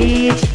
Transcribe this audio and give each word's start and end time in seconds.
beach. 0.00 0.49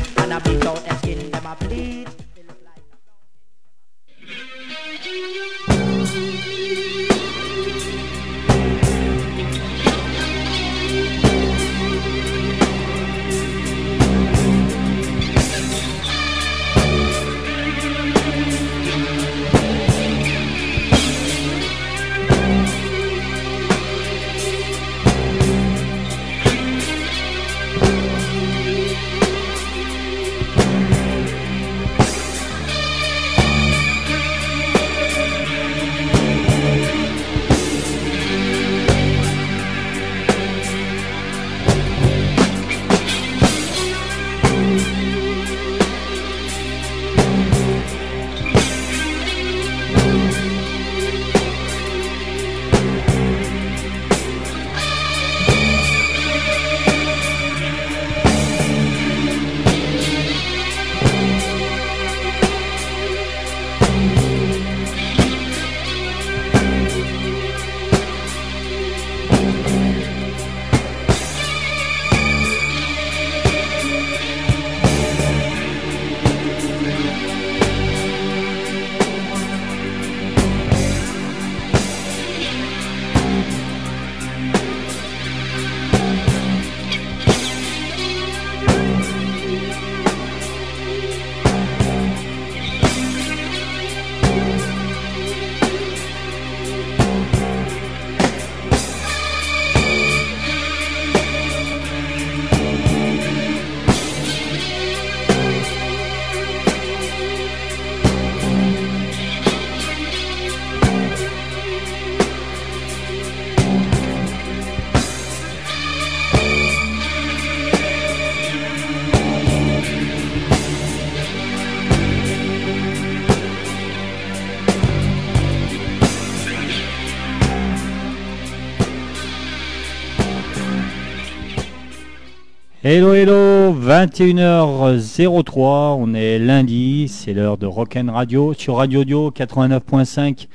Hello 132.88 133.16
hello, 133.16 133.73
21h03, 133.73 135.96
on 135.97 136.13
est 136.13 136.38
lundi, 136.38 137.07
c'est 137.07 137.34
l'heure 137.34 137.57
de 137.57 137.66
Rock'n 137.66 138.12
Radio 138.12 138.53
sur 138.53 138.75
Radio 138.75 139.01
Audio 139.01 139.31
89.5 139.31 140.46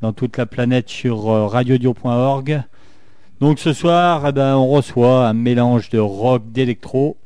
dans 0.00 0.12
toute 0.12 0.36
la 0.36 0.46
planète 0.46 0.88
sur 0.88 1.28
euh, 1.28 1.48
radioaudio.org. 1.48 2.62
Donc 3.40 3.58
ce 3.58 3.72
soir, 3.72 4.24
eh 4.28 4.30
ben, 4.30 4.54
on 4.54 4.68
reçoit 4.68 5.26
un 5.26 5.32
mélange 5.32 5.90
de 5.90 5.98
rock, 5.98 6.44
d'électro. 6.52 7.16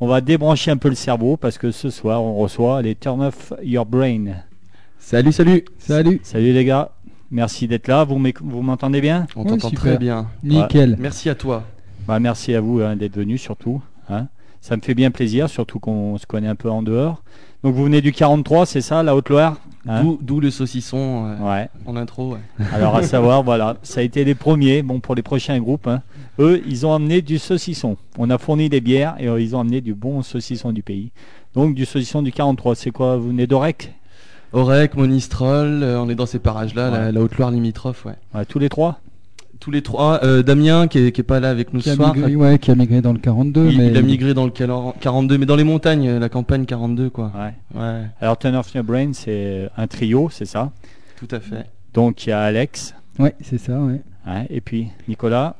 On 0.00 0.08
va 0.08 0.20
débrancher 0.20 0.72
un 0.72 0.76
peu 0.76 0.88
le 0.88 0.96
cerveau 0.96 1.36
parce 1.36 1.56
que 1.56 1.70
ce 1.70 1.88
soir, 1.88 2.20
on 2.20 2.34
reçoit 2.34 2.82
les 2.82 2.96
Turn 2.96 3.22
Off 3.22 3.52
Your 3.62 3.86
Brain. 3.86 4.38
Salut, 4.98 5.30
salut. 5.30 5.64
Salut. 5.78 6.18
Salut 6.24 6.52
les 6.52 6.64
gars, 6.64 6.90
merci 7.30 7.68
d'être 7.68 7.86
là, 7.86 8.02
vous 8.02 8.18
m'éc- 8.18 8.42
vous 8.42 8.62
m'entendez 8.62 9.00
bien? 9.00 9.28
On 9.36 9.44
t'entend 9.44 9.68
super. 9.68 9.84
très 9.84 9.98
bien. 9.98 10.26
Nickel. 10.42 10.96
Merci 10.98 11.30
à 11.30 11.36
toi. 11.36 11.62
Bah, 12.08 12.18
merci 12.18 12.56
à 12.56 12.60
vous 12.60 12.80
hein, 12.80 12.96
d'être 12.96 13.14
venu 13.14 13.38
surtout. 13.38 13.80
Ça 14.60 14.76
me 14.76 14.82
fait 14.82 14.94
bien 14.94 15.10
plaisir, 15.10 15.48
surtout 15.48 15.78
qu'on 15.78 16.18
se 16.18 16.26
connaît 16.26 16.48
un 16.48 16.54
peu 16.54 16.70
en 16.70 16.82
dehors. 16.82 17.22
Donc 17.64 17.74
vous 17.74 17.84
venez 17.84 18.00
du 18.00 18.12
43, 18.12 18.66
c'est 18.66 18.80
ça, 18.80 19.02
la 19.02 19.14
Haute-Loire 19.16 19.56
hein? 19.88 20.02
D'où- 20.02 20.18
D'où 20.20 20.40
le 20.40 20.50
saucisson 20.50 21.26
euh, 21.26 21.38
Ouais. 21.50 21.68
en 21.86 21.96
intro. 21.96 22.32
ouais. 22.34 22.38
Alors 22.74 22.96
à 22.96 23.02
savoir, 23.02 23.42
voilà, 23.42 23.76
ça 23.82 24.00
a 24.00 24.02
été 24.02 24.24
les 24.24 24.34
premiers. 24.34 24.82
Bon, 24.82 25.00
pour 25.00 25.14
les 25.14 25.22
prochains 25.22 25.58
groupes, 25.60 25.86
hein, 25.86 26.02
eux, 26.38 26.62
ils 26.66 26.86
ont 26.86 26.92
amené 26.94 27.22
du 27.22 27.38
saucisson. 27.38 27.96
On 28.18 28.28
a 28.30 28.36
fourni 28.38 28.68
des 28.68 28.80
bières 28.80 29.14
et 29.18 29.28
euh, 29.28 29.40
ils 29.40 29.56
ont 29.56 29.60
amené 29.60 29.80
du 29.80 29.94
bon 29.94 30.22
saucisson 30.22 30.72
du 30.72 30.82
pays. 30.82 31.10
Donc 31.54 31.74
du 31.74 31.84
saucisson 31.86 32.22
du 32.22 32.32
43. 32.32 32.74
C'est 32.76 32.90
quoi? 32.90 33.16
Vous 33.16 33.28
venez 33.28 33.46
d'Orec 33.46 33.94
Orec, 34.52 34.96
Monistrol, 34.96 35.82
euh, 35.82 36.00
on 36.00 36.08
est 36.08 36.14
dans 36.16 36.26
ces 36.26 36.38
parages-là, 36.40 36.90
la, 36.90 37.12
la 37.12 37.20
Haute-Loire 37.20 37.50
limitrophe. 37.50 38.04
Ouais. 38.04 38.14
Ouais, 38.34 38.44
Tous 38.44 38.58
les 38.58 38.68
trois? 38.68 38.98
Tous 39.60 39.70
les 39.70 39.82
trois. 39.82 40.24
euh, 40.24 40.42
Damien, 40.42 40.88
qui 40.88 40.98
est, 40.98 41.12
qui 41.12 41.20
est 41.20 41.24
pas 41.24 41.38
là 41.38 41.50
avec 41.50 41.72
nous 41.74 41.80
Qui 41.80 41.90
ce 41.90 41.94
a, 41.94 41.96
soir. 41.96 42.14
migré, 42.14 42.34
ouais, 42.34 42.58
qui 42.58 42.70
a 42.70 42.74
migré 42.74 43.02
dans 43.02 43.12
le 43.12 43.18
42. 43.18 43.68
Il, 43.70 43.78
mais 43.78 43.88
il 43.88 43.96
a 43.96 44.00
migré 44.02 44.32
dans 44.32 44.46
le 44.46 44.50
calen- 44.50 44.94
42, 45.00 45.36
mais 45.36 45.44
dans 45.46 45.56
les 45.56 45.64
montagnes, 45.64 46.08
euh, 46.08 46.18
la 46.18 46.28
campagne 46.30 46.64
42, 46.64 47.10
quoi. 47.10 47.30
Ouais. 47.36 47.78
Ouais, 47.80 48.02
Alors 48.22 48.38
Turn 48.38 48.54
Off 48.56 48.74
Your 48.74 48.84
Brain, 48.84 49.12
c'est 49.12 49.68
un 49.76 49.86
trio, 49.86 50.30
c'est 50.32 50.46
ça? 50.46 50.70
Tout 51.18 51.28
à 51.30 51.40
fait. 51.40 51.66
Donc 51.92 52.26
il 52.26 52.30
y 52.30 52.32
a 52.32 52.40
Alex, 52.40 52.94
Ouais, 53.18 53.34
c'est 53.42 53.58
ça, 53.58 53.78
ouais. 53.78 54.00
hein, 54.26 54.44
et 54.48 54.62
puis 54.62 54.88
Nicolas, 55.08 55.56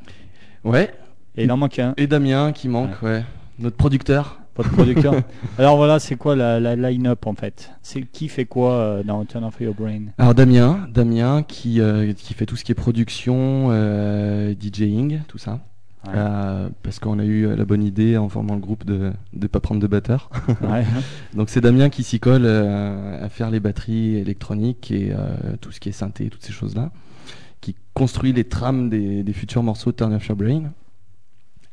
Ouais. 0.64 0.90
et 1.36 1.44
il 1.44 1.52
en 1.52 1.58
manque 1.58 1.78
un. 1.78 1.92
Et 1.98 2.06
Damien 2.06 2.52
qui 2.52 2.68
manque, 2.68 3.02
ouais. 3.02 3.22
Notre 3.58 3.76
producteur. 3.76 4.39
Votre 4.62 4.72
producteur. 4.75 5.15
Alors 5.59 5.76
voilà, 5.76 5.98
c'est 5.98 6.16
quoi 6.16 6.37
la, 6.37 6.60
la 6.60 6.76
line-up 6.76 7.26
en 7.26 7.34
fait? 7.34 7.72
C'est 7.82 8.03
qui 8.03 8.28
fait 8.28 8.44
quoi 8.44 8.72
euh, 8.72 9.03
dans 9.03 9.25
Turn 9.25 9.44
Off 9.44 9.60
Your 9.60 9.75
Brain? 9.75 10.06
Alors 10.19 10.34
Damien, 10.34 10.87
Damien 10.93 11.43
qui, 11.43 11.81
euh, 11.81 12.12
qui 12.12 12.34
fait 12.34 12.47
tout 12.47 12.56
ce 12.56 12.65
qui 12.65 12.72
est 12.72 12.75
production, 12.75 13.69
euh, 13.71 14.54
DJing, 14.59 15.22
tout 15.28 15.38
ça. 15.38 15.60
Ouais. 16.06 16.12
Euh, 16.16 16.71
parce 16.82 16.98
qu'on 16.98 17.19
a 17.19 17.25
eu 17.25 17.54
la 17.54 17.65
bonne 17.66 17.82
idée 17.82 18.16
en 18.16 18.31
formant 18.31 18.54
le 18.54 18.60
groupe 18.60 18.87
de 18.87 19.12
ne 19.34 19.47
pas 19.47 19.60
prendre 19.60 19.81
de 19.82 19.87
batteur. 19.87 20.31
Ouais. 20.62 20.84
Donc 21.34 21.50
c'est 21.50 21.60
Damien 21.60 21.91
qui 21.91 22.03
s'y 22.04 22.19
colle 22.21 22.44
euh, 22.47 23.22
à 23.22 23.28
faire 23.28 23.50
les 23.50 23.60
batteries 23.60 24.16
électroniques 24.16 24.91
et 24.91 25.12
euh, 25.12 25.56
tout 25.60 25.72
ce 25.72 25.81
qui 25.81 25.91
est 25.91 25.92
synthé, 25.92 26.31
toutes 26.31 26.42
ces 26.42 26.53
choses-là, 26.53 26.91
qui 27.60 27.77
construit 27.92 28.32
les 28.32 28.44
trames 28.44 28.88
des, 28.88 29.22
des 29.22 29.32
futurs 29.34 29.62
morceaux 29.62 29.91
de 29.92 29.97
Turn 29.97 30.15
Off 30.15 30.27
Your 30.27 30.37
Brain. 30.37 30.72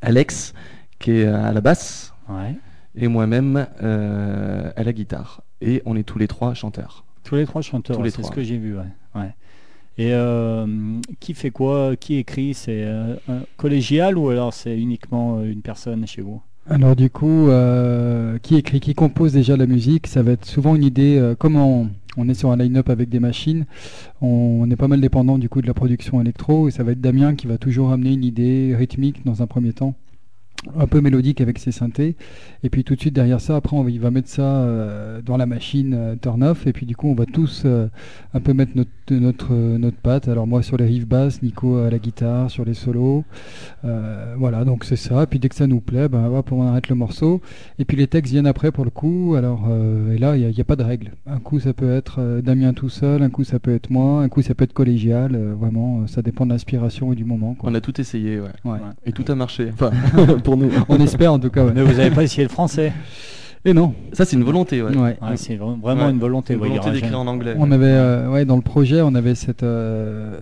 Alex 0.02 0.54
qui 1.00 1.12
est 1.12 1.26
à 1.26 1.54
la 1.54 1.62
basse 1.62 2.14
Ouais. 2.30 2.56
Et 2.98 3.08
moi-même 3.08 3.68
euh, 3.82 4.72
à 4.76 4.84
la 4.84 4.92
guitare. 4.92 5.42
Et 5.62 5.82
on 5.86 5.96
est 5.96 6.04
tous 6.04 6.18
les 6.20 6.28
trois 6.28 6.54
chanteurs. 6.54 7.06
Tous 7.24 7.36
les 7.36 7.46
trois 7.46 7.62
chanteurs, 7.62 7.98
Tous 7.98 8.04
les 8.04 8.10
c'est 8.10 8.24
ce 8.24 8.32
que 8.32 8.44
j'ai 8.44 8.58
vu. 8.58 8.76
Ouais. 8.76 8.84
Ouais. 9.16 9.34
Et 9.98 10.14
euh, 10.14 10.68
qui 11.20 11.34
fait 11.34 11.50
quoi 11.50 11.96
Qui 11.96 12.16
écrit 12.18 12.54
C'est 12.54 12.84
euh, 12.84 13.16
un 13.28 13.40
collégial 13.58 14.18
ou 14.18 14.30
alors 14.30 14.54
c'est 14.54 14.78
uniquement 14.78 15.42
une 15.44 15.62
personne 15.62 16.06
chez 16.06 16.22
vous? 16.22 16.42
Alors 16.70 16.96
du 16.96 17.10
coup, 17.10 17.48
euh, 17.48 18.38
qui 18.40 18.56
écrit, 18.56 18.80
qui 18.80 18.94
compose 18.94 19.32
déjà 19.32 19.56
la 19.56 19.66
musique, 19.66 20.06
ça 20.06 20.22
va 20.22 20.34
être 20.34 20.46
souvent 20.46 20.76
une 20.76 20.84
idée, 20.84 21.18
euh, 21.18 21.34
comme 21.34 21.56
on, 21.56 21.90
on 22.18 22.28
est 22.28 22.34
sur 22.34 22.52
un 22.52 22.58
line-up 22.58 22.90
avec 22.90 23.08
des 23.08 23.22
machines, 23.22 23.66
on, 24.22 24.28
on 24.62 24.70
est 24.70 24.76
pas 24.76 24.90
mal 24.90 25.00
dépendant 25.00 25.38
du 25.38 25.48
coup 25.48 25.62
de 25.62 25.68
la 25.68 25.74
production 25.74 26.20
électro, 26.20 26.68
et 26.68 26.72
ça 26.72 26.84
va 26.84 26.92
être 26.92 27.00
Damien 27.00 27.36
qui 27.36 27.48
va 27.48 27.58
toujours 27.58 27.92
amener 27.92 28.12
une 28.12 28.26
idée 28.26 28.76
rythmique 28.78 29.26
dans 29.26 29.42
un 29.42 29.48
premier 29.48 29.72
temps, 29.72 29.96
un 30.78 30.88
peu 30.88 31.02
mélodique 31.02 31.42
avec 31.42 31.60
ses 31.60 31.72
synthés, 31.72 32.16
et 32.64 32.70
puis 32.70 32.84
tout 32.84 32.96
de 32.96 33.00
suite 33.00 33.14
derrière 33.14 33.40
ça, 33.42 33.56
après 33.56 33.76
on 33.78 33.84
va, 33.84 33.90
il 33.90 34.00
va 34.00 34.12
mettre 34.12 34.30
ça 34.30 34.42
euh, 34.42 35.22
dans 35.22 35.38
la 35.38 35.46
machine 35.46 35.94
euh, 35.94 36.16
turn 36.16 36.44
off, 36.44 36.68
et 36.68 36.74
puis 36.74 36.86
du 36.86 36.96
coup 36.96 37.08
on 37.08 37.16
va 37.16 37.26
tous 37.26 37.64
euh, 37.66 37.88
un 38.34 38.40
peu 38.40 38.54
mettre 38.54 38.72
notre, 38.76 38.90
notre, 39.16 39.48
euh, 39.52 39.78
notre 39.78 39.98
patte, 39.98 40.28
alors 40.28 40.48
moi 40.48 40.62
sur 40.62 40.78
les 40.78 40.86
riffs 40.86 41.08
basses, 41.08 41.42
Nico 41.42 41.78
à 41.78 41.90
la 41.90 42.00
guitare, 42.00 42.52
sur 42.52 42.66
les 42.66 42.74
solos, 42.74 43.24
euh, 43.86 44.36
voilà, 44.38 44.66
donc 44.66 44.84
c'est 44.84 44.96
ça. 44.96 45.24
Et 45.24 45.26
puis 45.26 45.40
dès 45.40 45.50
que 45.50 45.56
ça 45.56 45.68
nous 45.68 45.80
plaît, 45.80 46.08
ben 46.08 46.26
hop, 46.26 46.52
on 46.52 46.68
arrête 46.68 46.90
le 46.90 46.96
morceau. 46.96 47.42
Et 47.80 47.86
puis 47.86 47.98
les 47.98 48.08
textes 48.08 48.32
viennent 48.32 48.48
après 48.48 48.72
pour 48.72 48.86
le 48.86 48.92
coup. 48.92 49.36
Alors 49.38 49.66
euh, 49.70 50.14
et 50.14 50.18
là, 50.18 50.38
il 50.38 50.48
n'y 50.48 50.62
a, 50.62 50.64
pas 50.64 50.76
de 50.76 50.84
règle. 50.84 51.12
Un 51.26 51.40
coup, 51.40 51.60
ça 51.60 51.74
peut 51.74 51.92
être 51.92 52.42
Damien 52.44 52.74
tout 52.74 52.90
seul, 52.90 53.24
un 53.24 53.30
coup, 53.30 53.44
ça 53.44 53.60
peut 53.60 53.74
être 53.74 53.90
moi, 53.90 54.22
un 54.22 54.30
coup, 54.30 54.42
ça 54.42 54.54
peut 54.54 54.64
être 54.64 54.74
collégial. 54.74 55.38
vraiment, 55.60 56.08
ça 56.08 56.22
dépend 56.22 56.46
de 56.46 56.52
l'inspiration 56.52 57.14
et 57.14 57.16
du 57.16 57.26
moment. 57.26 57.56
Quoi. 57.56 57.70
On 57.70 57.76
a 57.76 57.82
tout 57.82 58.00
essayé, 58.00 58.40
ouais. 58.40 58.48
Ouais. 58.66 58.80
Et 59.06 59.12
tout 59.12 59.26
a 59.28 59.36
marché. 59.36 59.70
Enfin, 59.74 59.92
retourner. 60.52 60.70
On 60.90 60.98
espère 61.00 61.34
en 61.34 61.40
tout 61.40 61.50
cas. 61.50 61.64
ouais. 61.66 61.72
Mais 61.76 61.82
vous 61.82 61.94
n'avez 61.94 62.12
pas 62.12 62.24
essayé 62.24 62.44
le 62.44 62.50
français 62.50 62.94
Et 63.66 63.74
non. 63.74 63.94
Ça, 64.14 64.24
c'est 64.24 64.36
une 64.38 64.44
volonté, 64.44 64.82
ouais. 64.82 64.96
Ouais. 64.96 65.18
Ouais, 65.22 65.36
C'est 65.36 65.56
vra- 65.58 65.80
vraiment 65.80 66.06
Ouais. 66.06 66.12
une 66.12 66.20
volonté. 66.20 66.54
Une 66.54 66.62
ouais, 66.62 66.68
il 66.70 66.76
y 66.76 66.78
volonté 66.78 66.92
d'écrire 67.02 67.20
en 67.20 67.28
anglais. 67.28 67.56
On 67.58 67.70
avait, 67.72 67.86
euh, 67.88 68.30
ouais, 68.32 68.46
dans 68.46 68.56
le 68.56 68.62
projet, 68.62 69.02
on 69.02 69.14
avait 69.16 69.36
cette, 69.36 69.64
euh, 69.64 70.40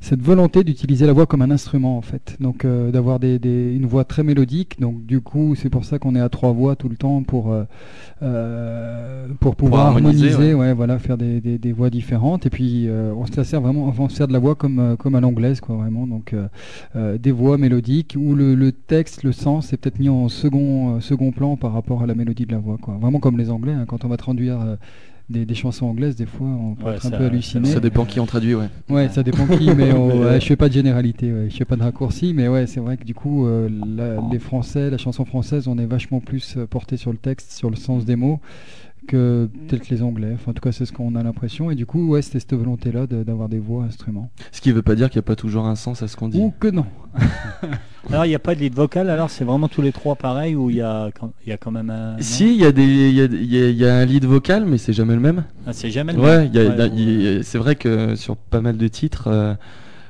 cette 0.00 0.20
volonté 0.22 0.62
d'utiliser 0.62 1.06
la 1.06 1.12
voix 1.12 1.26
comme 1.26 1.42
un 1.42 1.50
instrument 1.50 1.96
en 1.98 2.02
fait. 2.02 2.36
Donc 2.40 2.64
euh, 2.64 2.90
d'avoir 2.92 3.18
des, 3.18 3.38
des- 3.38 3.74
une 3.74 3.86
voix 3.86 4.04
très 4.04 4.22
mélodique. 4.22 4.78
Donc 4.80 5.04
du 5.06 5.20
coup, 5.20 5.54
c'est 5.56 5.70
pour 5.70 5.84
ça 5.84 5.98
qu'on 5.98 6.14
est 6.14 6.20
à 6.20 6.28
trois 6.28 6.52
voix 6.52 6.76
tout 6.76 6.88
le 6.88 6.96
temps 6.96 7.22
pour 7.24 7.52
pour 9.40 9.56
pouvoir 9.56 9.86
harmoniser, 9.86 10.30
harmoniser, 10.32 10.54
ouais. 10.54 10.68
ouais. 10.68 10.72
voilà, 10.74 10.98
faire 10.98 11.16
des, 11.18 11.40
des, 11.40 11.58
des 11.58 11.72
voix 11.72 11.90
différentes. 11.90 12.46
Et 12.46 12.50
puis 12.50 12.86
euh, 12.88 13.12
on 13.16 13.26
se 13.26 13.42
sert 13.42 13.60
vraiment, 13.60 13.92
on 13.98 14.08
se 14.08 14.16
sert 14.16 14.28
de 14.28 14.32
la 14.32 14.38
voix 14.38 14.54
comme 14.54 14.96
comme 14.98 15.14
à 15.14 15.20
l'anglaise 15.20 15.60
quoi, 15.60 15.76
vraiment. 15.76 16.06
Donc 16.06 16.34
des 16.94 17.32
voix 17.32 17.58
mélodiques 17.58 18.14
où 18.18 18.34
le, 18.34 18.54
le 18.54 18.72
texte, 18.72 19.22
le 19.24 19.32
sens 19.32 19.72
est 19.72 19.76
peut-être 19.78 19.98
mis 19.98 20.08
en 20.08 20.28
second 20.28 21.00
second 21.00 21.32
plan 21.32 21.56
par 21.56 21.72
rapport 21.72 22.02
à 22.02 22.06
la 22.06 22.14
mélodie 22.14 22.46
de 22.46 22.52
la 22.52 22.57
voix 22.58 22.78
quoi. 22.80 22.96
Vraiment 23.00 23.20
comme 23.20 23.38
les 23.38 23.50
Anglais, 23.50 23.72
hein, 23.72 23.84
quand 23.86 24.04
on 24.04 24.08
va 24.08 24.16
traduire 24.16 24.60
euh, 24.60 24.76
des, 25.30 25.44
des 25.44 25.54
chansons 25.54 25.84
anglaises, 25.86 26.16
des 26.16 26.24
fois, 26.24 26.46
on 26.46 26.74
peut 26.74 26.86
Ouais, 26.86 26.94
être 26.94 27.04
un 27.06 27.10
ça- 27.10 27.18
peu 27.18 27.24
halluciné. 27.26 27.68
Ça 27.68 27.80
dépend 27.80 28.04
qui 28.06 28.18
en 28.18 28.24
traduit, 28.24 28.54
ouais. 28.54 28.68
Ouais, 28.88 29.08
ça 29.10 29.22
dépend 29.22 29.46
qui, 29.46 29.70
mais, 29.74 29.92
on- 29.92 30.22
ouais, 30.24 30.40
je 30.40 30.46
fais 30.46 30.56
pas 30.56 30.68
de 30.68 30.72
généralité, 30.74 31.30
ouais, 31.32 31.48
je 31.50 31.56
fais 31.56 31.66
pas 31.66 31.76
de 31.76 31.82
raccourci, 31.82 32.32
mais 32.34 32.48
ouais, 32.48 32.66
c'est 32.66 32.80
vrai 32.80 32.96
que 32.96 33.04
du 33.04 33.14
coup, 33.14 33.46
euh, 33.46 33.68
la- 33.96 34.20
les 34.32 34.38
Français, 34.38 34.88
la 34.88 34.96
chanson 34.96 35.24
française, 35.26 35.68
on 35.68 35.76
est 35.78 35.84
vachement 35.86 36.20
plus 36.20 36.56
euh, 36.56 36.66
porté 36.66 36.96
sur 36.96 37.12
le 37.12 37.18
texte, 37.18 37.52
sur 37.52 37.68
le 37.68 37.76
sens 37.76 38.06
des 38.06 38.16
mots, 38.16 38.40
que 39.08 39.48
peut-être 39.68 39.88
les 39.88 40.02
Anglais. 40.02 40.30
Enfin, 40.34 40.52
en 40.52 40.54
tout 40.54 40.60
cas, 40.60 40.70
c'est 40.70 40.84
ce 40.86 40.92
qu'on 40.92 41.16
a 41.16 41.22
l'impression. 41.24 41.70
Et 41.72 41.74
du 41.74 41.84
coup, 41.86 42.06
ouais, 42.08 42.22
c'était 42.22 42.38
cette 42.38 42.54
volonté-là 42.54 43.06
de- 43.08 43.24
d'avoir 43.24 43.48
des 43.48 43.58
voix 43.58 43.82
instruments. 43.84 44.30
Ce 44.52 44.60
qui 44.60 44.70
veut 44.70 44.82
pas 44.82 44.94
dire 44.94 45.10
qu'il 45.10 45.18
n'y 45.18 45.24
a 45.24 45.26
pas 45.26 45.34
toujours 45.36 45.66
un 45.66 45.74
sens 45.74 46.02
à 46.02 46.08
ce 46.08 46.16
qu'on 46.16 46.28
dit. 46.28 46.38
Ou 46.38 46.52
que 46.60 46.68
non. 46.68 46.86
Alors, 48.10 48.24
il 48.24 48.28
n'y 48.28 48.34
a 48.34 48.38
pas 48.38 48.54
de 48.54 48.60
lead 48.60 48.74
vocal, 48.74 49.10
alors 49.10 49.28
c'est 49.30 49.44
vraiment 49.44 49.68
tous 49.68 49.82
les 49.82 49.92
trois 49.92 50.14
pareil 50.14 50.54
ou 50.54 50.70
il 50.70 50.76
y 50.76 50.82
a, 50.82 51.10
quand- 51.18 51.32
il 51.44 51.50
y 51.50 51.52
a 51.52 51.56
quand 51.56 51.70
même 51.72 51.90
un. 51.90 52.16
Si, 52.20 52.46
il 52.54 52.60
y, 52.60 52.64
a 52.64 52.72
des- 52.72 52.84
il 52.84 53.14
y, 53.14 53.20
a, 53.20 53.24
il 53.24 53.44
y 53.52 53.62
a- 53.62 53.68
il 53.70 53.76
y 53.76 53.84
a 53.84 53.96
un 53.96 54.04
lead 54.04 54.24
vocal, 54.24 54.64
mais 54.66 54.78
c'est 54.78 54.92
jamais 54.92 55.14
le 55.14 55.20
même. 55.20 55.44
Ah, 55.66 55.72
c'est 55.72 55.90
jamais 55.90 56.12
le 56.12 56.20
Ouais, 56.20 56.48
même. 56.48 56.92
Ouais, 56.94 57.40
c'est 57.42 57.58
vrai 57.58 57.74
que 57.76 58.14
sur 58.14 58.36
pas 58.36 58.60
mal 58.60 58.76
de 58.76 58.88
titres, 58.88 59.28
euh, 59.28 59.54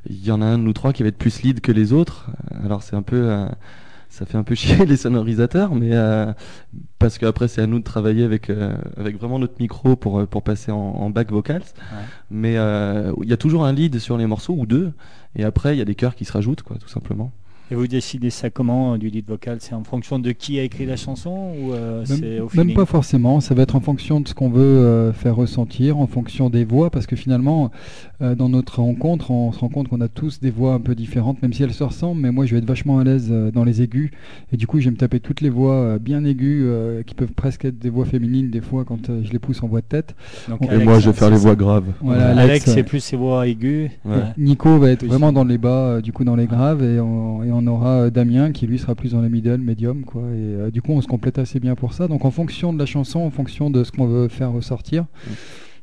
il 0.08 0.24
y 0.24 0.30
en 0.30 0.40
a 0.42 0.46
un 0.46 0.58
nous 0.58 0.72
trois 0.72 0.92
qui 0.92 1.02
va 1.02 1.08
être 1.08 1.18
plus 1.18 1.42
lead 1.42 1.60
que 1.60 1.72
les 1.72 1.92
autres. 1.92 2.30
Alors 2.64 2.82
c'est 2.82 2.94
un 2.96 3.02
peu, 3.02 3.16
euh, 3.30 3.46
ça 4.18 4.26
fait 4.26 4.36
un 4.36 4.42
peu 4.42 4.56
chier 4.56 4.84
les 4.86 4.96
sonorisateurs, 4.96 5.74
mais 5.74 5.90
euh, 5.92 6.32
parce 6.98 7.18
qu'après 7.18 7.46
c'est 7.46 7.62
à 7.62 7.66
nous 7.68 7.78
de 7.78 7.84
travailler 7.84 8.24
avec 8.24 8.50
euh, 8.50 8.74
avec 8.96 9.16
vraiment 9.16 9.38
notre 9.38 9.54
micro 9.60 9.94
pour 9.94 10.18
euh, 10.18 10.26
pour 10.26 10.42
passer 10.42 10.72
en, 10.72 10.76
en 10.76 11.10
back 11.10 11.30
vocals. 11.30 11.62
Mais 12.30 12.56
euh, 12.56 13.12
il 13.22 13.28
y 13.28 13.32
a 13.32 13.36
toujours 13.36 13.64
un 13.64 13.72
lead 13.72 13.98
sur 14.00 14.18
les 14.18 14.26
morceaux 14.26 14.54
ou 14.58 14.66
deux, 14.66 14.92
et 15.36 15.44
après 15.44 15.76
il 15.76 15.78
y 15.78 15.82
a 15.82 15.84
des 15.84 15.94
chœurs 15.94 16.16
qui 16.16 16.24
se 16.24 16.32
rajoutent, 16.32 16.62
quoi, 16.62 16.76
tout 16.78 16.88
simplement. 16.88 17.30
Et 17.70 17.74
vous 17.74 17.86
décidez 17.86 18.30
ça 18.30 18.48
comment 18.48 18.94
euh, 18.94 18.98
du 18.98 19.08
lead 19.08 19.26
vocal? 19.28 19.58
C'est 19.60 19.74
en 19.74 19.84
fonction 19.84 20.18
de 20.18 20.32
qui 20.32 20.58
a 20.58 20.62
écrit 20.62 20.86
la 20.86 20.96
chanson 20.96 21.52
ou 21.60 21.72
euh, 21.72 22.02
c'est 22.06 22.20
Même, 22.20 22.42
au 22.42 22.56
même 22.56 22.74
pas 22.74 22.86
forcément, 22.86 23.40
ça 23.40 23.54
va 23.54 23.62
être 23.62 23.76
en 23.76 23.80
fonction 23.80 24.20
de 24.20 24.28
ce 24.28 24.34
qu'on 24.34 24.48
veut 24.48 24.62
euh, 24.62 25.12
faire 25.12 25.36
ressentir, 25.36 25.98
en 25.98 26.06
fonction 26.06 26.48
des 26.48 26.64
voix, 26.64 26.90
parce 26.90 27.06
que 27.06 27.14
finalement, 27.14 27.70
euh, 28.22 28.34
dans 28.34 28.48
notre 28.48 28.80
rencontre, 28.80 29.30
on 29.30 29.52
se 29.52 29.58
rend 29.58 29.68
compte 29.68 29.88
qu'on 29.88 30.00
a 30.00 30.08
tous 30.08 30.40
des 30.40 30.50
voix 30.50 30.72
un 30.74 30.80
peu 30.80 30.94
différentes, 30.94 31.42
même 31.42 31.52
si 31.52 31.62
elles 31.62 31.74
se 31.74 31.84
ressemblent, 31.84 32.20
mais 32.20 32.30
moi 32.30 32.46
je 32.46 32.52
vais 32.52 32.58
être 32.58 32.66
vachement 32.66 32.98
à 33.00 33.04
l'aise 33.04 33.28
euh, 33.30 33.50
dans 33.50 33.64
les 33.64 33.82
aigus, 33.82 34.10
et 34.52 34.56
du 34.56 34.66
coup 34.66 34.80
je 34.80 34.86
vais 34.86 34.92
me 34.92 34.96
taper 34.96 35.20
toutes 35.20 35.40
les 35.42 35.50
voix 35.50 35.74
euh, 35.74 35.98
bien 35.98 36.24
aiguës, 36.24 36.62
euh, 36.64 37.02
qui 37.02 37.14
peuvent 37.14 37.32
presque 37.32 37.66
être 37.66 37.78
des 37.78 37.90
voix 37.90 38.06
féminines 38.06 38.50
des 38.50 38.62
fois 38.62 38.84
quand 38.86 39.10
euh, 39.10 39.20
je 39.24 39.30
les 39.30 39.38
pousse 39.38 39.62
en 39.62 39.68
voix 39.68 39.80
de 39.80 39.86
tête. 39.86 40.14
Donc, 40.48 40.62
Et 40.62 40.66
Et 40.66 40.68
Alex, 40.70 40.84
moi 40.84 40.98
je 41.00 41.10
vais 41.10 41.16
faire 41.16 41.30
les 41.30 41.36
voix 41.36 41.54
graves. 41.54 41.84
Voilà, 42.00 42.28
Alex, 42.30 42.50
Alex, 42.50 42.70
c'est 42.72 42.82
plus 42.82 43.00
ses 43.00 43.16
voix 43.16 43.46
aiguës. 43.46 43.90
Ouais. 44.04 44.16
Nico 44.38 44.78
va 44.78 44.90
être 44.90 45.00
Plus. 45.00 45.08
vraiment 45.08 45.32
dans 45.32 45.44
les 45.44 45.58
bas, 45.58 45.68
euh, 45.68 46.00
du 46.00 46.12
coup 46.12 46.24
dans 46.24 46.36
les 46.36 46.46
graves, 46.46 46.82
et 46.82 46.98
on, 46.98 47.44
et 47.44 47.52
on 47.52 47.57
aura 47.66 48.02
euh, 48.02 48.10
Damien 48.10 48.52
qui 48.52 48.66
lui 48.66 48.78
sera 48.78 48.94
plus 48.94 49.12
dans 49.12 49.20
les 49.20 49.28
middle, 49.28 49.58
medium, 49.58 50.04
quoi. 50.04 50.22
Et 50.22 50.24
euh, 50.34 50.70
du 50.70 50.80
coup, 50.82 50.92
on 50.92 51.00
se 51.00 51.06
complète 51.08 51.38
assez 51.38 51.60
bien 51.60 51.74
pour 51.74 51.92
ça. 51.92 52.08
Donc, 52.08 52.24
en 52.24 52.30
fonction 52.30 52.72
de 52.72 52.78
la 52.78 52.86
chanson, 52.86 53.20
en 53.20 53.30
fonction 53.30 53.70
de 53.70 53.84
ce 53.84 53.92
qu'on 53.92 54.06
veut 54.06 54.28
faire 54.28 54.52
ressortir, 54.52 55.06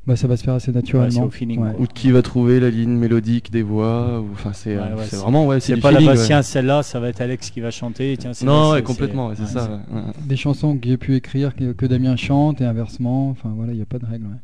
bah, 0.08 0.16
ça 0.16 0.28
va 0.28 0.38
se 0.38 0.44
faire 0.44 0.54
assez 0.54 0.70
Ouais, 0.70 0.74
c'est 0.74 0.80
naturellement. 0.80 1.24
au 1.24 1.30
feeling. 1.32 1.60
Ouais. 1.60 1.72
quoi. 1.72 1.82
Ou 1.82 1.88
de 1.88 1.94
qui 1.94 2.12
va 2.12 2.22
trouver 2.22 2.60
la 2.60 2.70
ligne 2.70 2.96
mélodique 2.96 3.52
des 3.52 3.64
voix, 3.64 4.22
ou 4.22 4.28
enfin 4.34 4.54
c'est 4.54 4.76
Ouais, 4.78 4.82
euh, 4.84 4.96
ouais, 4.96 5.04
c'est 5.04 5.16
c'est- 5.16 5.16
vraiment 5.18 5.48
ouais, 5.48 5.60
C'est 5.60 5.74
du 5.76 5.82
pas 5.82 5.92
la 5.92 6.00
feeling, 6.00 6.16
ouais. 6.16 6.24
tiens, 6.26 6.42
celle-là, 6.44 6.84
ça 6.84 7.00
va 7.00 7.10
être 7.10 7.22
Alex 7.22 7.50
qui 7.50 7.60
va 7.60 7.72
chanter. 7.72 8.16
Tiens, 8.18 8.32
Non, 8.44 8.70
c'est- 8.70 8.72
ouais, 8.74 8.84
complètement, 8.84 9.28
ouais, 9.30 9.36
c'est 9.36 9.48
ça. 9.48 9.82
Des 10.26 10.36
chansons 10.38 10.78
que 10.78 10.88
j'ai 10.88 10.98
pu 10.98 11.16
écrire 11.16 11.56
que, 11.56 11.72
que 11.74 11.86
Damien 11.88 12.16
chante 12.16 12.62
et 12.62 12.66
inversement. 12.66 13.30
Enfin, 13.30 13.52
voilà, 13.56 13.72
il 13.74 13.78
n'y 13.78 13.82
a 13.82 13.86
pas 13.88 14.00
de 14.00 14.06
règle. 14.06 14.26
ouais. 14.28 14.38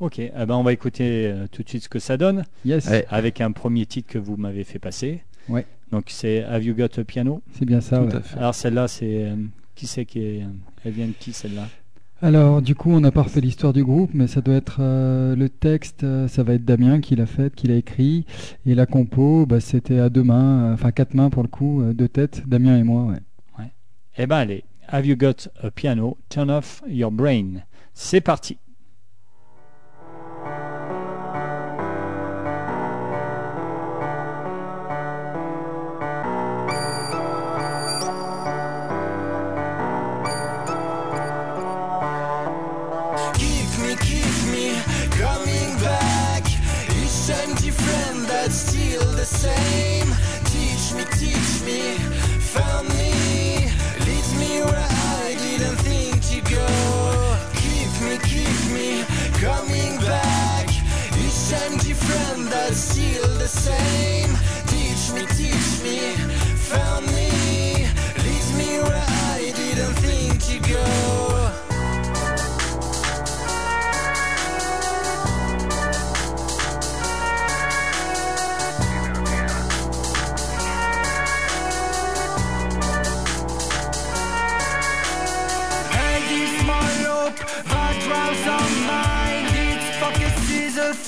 Ok, 0.00 0.20
eh 0.20 0.30
ben, 0.46 0.54
on 0.54 0.62
va 0.62 0.72
écouter 0.72 1.26
euh, 1.26 1.46
tout 1.50 1.64
de 1.64 1.68
suite 1.68 1.82
ce 1.82 1.88
que 1.88 1.98
ça 1.98 2.16
donne 2.16 2.44
Yes, 2.64 2.86
Ouais. 2.88 3.04
avec 3.10 3.40
un 3.40 3.50
premier 3.50 3.84
titre 3.84 4.08
que 4.12 4.18
vous 4.18 4.36
m'avez 4.36 4.62
fait 4.62 4.78
passer. 4.78 5.22
Ouais. 5.48 5.66
Donc 5.92 6.04
c'est 6.08 6.44
Have 6.44 6.64
You 6.64 6.74
Got 6.74 7.00
a 7.00 7.04
Piano? 7.04 7.42
C'est 7.52 7.64
bien 7.64 7.80
ça. 7.80 7.98
Tout 7.98 8.06
ouais. 8.06 8.16
à 8.16 8.20
fait. 8.20 8.38
Alors 8.38 8.54
celle-là, 8.54 8.88
c'est 8.88 9.24
euh, 9.24 9.36
qui 9.74 9.86
c'est 9.86 10.04
qui 10.04 10.20
est 10.20 10.42
Elle 10.84 10.92
vient 10.92 11.06
de 11.06 11.12
qui 11.12 11.32
celle-là? 11.32 11.68
Alors, 12.20 12.62
du 12.62 12.74
coup, 12.74 12.90
on 12.90 12.98
n'a 12.98 13.12
pas 13.12 13.22
refait 13.22 13.40
l'histoire 13.40 13.72
du 13.72 13.84
groupe, 13.84 14.10
mais 14.12 14.26
ça 14.26 14.40
doit 14.40 14.56
être 14.56 14.78
euh, 14.80 15.36
le 15.36 15.48
texte, 15.48 16.02
euh, 16.02 16.26
ça 16.26 16.42
va 16.42 16.54
être 16.54 16.64
Damien 16.64 17.00
qui 17.00 17.14
l'a 17.14 17.26
fait, 17.26 17.54
qui 17.54 17.68
l'a 17.68 17.76
écrit. 17.76 18.26
Et 18.66 18.74
la 18.74 18.86
compo, 18.86 19.46
bah, 19.46 19.60
c'était 19.60 20.00
à 20.00 20.08
deux 20.08 20.24
mains, 20.24 20.70
euh, 20.70 20.74
enfin 20.74 20.90
quatre 20.90 21.14
mains 21.14 21.30
pour 21.30 21.44
le 21.44 21.48
coup, 21.48 21.80
euh, 21.80 21.92
deux 21.92 22.08
têtes, 22.08 22.42
Damien 22.48 22.76
et 22.76 22.82
moi. 22.82 23.04
Ouais. 23.04 23.20
Eh 24.16 24.26
ben 24.26 24.38
allez, 24.38 24.64
Have 24.88 25.06
You 25.06 25.14
Got 25.16 25.48
a 25.62 25.70
Piano? 25.70 26.18
Turn 26.28 26.50
Off 26.50 26.82
Your 26.88 27.12
Brain. 27.12 27.62
C'est 27.94 28.20
parti. 28.20 28.58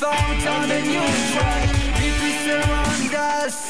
Thought 0.00 0.46
on 0.46 0.70
a 0.70 0.80
new 0.80 1.08
track. 1.32 1.68
If 2.00 2.22
we 2.22 2.32
surround 2.46 3.14
us, 3.14 3.69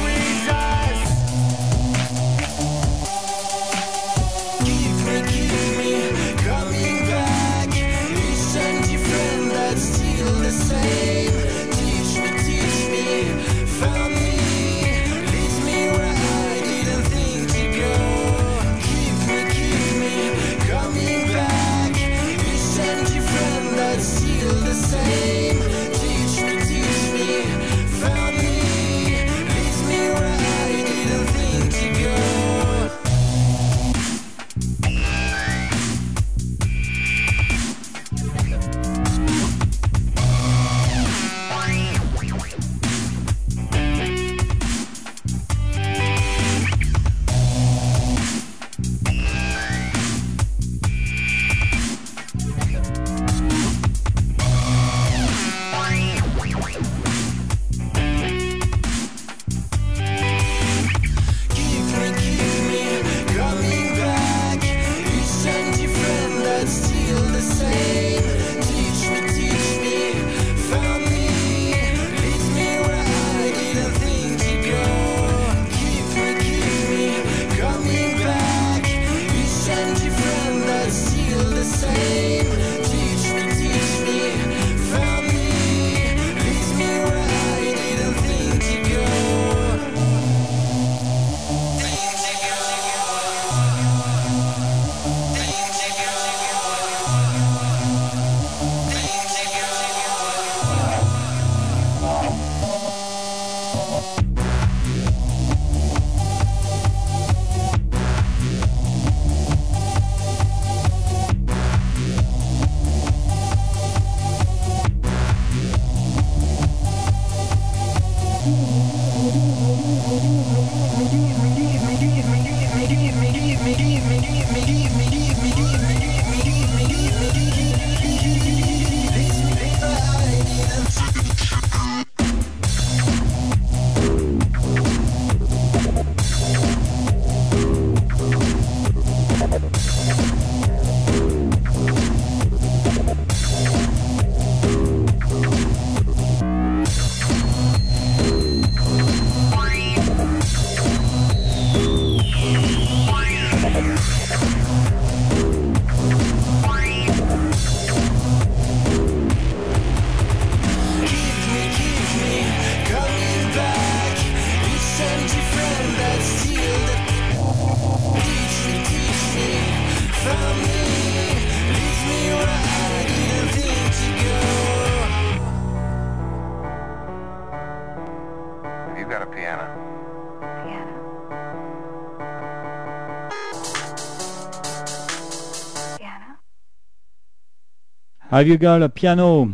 Have 188.31 188.47
you 188.47 188.57
got 188.57 188.81
a 188.81 188.89
piano? 188.89 189.49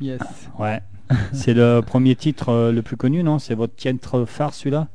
Yes. 0.00 0.20
Ouais. 0.58 0.80
c'est 1.32 1.54
le 1.54 1.80
premier 1.86 2.16
titre 2.16 2.48
euh, 2.50 2.72
le 2.72 2.82
plus 2.82 2.96
connu, 2.96 3.22
non? 3.22 3.38
C'est 3.38 3.54
votre 3.54 3.74
titre 3.76 4.24
phare, 4.24 4.54
celui-là? 4.54 4.88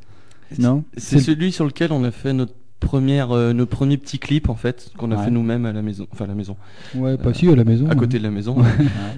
Non? 0.60 0.84
C'est 0.98 1.20
celui 1.20 1.52
sur 1.52 1.66
lequel 1.66 1.92
on 1.94 2.04
a 2.04 2.12
fait 2.12 2.34
notre 2.34 2.54
première, 2.82 3.32
euh, 3.32 3.54
nos 3.54 3.66
premiers 3.68 3.98
petits 3.98 4.18
clips 4.20 4.50
en 4.50 4.56
fait, 4.56 4.92
qu'on 4.98 5.12
a 5.12 5.16
Ouais. 5.16 5.26
fait 5.26 5.32
nous-mêmes 5.32 5.66
à 5.68 5.72
la 5.72 5.82
maison, 5.84 6.08
enfin 6.12 6.26
à 6.26 6.28
la 6.28 6.34
maison, 6.34 6.58
Ouais, 6.96 7.16
pas 7.18 7.32
si 7.34 7.48
à 7.48 7.56
la 7.56 7.64
maison. 7.64 7.88
à 7.88 7.92
hein. 7.92 7.96
côté 7.96 8.18
de 8.18 8.24
la 8.24 8.32
maison. 8.32 8.60
Ouais. 8.60 8.68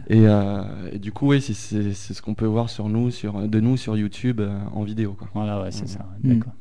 Et, 0.09 0.27
euh, 0.27 0.61
et 0.91 0.99
du 0.99 1.11
coup, 1.13 1.29
oui, 1.29 1.41
c'est- 1.41 1.93
ce 1.93 2.21
qu'on 2.21 2.33
peut 2.35 2.45
voir 2.45 2.69
sur 2.69 2.89
nous, 2.89 3.09
sur 3.09 3.47
de 3.47 3.59
nous 3.61 3.77
sur 3.77 3.95
YouTube 3.97 4.41
euh, 4.41 4.59
en 4.73 4.83
vidéo 4.83 5.15
quoi. 5.17 5.29
Voilà, 5.33 5.61
ouais, 5.61 5.71
c'est 5.71 5.87
ça. 5.87 6.05
D'accord. 6.23 6.51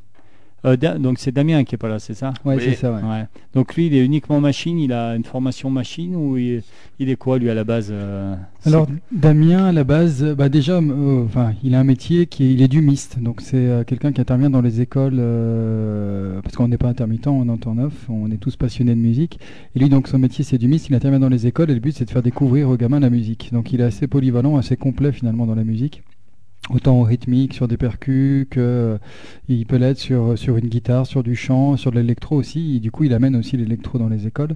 Euh, 0.64 0.76
donc 0.76 1.18
c'est 1.18 1.32
Damien 1.32 1.64
qui 1.64 1.74
est 1.74 1.78
pas 1.78 1.88
là, 1.88 1.98
c'est 1.98 2.14
ça? 2.14 2.32
Ouais, 2.44 2.56
Oui. 2.56 2.62
c'est 2.64 2.74
ça, 2.74 2.92
ouais. 2.92 3.02
Ouais. 3.02 3.24
Donc 3.54 3.74
lui, 3.74 3.86
il 3.86 3.94
est 3.94 4.04
uniquement 4.04 4.40
machine, 4.40 4.78
il 4.78 4.92
a 4.92 5.16
une 5.16 5.24
formation 5.24 5.70
machine 5.70 6.14
ou 6.14 6.36
il, 6.36 6.62
il 7.00 7.10
est 7.10 7.16
quoi 7.16 7.38
lui 7.38 7.50
à 7.50 7.54
la 7.54 7.64
base 7.64 7.88
euh, 7.90 8.36
Alors 8.64 8.86
Damien, 9.10 9.66
à 9.66 9.72
la 9.72 9.82
base, 9.84 10.22
bah 10.36 10.48
déjà, 10.48 10.74
euh, 10.78 11.24
enfin, 11.24 11.52
il 11.64 11.74
a 11.74 11.80
un 11.80 11.84
métier 11.84 12.26
qui 12.26 12.44
est, 12.44 12.52
il 12.52 12.62
est 12.62 12.68
dumiste, 12.68 13.18
donc 13.20 13.40
c'est 13.40 13.56
euh, 13.56 13.84
quelqu'un 13.84 14.12
qui 14.12 14.20
intervient 14.20 14.50
dans 14.50 14.60
les 14.60 14.80
écoles, 14.80 15.16
euh, 15.18 16.40
parce 16.42 16.54
qu'on 16.54 16.68
n'est 16.68 16.78
pas 16.78 16.88
intermittent, 16.88 17.26
on 17.26 17.46
est 17.48 17.50
en 17.50 17.56
temps 17.56 17.74
neuf, 17.74 17.92
on 18.08 18.30
est 18.30 18.36
tous 18.36 18.56
passionnés 18.56 18.94
de 18.94 19.00
musique. 19.00 19.40
Et 19.74 19.80
lui, 19.80 19.88
donc 19.88 20.06
son 20.06 20.18
métier, 20.18 20.44
c'est 20.44 20.58
dumiste, 20.58 20.88
il 20.88 20.94
intervient 20.94 21.20
dans 21.20 21.28
les 21.28 21.46
écoles 21.46 21.70
et 21.70 21.74
le 21.74 21.80
but, 21.80 21.96
c'est 21.96 22.04
de 22.04 22.10
faire 22.10 22.22
découvrir 22.22 22.68
aux 22.68 22.76
gamins 22.76 23.00
la 23.00 23.10
musique. 23.10 23.50
Donc 23.52 23.72
il 23.72 23.80
est 23.80 23.84
assez 23.84 24.06
polyvalent, 24.06 24.56
assez 24.56 24.76
complet 24.76 25.12
finalement 25.12 25.46
dans 25.46 25.54
la 25.56 25.64
musique. 25.64 26.02
Autant 26.70 27.00
au 27.00 27.02
rythmique, 27.02 27.54
sur 27.54 27.66
des 27.66 27.76
percus, 27.76 28.46
que 28.48 28.60
euh, 28.60 28.98
il 29.48 29.66
peut 29.66 29.76
l'être 29.76 29.98
sur, 29.98 30.38
sur 30.38 30.56
une 30.56 30.68
guitare, 30.68 31.06
sur 31.06 31.22
du 31.22 31.34
chant, 31.34 31.76
sur 31.76 31.90
de 31.90 31.96
l'électro 31.98 32.36
aussi. 32.36 32.76
Et 32.76 32.80
du 32.80 32.90
coup, 32.90 33.04
il 33.04 33.12
amène 33.12 33.34
aussi 33.34 33.56
l'électro 33.56 33.98
dans 33.98 34.08
les 34.08 34.26
écoles. 34.26 34.54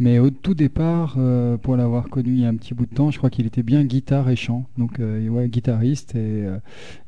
Mais 0.00 0.18
au 0.18 0.30
tout 0.30 0.54
départ, 0.54 1.16
euh, 1.18 1.58
pour 1.58 1.76
l'avoir 1.76 2.08
connu 2.08 2.30
il 2.32 2.40
y 2.40 2.46
a 2.46 2.48
un 2.48 2.56
petit 2.56 2.72
bout 2.72 2.86
de 2.86 2.94
temps, 2.94 3.10
je 3.10 3.18
crois 3.18 3.28
qu'il 3.28 3.46
était 3.46 3.62
bien 3.62 3.84
guitare 3.84 4.30
et 4.30 4.36
chant. 4.36 4.64
Donc, 4.78 4.98
euh, 4.98 5.28
ouais, 5.28 5.46
guitariste 5.48 6.14
et, 6.14 6.46
euh, 6.46 6.56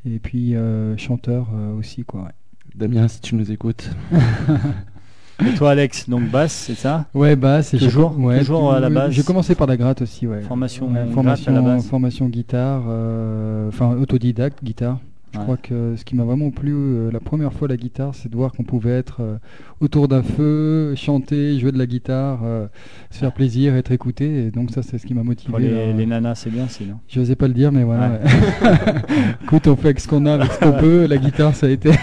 et 0.05 0.19
puis 0.19 0.55
euh, 0.55 0.95
chanteur 0.99 1.49
euh, 1.55 1.73
aussi, 1.75 2.05
quoi. 2.05 2.25
ouais. 2.25 2.33
Damien, 2.75 3.09
si 3.09 3.23
tu 3.23 3.35
nous 3.35 3.51
écoutes. 3.51 3.91
Et 5.41 5.55
toi 5.55 5.71
Alex, 5.71 6.09
donc 6.09 6.29
basse, 6.31 6.53
c'est 6.53 6.75
ça 6.75 7.07
Ouais, 7.15 7.35
basse. 7.37 7.75
et 7.75 7.79
Toujours- 7.79 8.19
ouais, 8.19 8.39
toujours 8.41 8.73
à 8.73 8.81
la 8.81 8.91
base. 8.91 9.13
J'ai 9.13 9.23
commencé 9.23 9.55
par 9.55 9.67
la 9.67 9.77
gratte 9.77 10.03
aussi, 10.03 10.27
ouais. 10.27 10.43
Formation 10.43 10.87
Ouais, 10.87 10.93
gratte 10.95 11.09
à 11.09 11.13
formation, 11.13 11.53
la 11.53 11.61
base. 11.63 11.87
formation 11.87 12.29
guitare, 12.29 12.83
euh, 12.89 13.69
enfin 13.69 13.97
autodidacte 14.01 14.63
guitare. 14.63 14.99
Je 15.33 15.39
Ouais. 15.39 15.45
crois 15.45 15.57
que 15.57 15.95
ce 15.97 16.05
qui 16.05 16.15
m'a 16.15 16.25
vraiment 16.25 16.51
plu 16.51 16.75
euh, 16.75 17.11
la 17.11 17.19
première 17.19 17.55
fois 17.55 17.67
la 17.67 17.79
guitare, 17.79 18.15
c'est 18.15 18.31
de 18.31 18.37
voir 18.37 18.53
qu'on 18.53 18.65
pouvait 18.65 18.91
être 18.99 19.17
euh, 19.23 19.37
autour 19.81 20.07
d'un 20.07 20.23
feu, 20.23 20.95
chanter, 20.95 21.59
jouer 21.59 21.73
de 21.73 21.79
la 21.79 21.87
guitare, 21.87 22.41
euh, 22.45 22.67
se 23.11 23.19
faire 23.21 23.33
plaisir, 23.33 23.75
être 23.75 23.93
écouté. 23.93 24.45
Et 24.47 24.51
donc 24.51 24.71
ça, 24.73 24.83
c'est 24.83 24.99
ce 24.99 25.07
qui 25.07 25.15
m'a 25.15 25.23
motivé. 25.23 25.49
Pour 25.51 25.59
les, 25.59 25.95
les 25.95 26.05
nanas, 26.07 26.35
c'est 26.35 26.51
bien 26.51 26.69
sinon. 26.69 26.97
J'osais 27.09 27.35
pas 27.35 27.49
le 27.49 27.55
dire, 27.55 27.73
mais 27.73 27.83
voilà. 27.83 28.11
ouais. 28.11 28.21
Écoute, 29.45 29.67
on 29.69 29.77
fait 29.77 29.87
avec 29.89 30.01
ce 30.01 30.07
qu'on 30.09 30.27
a, 30.27 30.35
avec 30.35 30.53
ce 30.53 30.59
qu'on 30.61 30.73
peut. 30.79 31.07
La 31.07 31.17
guitare, 31.17 31.55
ça 31.57 31.67
a 31.67 31.71
été. 31.71 31.91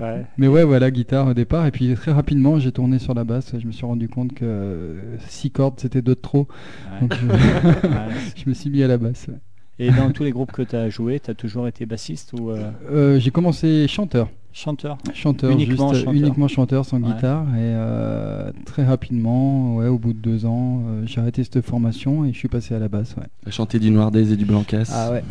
Ouais. 0.00 0.24
Mais 0.38 0.48
ouais, 0.48 0.64
voilà, 0.64 0.90
guitare 0.90 1.28
au 1.28 1.34
départ. 1.34 1.66
Et 1.66 1.70
puis 1.70 1.94
très 1.94 2.12
rapidement, 2.12 2.58
j'ai 2.58 2.72
tourné 2.72 2.98
sur 2.98 3.14
la 3.14 3.24
basse. 3.24 3.54
et 3.54 3.60
Je 3.60 3.66
me 3.66 3.72
suis 3.72 3.86
rendu 3.86 4.08
compte 4.08 4.34
que 4.34 4.96
6 5.28 5.50
cordes, 5.50 5.74
c'était 5.78 6.02
deux 6.02 6.14
de 6.14 6.20
trop. 6.20 6.48
Ouais. 6.90 7.00
Donc 7.00 7.14
je, 8.36 8.48
me 8.48 8.54
suis 8.54 8.70
mis 8.70 8.82
à 8.82 8.88
la 8.88 8.98
basse. 8.98 9.26
ouais. 9.28 9.38
Et 9.78 9.90
dans 9.90 10.10
tous 10.12 10.22
les 10.22 10.30
groupes 10.30 10.52
que 10.52 10.62
tu 10.62 10.76
as 10.76 10.88
joué, 10.88 11.18
tu 11.18 11.30
as 11.30 11.34
toujours 11.34 11.66
été 11.66 11.84
bassiste 11.84 12.32
ou 12.32 12.50
euh, 12.50 12.70
Euh, 12.90 13.18
j'ai 13.18 13.30
commencé 13.30 13.86
chanteur. 13.88 14.28
Chanteur 14.54 14.96
Chanteur, 15.12 15.50
Uniquement 15.50 15.92
juste, 15.92 16.02
euh, 16.02 16.04
chanteur. 16.06 16.14
uniquement 16.14 16.48
chanteur 16.48 16.84
sans 16.86 17.02
Ouais. 17.02 17.12
guitare. 17.12 17.42
Et 17.56 17.58
euh, 17.58 18.50
très 18.64 18.84
rapidement, 18.84 19.76
ouais, 19.76 19.88
au 19.88 19.98
bout 19.98 20.12
de 20.12 20.18
deux 20.18 20.46
ans, 20.46 20.82
euh, 20.86 21.02
j'ai 21.06 21.20
arrêté 21.20 21.42
cette 21.42 21.60
formation 21.60 22.24
et 22.24 22.32
je 22.32 22.38
suis 22.38 22.48
passé 22.48 22.74
à 22.74 22.78
la 22.78 22.88
basse. 22.88 23.16
Ouais. 23.18 23.50
Chanter 23.52 23.78
du 23.80 23.90
Noirdaise 23.90 24.30
et 24.32 24.36
du 24.36 24.44
Blancas. 24.44 25.10
ouais. 25.12 25.24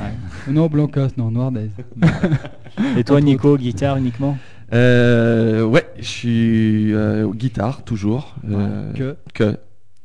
Non, 0.52 0.68
Blancas, 0.68 1.10
non, 1.18 1.32
Noirdaise. 1.32 1.72
Et 2.98 3.04
toi 3.04 3.22
Nico, 3.22 3.58
guitare 3.58 3.98
uniquement? 3.98 4.38
Euh, 4.74 5.64
ouais, 5.66 5.86
je 6.00 6.04
suis 6.06 6.94
euh, 6.94 7.30
guitare 7.32 7.84
toujours. 7.84 8.36
euh, 8.50 8.92
Que? 8.94 9.16
que. 9.34 9.58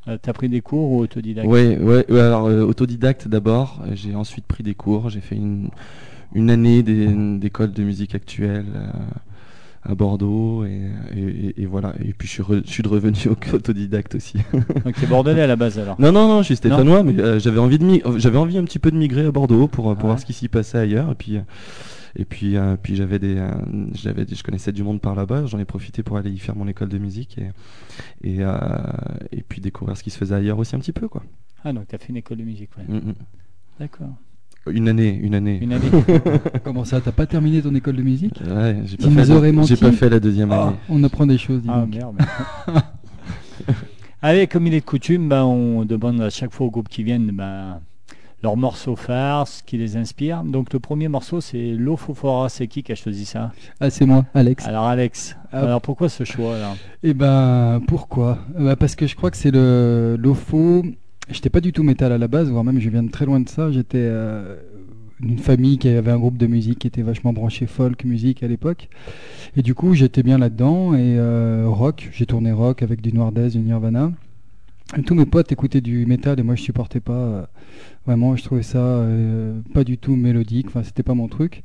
Euh, 0.06 0.16
T'as 0.20 0.32
pris 0.32 0.48
des 0.48 0.60
cours 0.60 0.92
ou 0.92 1.00
autodidacte? 1.00 1.48
Ouais, 1.48 1.76
ouais, 1.78 2.04
ouais, 2.10 2.20
alors 2.20 2.46
euh, 2.46 2.62
autodidacte 2.62 3.26
d'abord, 3.26 3.80
euh, 3.84 3.90
j'ai 3.94 4.14
ensuite 4.14 4.46
pris 4.46 4.62
des 4.62 4.74
cours, 4.74 5.08
j'ai 5.10 5.20
fait 5.20 5.36
une, 5.36 5.68
une 6.34 6.50
année 6.50 6.82
d'école 6.82 7.72
de 7.72 7.82
musique 7.82 8.14
actuelle 8.14 8.66
euh, 8.74 8.88
à 9.84 9.94
Bordeaux 9.94 10.64
et, 10.64 10.90
et- 11.16 11.62
et 11.62 11.66
voilà, 11.66 11.94
et 12.04 12.12
puis 12.12 12.26
je 12.28 12.32
suis, 12.34 12.42
re- 12.42 12.62
je 12.66 12.70
suis 12.70 12.82
revenu 12.82 13.16
au 13.28 13.54
autodidacte 13.54 14.14
aussi. 14.16 14.38
Donc 14.84 14.94
t'es 15.00 15.06
bordelais 15.06 15.42
à 15.42 15.46
la 15.46 15.56
base 15.56 15.78
alors 15.78 15.98
non, 16.00 16.12
non, 16.12 16.28
non, 16.28 16.38
je 16.40 16.46
suis 16.46 16.56
stéphanois, 16.56 17.02
mais 17.02 17.18
euh, 17.20 17.38
j'avais 17.38 17.58
envie 17.58 17.78
de 17.78 17.84
mi- 17.84 18.02
j'avais 18.16 18.36
envie 18.38 18.58
un 18.58 18.64
petit 18.64 18.78
peu 18.78 18.90
de 18.90 18.96
migrer 18.96 19.24
à 19.24 19.30
Bordeaux 19.32 19.68
pour, 19.68 19.90
euh, 19.90 19.94
pour 19.94 20.04
Ouais. 20.04 20.08
voir 20.10 20.18
ce 20.20 20.26
qui 20.26 20.32
s'y 20.32 20.48
passait 20.48 20.78
ailleurs 20.78 21.12
et 21.12 21.14
puis 21.14 21.36
euh, 21.36 21.42
et 22.16 22.24
puis 22.24 22.56
euh, 22.56 22.76
puis 22.82 22.96
j'avais 22.96 23.18
des 23.18 23.36
euh, 23.36 23.50
j'avais 23.94 24.26
je 24.30 24.42
connaissais 24.42 24.72
du 24.72 24.82
monde 24.82 25.00
par 25.00 25.14
là-bas, 25.14 25.46
j'en 25.46 25.58
ai 25.58 25.64
profité 25.64 26.02
pour 26.02 26.16
aller 26.18 26.30
y 26.30 26.38
faire 26.38 26.56
mon 26.56 26.66
école 26.66 26.88
de 26.88 26.98
musique 26.98 27.38
et 27.38 27.50
et, 28.28 28.38
euh, 28.40 28.58
et 29.32 29.42
puis 29.42 29.60
découvrir 29.60 29.96
ce 29.96 30.02
qui 30.02 30.10
se 30.10 30.18
faisait 30.18 30.34
ailleurs 30.34 30.58
aussi 30.58 30.74
un 30.76 30.80
petit 30.80 30.92
peu 30.92 31.08
quoi. 31.08 31.22
Ah 31.64 31.72
donc 31.72 31.86
t'as 31.88 31.98
fait 31.98 32.08
une 32.10 32.16
école 32.16 32.38
de 32.38 32.44
musique, 32.44 32.70
ouais. 32.76 32.84
Mm, 32.94 33.10
mm. 33.10 33.14
D'accord. 33.80 34.10
Une 34.72 34.88
année, 34.88 35.18
une 35.22 35.34
année. 35.34 35.58
Une 35.62 35.72
année. 35.72 35.88
Comment 36.64 36.84
ça, 36.84 37.00
t'as 37.00 37.12
pas 37.12 37.26
terminé 37.26 37.60
ton 37.62 37.74
école 37.74 37.96
de 37.96 38.02
musique 38.02 38.40
Ouais, 38.46 38.76
j'ai 38.84 38.96
pas, 38.96 39.08
fait, 39.10 39.30
aurais 39.32 39.48
j'ai 39.48 39.52
menti. 39.56 39.76
pas 39.76 39.92
fait 39.92 40.08
la 40.08 40.20
deuxième 40.20 40.52
Ah, 40.52 40.68
année. 40.68 40.76
On 40.88 41.02
apprend 41.04 41.26
des 41.26 41.38
choses, 41.38 41.62
dis 41.62 41.68
ah 41.72 41.80
donc. 41.80 41.94
merde. 41.94 42.16
Allez, 44.22 44.46
comme 44.48 44.66
il 44.66 44.74
est 44.74 44.80
de 44.80 44.84
coutume, 44.84 45.28
ben, 45.28 45.44
on 45.44 45.84
demande 45.84 46.20
à 46.20 46.30
chaque 46.30 46.52
fois 46.52 46.66
aux 46.66 46.70
groupes 46.70 46.88
qui 46.88 47.04
viennent 47.04 47.30
ben, 47.32 47.80
leur 48.42 48.56
morceau 48.56 48.96
phare, 48.96 49.46
ce 49.46 49.62
qui 49.62 49.78
les 49.78 49.96
inspire. 49.96 50.42
Donc 50.44 50.72
le 50.72 50.80
premier 50.80 51.06
morceau 51.08 51.40
c'est 51.40 51.72
L'Ofofora, 51.72 52.48
c'est 52.48 52.66
qui 52.66 52.82
qui 52.82 52.90
a 52.92 52.94
choisi 52.96 53.24
ça 53.24 53.52
Ah, 53.80 53.90
c'est 53.90 54.06
moi, 54.06 54.24
Alex. 54.34 54.66
Alors 54.66 54.84
Alex, 54.86 55.36
Ah. 55.52 55.60
alors 55.62 55.80
pourquoi 55.80 56.08
ce 56.08 56.24
choix 56.24 56.56
alors 56.56 56.76
Eh 57.04 57.14
ben, 57.14 57.80
pourquoi? 57.86 58.38
Bah, 58.58 58.74
Parce 58.76 58.96
que 58.96 59.06
je 59.06 59.14
crois 59.14 59.30
que 59.30 59.36
c'est 59.36 59.50
le 59.52 60.16
l'OFO. 60.18 60.82
J'étais 61.30 61.50
pas 61.50 61.60
du 61.60 61.72
tout 61.72 61.82
métal 61.82 62.12
à 62.12 62.18
la 62.18 62.28
base, 62.28 62.50
voire 62.50 62.64
même 62.64 62.80
je 62.80 62.88
viens 62.88 63.02
de 63.02 63.10
très 63.10 63.26
loin 63.26 63.40
de 63.40 63.48
ça. 63.48 63.70
J'étais 63.70 63.98
euh, 63.98 64.56
d'une 65.20 65.38
famille 65.38 65.78
qui 65.78 65.88
avait 65.88 66.10
un 66.10 66.18
groupe 66.18 66.38
de 66.38 66.46
musique 66.46 66.80
qui 66.80 66.86
était 66.86 67.02
vachement 67.02 67.32
branché 67.32 67.66
folk 67.66 68.04
musique 68.04 68.42
à 68.42 68.48
l'époque. 68.48 68.88
Et 69.56 69.62
du 69.62 69.74
coup, 69.74 69.94
j'étais 69.94 70.22
bien 70.22 70.38
là-dedans. 70.38 70.94
Et 70.94 71.18
euh, 71.18 71.66
rock, 71.68 72.08
j'ai 72.12 72.24
tourné 72.24 72.50
rock 72.50 72.82
avec 72.82 73.02
du 73.02 73.12
Noirdaise, 73.12 73.52
du 73.52 73.60
Nirvana. 73.60 74.12
Tous 75.04 75.14
mes 75.14 75.26
potes 75.26 75.52
écoutaient 75.52 75.82
du 75.82 76.06
métal 76.06 76.40
et 76.40 76.42
moi 76.42 76.54
je 76.54 76.62
supportais 76.62 77.00
pas. 77.00 77.50
Vraiment, 78.08 78.34
je 78.36 78.42
trouvais 78.42 78.62
ça 78.62 78.78
euh, 78.78 79.60
pas 79.74 79.84
du 79.84 79.98
tout 79.98 80.16
mélodique. 80.16 80.66
Enfin, 80.68 80.82
c'était 80.82 81.02
pas 81.04 81.14
mon 81.14 81.28
truc. 81.28 81.62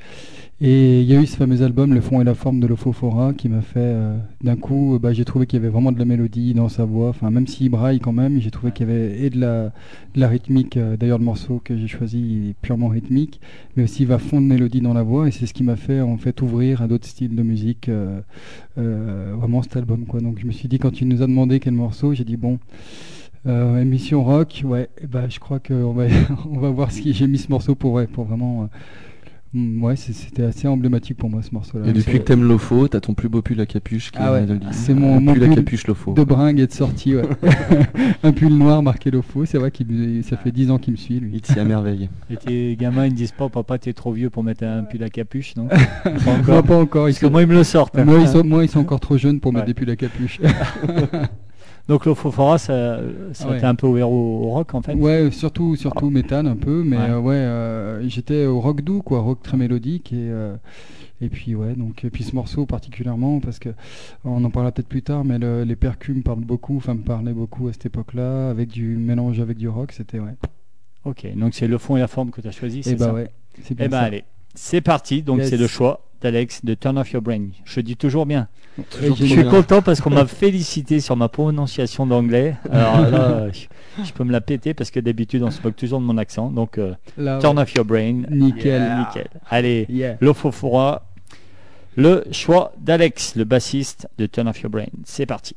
Et 0.61 1.01
il 1.01 1.07
y 1.07 1.15
a 1.15 1.21
eu 1.21 1.25
ce 1.25 1.35
fameux 1.37 1.61
album, 1.63 1.93
Le 1.93 2.01
fond 2.01 2.21
et 2.21 2.23
la 2.23 2.35
forme 2.35 2.59
de 2.59 2.67
l'Ophofora, 2.67 3.33
qui 3.33 3.49
m'a 3.49 3.61
fait 3.61 3.79
euh, 3.79 4.17
d'un 4.43 4.55
coup, 4.55 4.95
euh, 4.95 4.99
bah, 4.99 5.13
j'ai 5.13 5.25
trouvé 5.25 5.47
qu'il 5.47 5.59
y 5.59 5.61
avait 5.63 5.69
vraiment 5.71 5.91
de 5.91 5.99
la 5.99 6.05
mélodie 6.05 6.53
dans 6.53 6.69
sa 6.69 6.85
voix. 6.85 7.09
Enfin, 7.09 7.31
même 7.31 7.47
s'il 7.47 7.69
braille 7.69 7.99
quand 7.99 8.13
même, 8.13 8.39
j'ai 8.41 8.51
trouvé 8.51 8.71
qu'il 8.73 8.87
y 8.87 8.91
avait 8.91 9.19
et 9.21 9.29
de 9.29 9.39
la, 9.39 9.65
de 10.15 10.19
la 10.19 10.27
rythmique. 10.27 10.77
euh, 10.77 10.97
D'ailleurs, 10.97 11.19
le 11.19 11.25
morceau 11.25 11.61
que 11.63 11.77
j'ai 11.77 11.87
choisi 11.87 12.19
il 12.19 12.49
est 12.51 12.55
purement 12.61 12.89
rythmique, 12.89 13.41
mais 13.75 13.83
aussi 13.83 14.03
il 14.03 14.07
va 14.07 14.19
fond 14.19 14.41
de 14.41 14.45
mélodie 14.47 14.81
dans 14.81 14.93
la 14.93 15.03
voix. 15.03 15.27
Et 15.27 15.31
c'est 15.31 15.45
ce 15.47 15.53
qui 15.53 15.63
m'a 15.63 15.75
fait 15.77 16.01
en 16.01 16.17
fait 16.17 16.41
ouvrir 16.41 16.81
à 16.81 16.87
d'autres 16.87 17.07
styles 17.07 17.35
de 17.35 17.43
musique. 17.43 17.89
euh, 18.77 19.33
vraiment 19.37 19.61
cet 19.61 19.75
album, 19.77 20.05
quoi. 20.05 20.19
Donc 20.21 20.39
je 20.39 20.45
me 20.45 20.51
suis 20.51 20.67
dit 20.67 20.79
quand 20.79 20.91
tu 20.91 21.05
nous 21.05 21.21
as 21.21 21.27
demandé 21.27 21.59
quel 21.59 21.73
morceau, 21.73 22.13
j'ai 22.13 22.23
dit 22.23 22.37
bon. 22.37 22.59
Euh, 23.45 23.81
émission 23.81 24.23
rock, 24.23 24.61
ouais, 24.63 24.89
ben, 25.09 25.29
je 25.29 25.39
crois 25.39 25.59
qu'on 25.59 25.91
va, 25.91 26.05
on 26.49 26.59
va 26.59 26.69
voir 26.69 26.91
ce 26.91 27.01
qui. 27.01 27.13
J'ai 27.13 27.27
mis 27.27 27.37
ce 27.37 27.49
morceau 27.49 27.75
pour, 27.75 27.91
ouais, 27.93 28.07
pour 28.07 28.23
vraiment. 28.23 28.63
euh, 28.63 29.57
mm, 29.59 29.83
ouais, 29.83 29.95
c'était 29.97 30.43
assez 30.43 30.65
emblématique 30.65 31.17
pour 31.17 31.29
moi 31.29 31.41
ce 31.41 31.49
morceau-là. 31.51 31.87
Et 31.87 31.91
depuis 31.91 32.19
que 32.19 32.23
t'aimes 32.23 32.43
l'OFO, 32.47 32.87
t'as 32.87 33.01
ton 33.01 33.13
plus 33.13 33.27
beau 33.27 33.41
pull 33.41 33.59
à 33.59 33.65
capuche 33.65 34.11
qui 34.11 34.17
Ah 34.21 34.31
ouais, 34.31 34.45
c'est 34.71 34.93
mon- 34.93 35.19
pull 35.33 35.43
à 35.43 35.49
capuche 35.55 35.87
l'OFO. 35.87 36.13
de 36.13 36.23
bringue 36.23 36.57
est 36.61 36.67
de 36.67 36.71
sortie, 36.71 37.17
ouais. 37.17 37.23
un 38.23 38.31
pull 38.31 38.53
noir 38.53 38.81
marqué 38.81 39.11
Lofo, 39.11 39.43
c'est 39.43 39.57
vrai 39.57 39.71
qu'il 39.71 39.87
me- 39.87 40.21
ça 40.21 40.37
fait 40.37 40.51
10 40.53 40.71
ans 40.71 40.77
qu'il 40.77 40.93
me 40.93 40.97
suit 40.97 41.19
lui. 41.19 41.31
Il 41.33 41.41
t'y 41.41 41.59
à 41.59 41.65
merveille. 41.65 42.09
Et 42.29 42.37
tes 42.37 42.77
gamins 42.77 43.07
ils 43.07 43.11
ne 43.11 43.17
disent 43.17 43.33
pas 43.33 43.49
papa 43.49 43.77
t'es 43.77 43.91
trop 43.91 44.13
vieux 44.13 44.29
pour 44.29 44.43
mettre 44.45 44.63
un 44.63 44.83
pull 44.83 45.03
à 45.03 45.09
capuche 45.09 45.57
non 45.57 45.67
Pas 45.67 45.77
Non, 46.25 46.39
encore. 46.39 46.63
pas 46.63 46.77
encore, 46.77 47.09
ils 47.09 47.11
Parce 47.11 47.19
que 47.19 47.25
sont, 47.27 47.31
moi 47.33 47.41
ils 47.41 47.47
me 47.49 47.55
le 47.55 47.65
sortent. 47.65 47.97
hein. 47.97 48.05
moi, 48.05 48.19
ils 48.21 48.27
sont, 48.29 48.43
moi, 48.45 48.63
ils 48.63 48.69
sont 48.69 48.79
encore 48.79 49.01
trop 49.01 49.17
jeunes 49.17 49.41
pour 49.41 49.51
mettre 49.51 49.65
des 49.65 49.73
pulls 49.73 49.89
à 49.89 49.97
capuche. 49.97 50.39
Donc 51.89 52.05
l'Ofofora 52.05 52.57
ça, 52.57 52.99
ça 53.33 53.49
ouais. 53.49 53.59
t'a 53.59 53.67
un 53.69 53.75
peu 53.75 53.87
ouvert 53.87 54.09
au, 54.09 54.45
au 54.45 54.49
rock 54.51 54.73
en 54.73 54.81
fait 54.81 54.93
ouais, 54.93 55.31
surtout, 55.31 55.75
surtout 55.75 56.09
métal 56.09 56.47
un 56.47 56.55
peu, 56.55 56.81
mais 56.83 56.95
Ouais. 56.97 57.09
euh, 57.09 57.19
ouais, 57.19 57.35
euh, 57.35 58.07
j'étais 58.07 58.45
au 58.45 58.61
rock 58.61 58.81
doux, 58.81 59.01
quoi, 59.01 59.19
rock 59.19 59.41
très 59.43 59.57
mélodique 59.57 60.13
et. 60.13 60.29
euh, 60.29 60.55
et 61.21 61.29
puis 61.29 61.55
ouais, 61.55 61.73
donc 61.75 62.03
et 62.03 62.09
puis 62.09 62.23
ce 62.25 62.35
morceau 62.35 62.65
particulièrement 62.65 63.39
parce 63.39 63.57
que 63.59 63.69
on 64.25 64.43
en 64.43 64.49
parlera 64.49 64.71
peut-être 64.73 64.89
plus 64.89 65.03
tard, 65.03 65.23
mais 65.23 65.39
le- 65.39 65.63
les 65.63 65.75
percus 65.77 66.13
me 66.15 66.21
parlent 66.21 66.39
beaucoup, 66.43 66.75
enfin 66.77 66.95
me 66.95 67.01
parlaient 67.03 67.31
beaucoup 67.33 67.69
à 67.69 67.71
cette 67.73 67.85
époque-là, 67.85 68.49
avec 68.49 68.67
du 68.69 68.97
mélange 68.97 69.39
avec 69.39 69.57
du 69.57 69.69
rock, 69.69 69.93
c'était 69.93 70.19
ouais. 70.19 70.33
Ok, 71.05 71.25
donc 71.37 71.53
c'est 71.53 71.67
le 71.67 71.77
fond 71.77 71.95
et 71.95 71.99
la 72.01 72.07
forme 72.07 72.31
que 72.31 72.41
tu 72.41 72.47
as 72.47 72.51
choisi, 72.51 72.79
Et 72.79 72.83
c'est 72.83 72.95
bah 72.95 73.05
ça 73.07 73.13
ouais, 73.13 73.29
c'est 73.61 73.73
bien 73.73 73.85
Eh 73.85 73.89
ben 73.89 73.99
ça. 73.99 74.03
allez, 74.05 74.23
c'est 74.53 74.81
parti, 74.81 75.21
donc 75.21 75.39
Yes. 75.39 75.49
c'est 75.49 75.57
le 75.57 75.67
choix 75.67 76.01
d'Alex 76.23 76.63
de 76.63 76.73
Turn 76.73 76.97
Off 76.97 77.11
Your 77.11 77.21
Brain. 77.21 77.47
Je 77.65 77.81
dis 77.81 77.95
toujours 77.97 78.25
bien. 78.25 78.47
Toujours 78.89 79.15
Je 79.17 79.25
suis 79.25 79.35
bien. 79.35 79.51
content 79.51 79.81
parce 79.81 80.01
qu'on 80.01 80.09
m'a 80.09 80.25
félicité 80.25 80.99
sur 81.01 81.15
ma 81.17 81.27
prononciation 81.27 82.07
d'anglais. 82.07 82.55
Alors 82.71 83.01
là, 83.09 83.47
je, 83.51 83.65
je 84.03 84.13
peux 84.13 84.23
me 84.23 84.31
la 84.31 84.41
péter 84.41 84.73
parce 84.73 84.89
que 84.89 84.99
d'habitude 84.99 85.43
on 85.43 85.51
se 85.51 85.61
moque 85.61 85.75
toujours 85.75 85.99
de 85.99 86.05
mon 86.05 86.17
accent. 86.17 86.49
Donc 86.49 86.77
euh, 86.77 86.93
Là, 87.17 87.37
Turn 87.39 87.59
Off 87.59 87.73
Your 87.75 87.85
Brain. 87.85 88.23
Nickel. 88.31 88.81
Nickel. 88.99 89.27
Allez, 89.49 89.85
Yeah. 89.89 90.15
Lofofora. 90.21 91.05
Le 91.95 92.23
choix 92.31 92.73
d'Alex, 92.79 93.35
le 93.35 93.43
bassiste 93.43 94.07
de 94.17 94.25
Turn 94.25 94.47
Off 94.47 94.61
Your 94.61 94.71
Brain. 94.71 94.87
C'est 95.03 95.25
parti. 95.27 95.55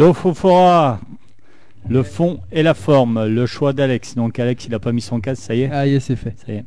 L'Ofofora, 0.00 0.98
le 1.88 2.02
fond 2.02 2.40
et 2.52 2.62
la 2.62 2.72
forme, 2.74 3.26
le 3.26 3.44
choix 3.46 3.72
d'Alex. 3.74 4.14
Donc 4.14 4.38
Alex, 4.38 4.64
il 4.66 4.74
a 4.74 4.78
pas 4.78 4.92
mis 4.92 5.02
son 5.02 5.20
casque, 5.20 5.42
ça 5.42 5.54
y 5.54 5.62
est. 5.62 5.70
Ah, 5.70 5.86
yes, 5.86 6.04
c'est 6.04 6.16
fait. 6.16 6.34
Ça 6.44 6.52
y 6.52 6.56
est. 6.56 6.64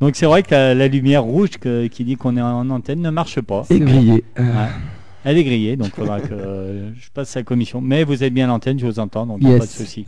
Donc 0.00 0.16
c'est 0.16 0.24
vrai 0.26 0.42
que 0.42 0.50
la, 0.52 0.74
la 0.74 0.88
lumière 0.88 1.22
rouge 1.22 1.50
que- 1.60 1.86
qui 1.88 2.04
dit 2.04 2.16
qu'on 2.16 2.38
est 2.38 2.40
en 2.42 2.70
antenne 2.70 3.02
ne 3.02 3.10
marche 3.10 3.38
pas. 3.42 3.64
Et 3.68 3.78
grillé. 3.80 4.24
Ouais. 4.38 4.44
Elle 5.24 5.36
est 5.36 5.44
grillée, 5.44 5.76
donc 5.76 5.88
il 5.88 5.94
faudra 5.94 6.20
que 6.22 6.32
euh, 6.32 6.90
je 6.98 7.10
passe 7.12 7.36
à 7.36 7.40
la 7.40 7.44
commission. 7.44 7.82
Mais 7.82 8.02
vous 8.04 8.24
êtes 8.24 8.32
bien 8.32 8.46
à 8.46 8.48
l'antenne, 8.48 8.78
je 8.78 8.86
vous 8.86 8.98
entends, 8.98 9.26
donc 9.26 9.42
Yes. 9.42 9.58
pas 9.58 9.66
de 9.66 9.70
souci. 9.70 10.06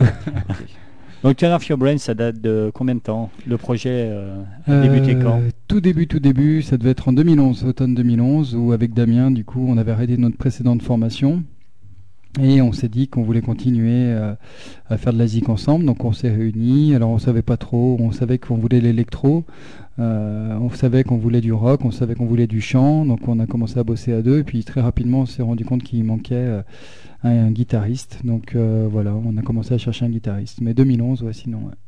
donc 1.23 1.35
Turn 1.37 1.53
Off 1.53 1.67
Your 1.69 1.77
Brain, 1.77 1.99
ça 1.99 2.15
date 2.15 2.41
de 2.41 2.71
combien 2.73 2.95
de 2.95 3.01
temps? 3.01 3.29
Le 3.45 3.57
projet 3.57 3.91
euh, 4.11 4.41
a 4.65 4.81
débuté 4.81 5.13
quand? 5.13 5.37
Euh, 5.41 5.49
Tout 5.67 5.79
début, 5.79 6.07
tout 6.07 6.19
début, 6.19 6.63
ça 6.63 6.77
devait 6.77 6.89
être 6.89 7.07
en 7.07 7.13
2011, 7.13 7.65
automne 7.65 7.93
2011, 7.93 8.55
où 8.55 8.71
avec 8.71 8.95
Damien, 8.95 9.29
du 9.29 9.45
coup, 9.45 9.63
on 9.69 9.77
avait 9.77 9.91
arrêté 9.91 10.17
notre 10.17 10.37
précédente 10.37 10.81
formation. 10.81 11.43
Et 12.41 12.61
on 12.63 12.71
s'est 12.71 12.89
dit 12.89 13.07
qu'on 13.07 13.21
voulait 13.21 13.41
continuer 13.41 14.11
euh, 14.11 14.33
à 14.89 14.97
faire 14.97 15.13
de 15.13 15.19
la 15.19 15.27
zik 15.27 15.49
ensemble, 15.49 15.85
donc 15.85 16.03
on 16.03 16.13
s'est 16.13 16.31
réunis. 16.31 16.95
Alors 16.95 17.11
on 17.11 17.19
savait 17.19 17.43
pas 17.43 17.57
trop, 17.57 17.95
on 17.99 18.11
savait 18.11 18.39
qu'on 18.39 18.55
voulait 18.55 18.81
l'électro, 18.81 19.43
euh, 19.99 20.57
on 20.59 20.69
savait 20.71 21.03
qu'on 21.03 21.17
voulait 21.17 21.41
du 21.41 21.53
rock, 21.53 21.85
on 21.85 21.91
savait 21.91 22.15
qu'on 22.15 22.25
voulait 22.25 22.47
du 22.47 22.59
chant, 22.59 23.05
donc 23.05 23.27
on 23.27 23.39
a 23.39 23.45
commencé 23.45 23.77
à 23.77 23.83
bosser 23.83 24.13
à 24.13 24.23
deux. 24.23 24.39
Et 24.39 24.43
puis 24.43 24.63
très 24.63 24.81
rapidement, 24.81 25.21
on 25.21 25.25
s'est 25.27 25.43
rendu 25.43 25.63
compte 25.63 25.83
qu'il 25.83 26.03
manquait 26.03 26.33
euh, 26.33 26.61
un, 27.23 27.51
guitariste. 27.51 28.21
Donc 28.23 28.55
voilà, 28.55 29.13
on 29.13 29.37
a 29.37 29.43
commencé 29.43 29.75
à 29.75 29.77
chercher 29.77 30.05
un 30.05 30.09
guitariste. 30.09 30.59
Mais 30.61 30.73
2011, 30.73 31.21
ouais, 31.21 31.33
sinon. 31.33 31.59
ouais. 31.59 31.82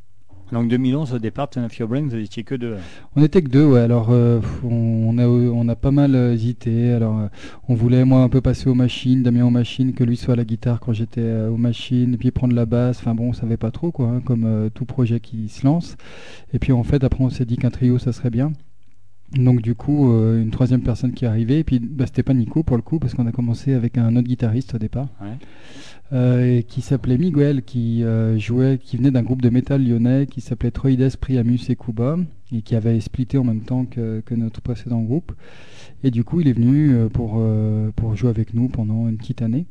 Donc 0.52 0.68
2011, 0.70 1.14
au 1.14 1.20
départ, 1.20 1.50
Turn 1.50 1.66
Off 1.66 1.78
Your 1.80 1.90
Brain, 1.90 2.04
vous 2.08 2.16
étiez 2.16 2.44
que 2.44 2.54
deux. 2.56 2.76
On 3.16 3.24
était 3.24 3.42
que 3.42 3.50
deux, 3.50 3.66
ouais. 3.66 3.80
Alors, 3.80 4.10
euh, 4.12 4.40
on, 4.64 5.18
a, 5.18 5.26
on 5.28 5.68
a 5.68 5.76
pas 5.76 5.92
mal 5.92 6.16
euh, 6.16 6.34
hésité. 6.34 6.92
Alors, 6.92 7.20
euh, 7.20 7.28
on 7.68 7.74
voulait, 7.74 8.06
moi, 8.06 8.22
un 8.22 8.30
peu 8.30 8.42
passer 8.42 8.70
aux 8.70 8.76
machines, 8.76 9.24
Damien 9.24 9.46
aux 9.46 9.50
machines, 9.50 9.94
que 9.94 10.04
lui 10.04 10.18
soit 10.18 10.34
à 10.34 10.38
la 10.38 10.46
guitare 10.46 10.80
quand 10.80 10.94
j'étais 10.94 11.22
euh, 11.22 11.50
aux 11.50 11.58
machines, 11.58 12.14
et 12.14 12.18
puis 12.18 12.30
prendre 12.32 12.54
la 12.54 12.66
basse. 12.66 13.00
Enfin, 13.00 13.16
bon, 13.16 13.30
on 13.30 13.34
savait 13.34 13.58
pas 13.58 13.72
trop, 13.72 13.92
quoi, 13.92 14.08
hein, 14.08 14.22
comme 14.24 14.70
tout 14.74 14.86
projet 14.86 15.20
qui 15.20 15.50
se 15.50 15.66
lance. 15.66 15.98
Et 16.54 16.60
puis, 16.60 16.72
en 16.72 16.84
fait, 16.84 17.04
après, 17.04 17.24
on 17.24 17.30
s'est 17.30 17.46
dit 17.46 17.58
qu'un 17.58 17.72
trio, 17.72 17.98
ça 17.98 18.14
serait 18.14 18.30
bien. 18.30 18.52
Donc, 19.34 19.62
du 19.62 19.76
coup, 19.76 20.14
euh, 20.14 20.42
une 20.42 20.52
troisième 20.52 20.82
personne 20.82 21.14
qui 21.14 21.26
est 21.26 21.28
arrivée. 21.28 21.60
Et 21.60 21.64
puis, 21.64 21.80
bah, 21.80 22.06
c'était 22.06 22.24
pas 22.24 22.34
Nico, 22.34 22.64
pour 22.64 22.78
le 22.78 22.84
coup, 22.84 23.00
parce 23.00 23.14
qu'on 23.14 23.26
a 23.28 23.32
commencé 23.32 23.74
avec 23.74 23.98
un 23.98 24.16
autre 24.16 24.28
guitariste 24.28 24.76
au 24.76 24.78
départ. 24.78 25.08
Ouais. 25.22 25.38
Euh, 26.14 26.62
qui 26.62 26.82
s'appelait 26.82 27.18
Miguel, 27.18 27.64
qui 27.64 28.04
euh, 28.04 28.38
jouait, 28.38 28.78
qui 28.78 28.96
venait 28.98 29.10
d'un 29.10 29.24
groupe 29.24 29.42
de 29.42 29.50
métal 29.50 29.84
lyonnais 29.84 30.28
qui 30.28 30.40
s'appelait 30.40 30.70
Troides, 30.70 31.18
Priamus 31.18 31.62
et 31.70 31.76
Kuba, 31.76 32.18
et 32.54 32.62
qui 32.62 32.76
avait 32.76 33.00
splitté 33.00 33.40
en 33.40 33.44
même 33.44 33.62
temps 33.62 33.86
que, 33.86 34.22
que 34.24 34.36
notre 34.36 34.62
précédent 34.62 35.02
groupe. 35.02 35.34
Et 36.04 36.12
du 36.12 36.24
coup, 36.24 36.42
il 36.42 36.48
est 36.48 36.54
venu 36.54 36.94
euh, 36.94 37.10
pour, 37.10 37.38
euh, 37.38 37.90
pour 37.96 38.16
jouer 38.16 38.30
avec 38.30 38.54
nous 38.54 38.70
pendant 38.70 39.08
une 39.08 39.18
petite 39.18 39.42
année. 39.42 39.66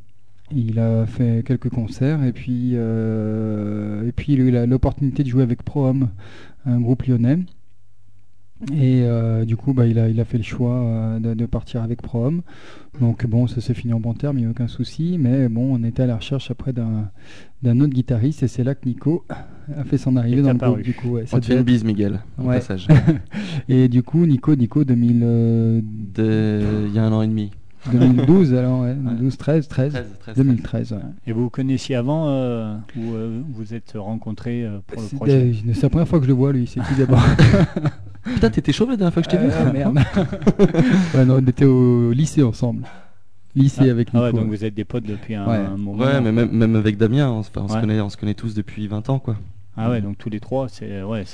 Il 0.51 0.81
a 0.81 1.07
fait 1.07 1.45
quelques 1.47 1.71
concerts 1.71 2.25
et 2.25 2.33
puis, 2.33 2.73
euh, 2.75 4.07
et 4.07 4.13
puis 4.13 4.33
il 4.33 4.57
a 4.57 4.65
eu 4.65 4.67
l'opportunité 4.67 5.23
de 5.23 5.29
jouer 5.29 5.45
avec 5.45 5.63
Prohom, 5.63 6.11
un 6.67 6.81
groupe 6.81 7.05
lyonnais. 7.05 7.39
Et 8.73 9.03
euh, 9.03 9.45
du 9.45 9.57
coup, 9.57 9.73
bah, 9.75 9.87
il, 9.87 9.99
a, 9.99 10.09
il 10.09 10.21
a 10.21 10.25
fait 10.25 10.39
le 10.39 10.45
choix 10.45 10.73
euh, 10.75 11.19
de, 11.19 11.35
de 11.35 11.47
partir 11.47 11.83
avec 11.83 12.01
Prohom. 12.03 12.43
Donc 13.01 13.27
bon, 13.27 13.47
ça 13.47 13.61
s'est 13.61 13.75
fini 13.75 13.93
en 13.93 14.01
bon 14.01 14.15
terme, 14.15 14.39
il 14.39 14.43
n'y 14.43 14.47
a 14.47 14.51
aucun 14.51 14.69
souci. 14.69 15.17
Mais 15.21 15.49
bon, 15.49 15.75
on 15.79 15.85
était 15.85 16.03
à 16.05 16.07
la 16.07 16.17
recherche 16.17 16.51
après 16.51 16.73
d'un 16.73 17.11
d'un 17.63 17.81
autre 17.81 17.95
guitariste 17.95 18.43
et 18.43 18.49
c'est 18.49 18.63
là 18.63 18.75
que 18.75 18.87
Nico 18.87 19.25
a 19.31 19.85
fait 19.85 19.97
son 19.97 20.17
arrivée 20.17 20.43
dans 20.43 20.53
le 20.53 20.59
groupe. 20.59 20.83
Du 20.83 20.93
coup, 20.93 21.09
ouais, 21.13 21.25
ça 21.27 21.37
On 21.37 21.41
te 21.41 21.47
fait 21.47 21.57
une 21.57 21.63
bise, 21.63 21.83
Miguel, 21.83 22.21
au 22.39 22.43
Ouais. 22.49 22.57
passage. 22.57 22.87
Et 23.69 23.89
du 23.89 24.03
coup, 24.03 24.27
Nico, 24.27 24.55
Nico 24.55 24.85
2000, 24.85 25.21
euh, 25.25 25.81
De- 26.15 26.87
Il 26.89 26.95
y 26.95 26.99
a 26.99 27.05
un 27.05 27.13
an 27.13 27.23
et 27.23 27.27
demi. 27.27 27.51
2012, 27.91 28.55
alors 28.55 28.81
ouais, 28.83 28.95
12, 28.95 29.37
13, 29.37 29.69
13, 29.69 29.93
13, 29.93 30.07
13, 30.21 30.37
2013. 30.37 30.93
ouais. 30.93 30.99
Et 31.27 31.33
vous 31.33 31.43
vous 31.45 31.51
connaissiez 31.51 31.97
avant 31.97 32.29
euh, 32.29 32.77
ou 32.97 33.13
euh, 33.15 33.41
vous 33.53 33.75
êtes 33.75 33.93
rencontrés 33.97 34.65
euh, 34.65 34.79
pour 34.87 35.03
le 35.03 35.09
projet 35.17 35.53
c'est 35.75 35.83
la 35.83 35.89
première 35.91 36.09
fois 36.09 36.19
que 36.19 36.25
je 36.25 36.29
le 36.31 36.35
vois, 36.35 36.53
lui. 36.53 36.67
C'est 36.67 36.81
qui 36.81 36.95
d'abord 36.99 37.23
Putain, 38.25 38.51
t'étais 38.51 38.73
chauve 38.73 38.91
la 38.91 38.97
dernière 38.97 39.13
fois 39.13 39.23
que 39.23 39.31
je 39.31 39.37
t'ai 39.37 39.43
vu 39.43 39.51
Ah, 39.55 39.73
merde. 39.73 39.99
ouais, 41.15 41.25
non, 41.25 41.37
on 41.43 41.47
était 41.47 41.65
au 41.65 42.13
lycée 42.13 42.43
ensemble. 42.43 42.85
Lycée 43.55 43.89
Ah, 43.89 43.91
avec 43.93 44.09
ah 44.13 44.17
Nico. 44.17 44.25
ouais, 44.27 44.33
donc 44.33 44.49
vous 44.51 44.65
êtes 44.65 44.75
des 44.75 44.85
potes 44.85 45.05
depuis 45.05 45.35
un, 45.35 45.47
Ouais. 45.47 45.57
un 45.57 45.77
moment. 45.77 46.03
Ouais, 46.03 46.21
mais 46.21 46.33
même, 46.33 46.51
même 46.51 46.75
avec 46.77 46.97
Damien, 46.97 47.31
on, 47.31 47.43
se- 47.43 47.51
on 47.57 47.67
connaît, 47.67 48.01
on 48.01 48.11
se 48.11 48.17
connaît 48.17 48.35
tous 48.35 48.55
depuis 48.55 48.89
20 48.89 49.09
ans, 49.11 49.19
quoi. 49.19 49.37
Ah 49.77 49.91
ouais, 49.91 50.01
donc 50.01 50.17
tous 50.19 50.31
les 50.31 50.39
trois, 50.39 50.69
c'est 50.69 51.03
ouais, 51.03 51.25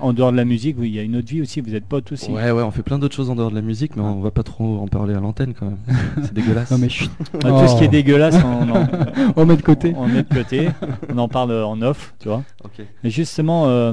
en 0.00 0.12
dehors 0.12 0.30
de 0.30 0.36
la 0.36 0.44
musique, 0.44 0.76
il 0.80 0.86
y 0.86 1.00
a 1.00 1.02
une 1.02 1.16
autre 1.16 1.26
vie 1.28 1.42
aussi. 1.42 1.60
Vous 1.60 1.74
êtes 1.74 1.84
potes 1.84 2.12
aussi. 2.12 2.30
Ouais, 2.30 2.52
ouais, 2.52 2.62
on 2.62 2.70
fait 2.70 2.84
plein 2.84 2.96
d'autres 2.96 3.16
choses 3.16 3.28
en 3.28 3.34
dehors 3.34 3.50
de 3.50 3.56
la 3.56 3.60
musique, 3.60 3.96
mais 3.96 4.02
on 4.02 4.20
va 4.20 4.30
pas 4.30 4.44
trop 4.44 4.78
en 4.78 4.86
parler 4.86 5.14
à 5.14 5.20
l'antenne 5.20 5.52
quand 5.52 5.66
même. 5.66 5.78
C'est 6.22 6.32
dégueulasse. 6.32 6.70
Non, 6.70 6.78
mais 6.78 6.88
chut. 6.88 7.10
Ah, 7.44 7.48
Tout 7.48 7.68
ce 7.68 7.78
qui 7.78 7.84
est 7.84 7.88
Oh. 7.88 7.90
dégueulasse, 7.90 8.36
on, 8.44 8.70
en- 8.70 8.86
On 9.36 9.46
met 9.46 9.56
de 9.56 9.62
côté. 9.62 9.94
on 9.96 10.06
met 10.06 10.22
de 10.22 10.32
côté. 10.32 10.68
On 11.12 11.18
en 11.18 11.26
parle 11.26 11.52
en 11.52 11.82
off, 11.82 12.14
tu 12.20 12.28
vois. 12.28 12.44
Ok. 12.64 12.84
Mais 13.02 13.10
justement, 13.10 13.64
euh, 13.66 13.92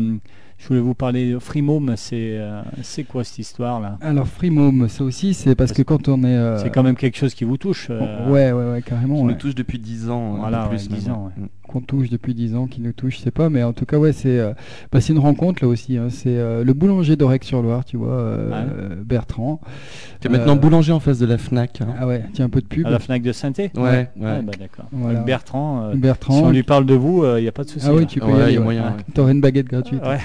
je 0.59 0.67
voulais 0.67 0.79
vous 0.81 0.93
parler 0.93 1.31
de 1.31 1.39
Freemome. 1.39 1.93
C'est 1.95 2.37
euh, 2.37 2.61
c'est 2.83 3.03
quoi 3.05 3.23
cette 3.23 3.39
histoire 3.39 3.79
là? 3.79 3.97
Alors, 4.01 4.27
Freemome, 4.27 4.87
ça 4.89 5.03
aussi, 5.03 5.33
c'est 5.33 5.55
parce 5.55 5.71
que 5.71 5.81
quand 5.81 6.07
on 6.07 6.23
est. 6.23 6.27
euh, 6.27 6.57
C'est 6.59 6.69
quand 6.69 6.83
même 6.83 6.95
quelque 6.95 7.17
chose 7.17 7.33
qui 7.33 7.45
vous 7.45 7.57
touche. 7.57 7.87
euh, 7.89 8.29
Ouais, 8.29 8.51
ouais, 8.51 8.71
ouais, 8.73 8.81
carrément. 8.83 9.15
On 9.15 9.25
ouais. 9.25 9.31
nous 9.33 9.37
touche 9.39 9.55
depuis 9.55 9.79
10 9.79 10.09
ans, 10.09 10.35
Voilà, 10.35 10.67
plus 10.67 10.87
ouais, 10.89 10.97
10 10.97 11.07
même. 11.07 11.15
ans, 11.15 11.31
ouais. 11.37 11.43
Qu'on 11.71 11.81
touche 11.81 12.09
depuis 12.09 12.33
10 12.33 12.55
ans, 12.55 12.65
qui 12.65 12.81
nous 12.81 12.93
touche, 12.93 13.17
je 13.17 13.21
sais 13.21 13.29
pas, 13.29 13.49
mais 13.49 13.61
en 13.61 13.73
tout 13.73 13.85
cas, 13.85 13.97
ouais, 13.97 14.11
c'est 14.11 14.39
euh, 14.39 14.53
bah, 14.91 15.01
c'est 15.01 15.13
une 15.13 15.19
rencontre 15.19 15.63
là 15.63 15.69
aussi. 15.69 15.97
hein. 15.97 16.07
C'est 16.09 16.35
euh, 16.35 16.63
le 16.63 16.73
boulanger 16.73 17.15
d'Orec-sur-Loire, 17.15 17.85
tu 17.85 17.95
vois, 17.95 18.09
euh, 18.09 18.49
Ah 18.51 18.63
Bertrand. 19.05 19.61
Tu 20.19 20.27
es 20.27 20.31
maintenant 20.31 20.53
Euh, 20.55 20.59
boulanger 20.59 20.91
en 20.93 20.99
face 20.99 21.19
de 21.19 21.27
la 21.27 21.37
Fnac. 21.37 21.81
hein. 21.81 21.89
Ah 21.99 22.07
ouais, 22.07 22.23
tiens, 22.33 22.45
un 22.45 22.49
peu 22.49 22.61
de 22.61 22.65
pub. 22.65 22.87
À 22.87 22.89
la 22.89 22.97
Fnac 22.97 23.21
de 23.21 23.31
saint 23.31 23.51
Ouais, 23.55 23.69
ouais. 23.77 24.07
Ah, 24.25 24.41
bah, 24.41 24.51
d'accord. 24.59 24.85
Voilà. 24.91 25.19
Bertrand, 25.19 25.83
euh, 25.83 25.93
Bertrand. 25.95 26.33
si 26.39 26.43
on 26.43 26.49
lui 26.49 26.63
parle 26.63 26.87
de 26.87 26.95
vous, 26.95 27.23
il 27.37 27.41
n'y 27.43 27.47
a 27.47 27.51
pas 27.51 27.63
de 27.63 27.69
souci. 27.69 27.85
Ah 27.87 27.93
oui, 27.93 28.01
là. 28.01 28.05
tu 28.07 28.19
peux 28.19 28.25
Ouais, 28.25 28.33
y 28.33 28.37
y 28.37 28.41
a 28.41 28.45
aller. 28.45 28.57
ouais. 28.57 28.63
moyen, 28.63 28.81
ouais. 28.83 29.03
T'aurais 29.13 29.33
une 29.33 29.41
baguette 29.41 29.67
gratuite. 29.67 30.01
Ouais. 30.03 30.17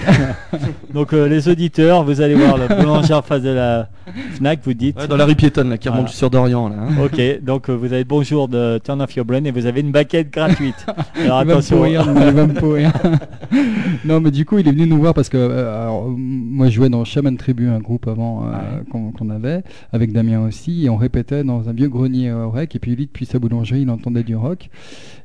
Donc 0.95 1.13
euh, 1.13 1.27
les 1.27 1.47
auditeurs, 1.47 2.03
vous 2.03 2.21
allez 2.21 2.33
voir 2.35 2.57
le 2.57 2.67
boulanger 2.67 3.13
en 3.13 3.21
face 3.21 3.43
de 3.43 3.49
la 3.49 3.89
Fnac, 4.33 4.59
vous 4.63 4.73
dites. 4.73 4.97
Ouais, 4.99 5.07
dans 5.07 5.17
la 5.17 5.25
rue 5.25 5.35
piétonne, 5.35 5.69
là, 5.69 5.77
qui 5.77 5.87
Voilà. 5.89 6.01
remonte 6.01 6.13
sur 6.13 6.29
Dorian, 6.31 6.69
là. 6.69 6.75
hein. 6.79 6.87
Ok, 7.03 7.21
donc 7.43 7.69
euh, 7.69 7.73
vous 7.73 7.93
avez 7.93 8.03
bonjour 8.03 8.47
de 8.47 8.79
Turn 8.83 8.99
Off 9.01 9.15
Your 9.15 9.25
Brain 9.25 9.43
et 9.45 9.51
vous 9.51 9.65
avez 9.67 9.81
une 9.81 9.91
baquette 9.91 10.31
gratuite. 10.31 10.85
Alors 11.23 11.34
il 11.41 11.47
va 11.47 11.53
me 11.55 11.59
attention. 11.59 11.77
pourrir, 11.77 12.05
il 12.07 12.33
va 12.33 12.47
me 12.47 12.53
pourrir. 12.53 12.91
non, 14.05 14.19
mais 14.21 14.31
du 14.31 14.45
coup, 14.45 14.57
il 14.59 14.67
est 14.67 14.71
venu 14.71 14.87
nous 14.87 14.97
voir 14.97 15.13
parce 15.13 15.29
que 15.29 15.37
euh, 15.37 15.83
alors, 15.83 16.09
moi, 16.17 16.67
je 16.67 16.73
jouais 16.75 16.89
dans 16.89 17.03
Shaman 17.05 17.37
Tribu, 17.37 17.67
un 17.67 17.79
groupe 17.79 18.07
avant 18.07 18.45
euh, 18.47 18.81
qu'on 18.91 19.11
qu'on 19.11 19.29
avait, 19.29 19.63
avec 19.91 20.11
Damien 20.11 20.41
aussi, 20.45 20.85
et 20.85 20.89
on 20.89 20.97
répétait 20.97 21.43
dans 21.43 21.69
un 21.69 21.73
vieux 21.73 21.89
grenier 21.89 22.31
au 22.31 22.49
rec. 22.49 22.75
Et 22.75 22.79
puis 22.79 22.95
lui, 22.95 23.05
depuis 23.05 23.25
sa 23.25 23.39
boulangerie, 23.39 23.81
il 23.81 23.89
entendait 23.89 24.23
du 24.23 24.35
rock. 24.35 24.69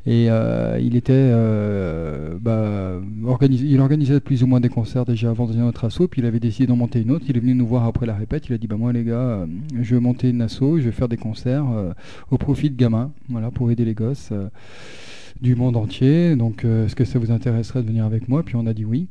Et 0.06 0.28
euh, 0.30 0.78
il 0.80 0.96
était, 0.96 1.12
euh, 1.14 2.36
bah, 2.40 3.00
organis- 3.26 3.62
il 3.62 3.80
organisait 3.80 4.20
plus 4.20 4.42
ou 4.42 4.46
moins 4.46 4.60
des 4.60 4.70
concerts 4.70 5.04
déjà 5.04 5.30
avant 5.30 5.46
dans 5.46 5.54
notre 5.54 5.84
asso. 5.84 6.08
Puis 6.10 6.22
il 6.22 6.26
avait 6.26 6.40
décidé 6.40 6.66
d'en 6.66 6.76
monter 6.76 7.00
une 7.02 7.10
autre. 7.10 7.26
Il 7.28 7.36
est 7.36 7.40
venu 7.40 7.54
nous 7.54 7.66
voir 7.66 7.84
après 7.84 8.06
la 8.06 8.14
répète. 8.14 8.48
Il 8.48 8.54
a 8.54 8.58
dit, 8.58 8.66
bah 8.66 8.76
moi 8.78 8.92
les 8.92 9.04
gars, 9.04 9.46
je 9.80 9.94
vais 9.94 10.00
monter 10.00 10.30
une 10.30 10.40
asso, 10.40 10.60
je 10.78 10.84
vais 10.84 10.92
faire 10.92 11.08
des 11.08 11.18
concerts 11.18 11.66
euh, 11.74 11.92
au 12.30 12.38
profit 12.38 12.70
de 12.70 12.76
gamins, 12.76 13.10
voilà, 13.28 13.50
pour 13.50 13.70
aider 13.70 13.84
les 13.84 13.94
gosses. 13.94 14.32
Du 15.40 15.54
monde 15.54 15.76
entier. 15.76 16.36
Donc, 16.36 16.64
euh, 16.64 16.86
est-ce 16.86 16.96
que 16.96 17.04
ça 17.04 17.18
vous 17.18 17.30
intéresserait 17.30 17.82
de 17.82 17.88
venir 17.88 18.04
avec 18.04 18.28
moi? 18.28 18.42
Puis 18.42 18.56
on 18.56 18.66
a 18.66 18.74
dit 18.74 18.84
oui. 18.84 19.08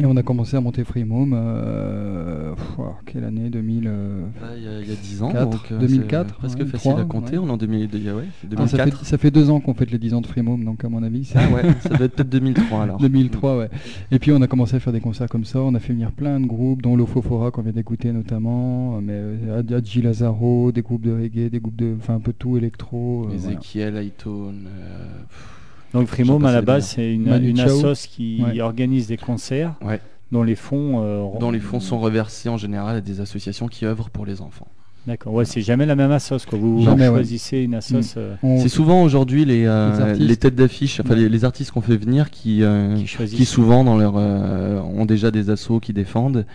Et 0.00 0.06
on 0.06 0.16
a 0.16 0.24
commencé 0.24 0.56
à 0.56 0.60
monter 0.60 0.82
Freemome. 0.82 1.34
Euh, 1.36 2.52
quelle 3.06 3.22
année 3.22 3.48
2000 3.48 3.84
euh, 3.86 4.22
Là, 4.42 4.48
Il 4.56 4.62
y, 4.64 4.66
a- 4.66 4.80
il 4.80 4.88
y 4.88 4.92
a 4.92 4.96
10 4.96 5.22
ans, 5.22 5.30
Quatre, 5.30 5.50
donc 5.50 5.60
euh, 5.70 5.78
2004, 5.78 6.26
c'est 6.30 6.34
presque 6.34 6.58
ouais, 6.58 6.64
facile 6.66 6.90
à 6.90 6.94
trois, 6.94 7.04
compter. 7.04 7.38
ouais. 7.38 7.44
On 7.44 7.46
est 7.46 7.50
en 7.52 7.56
2000, 7.56 7.90
il 7.92 8.02
y 8.02 8.08
a- 8.08 8.16
ouais, 8.16 8.24
ah, 8.26 8.66
ça, 8.66 8.76
2004. 8.76 8.98
fait, 8.98 9.04
ça 9.04 9.18
fait 9.18 9.30
deux 9.30 9.50
ans 9.50 9.60
qu'on 9.60 9.72
fête 9.74 9.92
les 9.92 9.98
10 10.00 10.12
ans 10.14 10.20
de 10.20 10.26
Freemome, 10.26 10.64
donc 10.64 10.84
à 10.84 10.88
mon 10.88 11.00
avis, 11.04 11.30
Ah 11.36 11.48
ouais, 11.54 11.62
ça 11.80 11.90
doit 11.90 12.06
être 12.06 12.16
peut-être 12.16 12.28
2003 12.28 12.82
alors. 12.82 12.98
2003, 13.00 13.56
ouais. 13.56 13.70
Et 14.10 14.18
puis 14.18 14.32
on 14.32 14.42
a 14.42 14.48
commencé 14.48 14.74
à 14.74 14.80
faire 14.80 14.92
des 14.92 15.00
concerts 15.00 15.28
comme 15.28 15.44
ça. 15.44 15.60
On 15.60 15.76
a 15.76 15.78
fait 15.78 15.92
venir 15.92 16.10
plein 16.10 16.40
de 16.40 16.46
groupes, 16.46 16.82
dont 16.82 16.96
l'Ofofora 16.96 17.52
qu'on 17.52 17.62
vient 17.62 17.70
d'écouter 17.72 18.10
notamment, 18.10 19.00
mais 19.00 19.12
euh, 19.14 19.60
Ad- 19.60 19.72
Adji 19.72 20.02
Lazaro, 20.02 20.72
des 20.72 20.82
groupes 20.82 21.02
de 21.02 21.12
reggae, 21.12 21.48
des 21.50 21.60
groupes 21.60 21.76
de, 21.76 21.94
enfin 21.96 22.16
un 22.16 22.20
peu 22.20 22.32
tout 22.32 22.56
électro. 22.56 23.26
euh, 23.30 23.36
voilà. 23.36 23.52
Ezekiel, 23.58 23.94
euh, 23.96 24.50
Donc 25.94 26.08
Freemome 26.08 26.42
J'en 26.42 26.48
à 26.48 26.52
la 26.52 26.60
base 26.62 26.88
c'est 26.88 27.14
une, 27.14 27.28
une 27.42 27.60
assoce 27.60 28.06
qui 28.06 28.42
Ouais. 28.44 28.60
organise 28.60 29.06
des 29.06 29.16
concerts 29.16 29.74
Ouais. 29.82 30.00
dont 30.32 30.42
les 30.42 30.56
fonds. 30.56 31.00
euh, 31.02 31.24
dont 31.40 31.50
les 31.50 31.60
fonds 31.60 31.80
sont 31.80 31.98
reversés 31.98 32.48
en 32.48 32.56
général 32.58 32.96
à 32.96 33.00
des 33.00 33.20
associations 33.20 33.68
qui 33.68 33.86
œuvrent 33.86 34.10
pour 34.10 34.26
les 34.26 34.40
enfants. 34.42 34.66
D'accord. 35.06 35.34
Ouais, 35.34 35.44
c'est 35.44 35.60
jamais 35.60 35.84
la 35.84 35.96
même 35.96 36.10
assoce 36.12 36.46
quoi. 36.46 36.58
Vous 36.58 36.82
Jamais, 36.82 37.08
ouais. 37.08 37.14
choisissez 37.16 37.58
une 37.58 37.74
assoce 37.74 38.14
euh, 38.16 38.36
On- 38.42 38.58
C'est 38.58 38.70
souvent 38.70 39.02
aujourd'hui 39.02 39.44
les, 39.44 39.66
euh, 39.66 39.92
Les 39.94 40.00
artistes. 40.00 40.28
les 40.28 40.36
têtes 40.38 40.54
d'affiche, 40.54 40.98
enfin 41.00 41.10
Ouais. 41.10 41.16
les, 41.20 41.28
les 41.28 41.44
artistes 41.44 41.72
qu'on 41.72 41.82
fait 41.82 41.98
venir 41.98 42.30
qui, 42.30 42.62
euh, 42.62 42.96
qui 43.28 43.44
souvent 43.44 43.84
dans 43.84 43.98
leur, 43.98 44.14
euh, 44.16 44.80
ont 44.80 45.04
déjà 45.04 45.30
des 45.30 45.50
assos 45.50 45.78
qui 45.78 45.92
défendent 45.92 46.46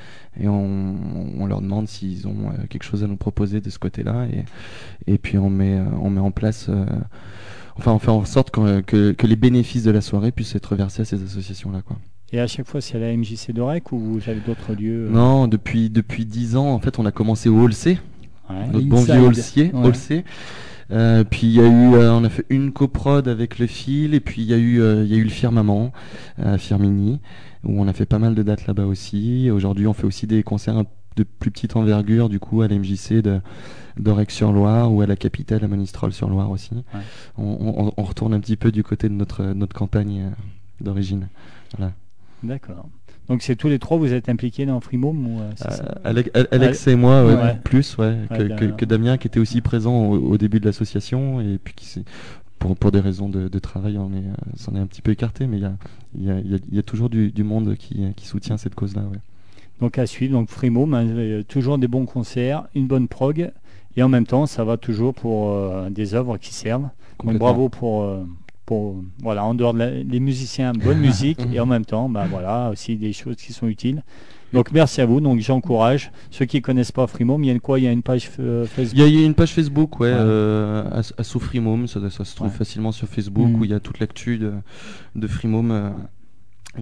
et 0.41 0.47
on, 0.47 0.95
on 1.39 1.45
leur 1.45 1.61
demande 1.61 1.87
s'ils 1.87 2.27
ont 2.27 2.47
euh, 2.49 2.65
quelque 2.69 2.83
chose 2.85 3.03
à 3.03 3.07
nous 3.07 3.17
proposer 3.17 3.61
de 3.61 3.69
ce 3.69 3.77
côté-là 3.77 4.25
et, 4.33 5.13
et 5.13 5.19
puis 5.19 5.37
on 5.37 5.51
met, 5.51 5.75
euh, 5.77 5.83
on 6.01 6.09
met 6.09 6.19
en 6.19 6.31
place, 6.31 6.65
euh, 6.69 6.85
enfin 7.79 7.93
on 7.93 7.99
fait 7.99 8.11
en 8.11 8.25
sorte 8.25 8.51
que, 8.51 8.81
que, 8.81 9.11
que 9.13 9.27
les 9.27 9.35
bénéfices 9.35 9.83
de 9.83 9.91
la 9.91 10.01
soirée 10.01 10.31
puissent 10.31 10.55
être 10.55 10.75
versés 10.75 11.01
à 11.01 11.05
ces 11.05 11.23
associations-là. 11.23 11.81
Quoi. 11.81 11.97
Et 12.31 12.39
à 12.39 12.45
chaque 12.47 12.67
fois 12.67 12.81
c'est 12.81 12.97
à 12.97 12.99
la 12.99 13.15
MJC 13.15 13.51
d'Orec 13.53 13.91
ou 13.91 13.97
vous 13.99 14.29
avez 14.29 14.41
d'autres 14.45 14.73
lieux 14.73 15.07
euh, 15.07 15.09
Non, 15.09 15.47
depuis, 15.47 15.89
depuis 15.89 16.25
10 16.25 16.55
ans, 16.57 16.69
en 16.73 16.79
fait, 16.79 16.99
on 16.99 17.05
a 17.05 17.11
commencé 17.11 17.49
au 17.49 17.59
Hall 17.59 17.73
C, 17.73 17.97
ouais. 18.49 18.67
notre 18.71 18.85
bon 18.87 19.01
vieux 19.03 19.19
Hall 19.19 19.35
C, 19.35 19.71
Ouais. 19.73 19.87
Hall 19.87 19.95
C, 19.95 20.23
Euh, 20.91 21.23
puis 21.23 21.45
il 21.47 21.53
y 21.53 21.59
a 21.61 21.67
eu, 21.67 21.93
euh, 21.95 22.11
on 22.13 22.23
a 22.23 22.29
fait 22.29 22.45
une 22.49 22.71
coprod 22.71 23.27
avec 23.27 23.59
le 23.59 23.67
fil, 23.67 24.13
et 24.15 24.19
puis 24.19 24.41
il 24.41 24.47
y 24.47 24.53
a 24.53 24.57
eu, 24.57 24.81
il 25.03 25.07
y 25.07 25.13
a 25.13 25.17
eu 25.17 25.23
le 25.23 25.29
Firmament, 25.29 25.91
à 26.41 26.57
Firmini, 26.57 27.19
où 27.63 27.79
on 27.81 27.87
a 27.87 27.93
fait 27.93 28.07
pas 28.07 28.17
mal 28.19 28.33
de 28.35 28.41
dates 28.43 28.65
là-bas 28.65 28.85
aussi. 28.85 29.51
Aujourd'hui, 29.51 29.85
on 29.87 29.93
fait 29.93 30.05
aussi 30.07 30.25
des 30.25 30.41
concerts 30.41 30.83
de 31.15 31.23
plus 31.23 31.51
petite 31.51 31.75
envergure, 31.75 32.27
du 32.27 32.39
coup, 32.39 32.61
à 32.63 32.67
l'MJC 32.67 33.21
de 33.21 33.39
d'Orex-sur-Loire 33.97 34.91
ou 34.93 35.01
à 35.01 35.05
la 35.05 35.15
capitale, 35.15 35.63
à 35.63 35.67
Monistrol-sur-Loire 35.67 36.51
aussi. 36.51 36.73
Ouais. 36.73 37.01
On, 37.37 37.43
on- 37.87 37.93
on 37.95 38.03
retourne 38.03 38.33
un 38.33 38.39
petit 38.39 38.55
peu 38.57 38.71
du 38.71 38.83
côté 38.83 39.09
de 39.09 39.13
notre, 39.13 39.43
notre 39.43 39.75
campagne 39.75 40.21
euh, 40.27 40.83
d'origine. 40.83 41.27
Voilà. 41.77 41.93
D'accord. 42.43 42.87
Donc 43.27 43.43
c'est 43.43 43.55
tous 43.55 43.67
les 43.67 43.77
trois, 43.77 43.97
vous 43.97 44.11
êtes 44.13 44.27
impliqués 44.27 44.65
dans 44.65 44.79
Freemome 44.79 45.27
ou 45.27 45.39
euh, 45.41 45.49
Euh, 45.69 45.85
Alex, 46.03 46.29
Alex 46.51 46.87
et 46.87 46.95
moi, 46.95 47.23
ouais, 47.25 47.35
Ouais. 47.35 47.57
plus, 47.63 47.95
ouais, 47.97 48.17
que, 48.29 48.85
Damien 48.85 49.17
qui 49.17 49.27
était 49.27 49.39
aussi 49.39 49.61
présent 49.61 50.05
au, 50.07 50.17
au 50.31 50.37
début 50.37 50.59
de 50.59 50.65
l'association 50.65 51.39
et 51.39 51.59
puis 51.63 51.73
qui 51.75 52.03
pour, 52.57 52.75
pour 52.75 52.91
des 52.91 52.99
raisons 52.99 53.29
de, 53.29 53.47
de 53.47 53.59
travail, 53.59 53.97
on 53.97 54.11
est, 54.13 54.23
s'en 54.59 54.75
est 54.75 54.79
un 54.79 54.87
petit 54.87 55.01
peu 55.01 55.11
écarté, 55.11 55.47
mais 55.47 55.57
il 55.57 55.63
y 55.63 55.65
a, 55.65 55.73
y, 56.17 56.29
a, 56.31 56.39
y 56.41 56.55
a- 56.55 56.59
il 56.71 56.75
y 56.75 56.79
a 56.79 56.83
toujours 56.83 57.09
du, 57.09 57.31
du 57.31 57.43
monde 57.43 57.75
qui, 57.77 58.01
qui 58.15 58.25
soutient 58.25 58.57
cette 58.57 58.75
cause-là. 58.75 59.03
Donc 59.79 59.97
à 59.99 60.05
suivre, 60.07 60.33
donc 60.33 60.49
Freemome, 60.49 60.93
hein, 60.93 61.41
toujours 61.47 61.77
des 61.77 61.87
bons 61.87 62.05
concerts, 62.05 62.67
une 62.75 62.87
bonne 62.87 63.07
prog, 63.07 63.51
et 63.97 64.03
en 64.03 64.09
même 64.09 64.25
temps 64.25 64.45
ça 64.45 64.63
va 64.63 64.77
toujours 64.77 65.13
pour 65.13 65.51
euh, 65.51 65.89
des 65.89 66.13
œuvres 66.13 66.37
qui 66.37 66.53
servent. 66.53 66.89
Donc 67.23 67.37
bravo 67.37 67.67
pour, 67.69 68.03
euh, 68.03 68.23
pour 68.65 68.95
voilà, 69.21 69.43
en 69.43 69.53
dehors 69.55 69.73
de 69.73 69.79
la- 69.79 69.91
les 69.91 70.19
musiciens, 70.19 70.71
bonne 70.73 70.99
musique, 70.99 71.39
et 71.53 71.59
en 71.59 71.65
même 71.65 71.85
temps, 71.85 72.07
bah 72.07 72.25
voilà, 72.29 72.69
aussi 72.71 72.95
des 72.95 73.11
choses 73.13 73.35
qui 73.35 73.51
sont 73.51 73.67
utiles. 73.67 74.03
Donc 74.53 74.71
merci 74.71 74.99
à 75.01 75.05
vous, 75.05 75.21
donc 75.21 75.39
j'encourage 75.41 76.11
ceux 76.31 76.45
qui 76.45 76.59
connaissent 76.61 76.91
pas 76.91 77.05
Freemome, 77.05 77.43
il 77.43 77.47
y 77.47 77.49
a 77.51 77.53
une 77.53 77.59
quoi, 77.59 77.77
il 77.79 77.83
y 77.85 77.87
a 77.87 77.91
une 77.91 78.01
page 78.01 78.31
euh, 78.39 78.65
Facebook? 78.65 78.97
Il 79.07 79.15
y 79.19 79.21
a, 79.21 79.25
une 79.25 79.35
page 79.35 79.53
Facebook, 79.53 79.99
ouais, 79.99 80.07
Ouais. 80.11 80.17
euh, 80.17 80.89
à, 80.91 81.01
à 81.19 81.23
sous 81.23 81.39
Freemome, 81.39 81.85
ça, 81.87 81.99
ça 82.09 82.25
se 82.25 82.35
trouve 82.35 82.47
Ouais. 82.47 82.53
facilement 82.53 82.91
sur 82.91 83.07
Facebook, 83.07 83.47
Mhm. 83.47 83.59
où 83.59 83.65
il 83.65 83.69
y 83.71 83.75
a 83.75 83.79
toute 83.79 83.99
l'actu 83.99 84.37
de, 84.39 84.53
de 85.15 85.27
euh, 85.27 85.89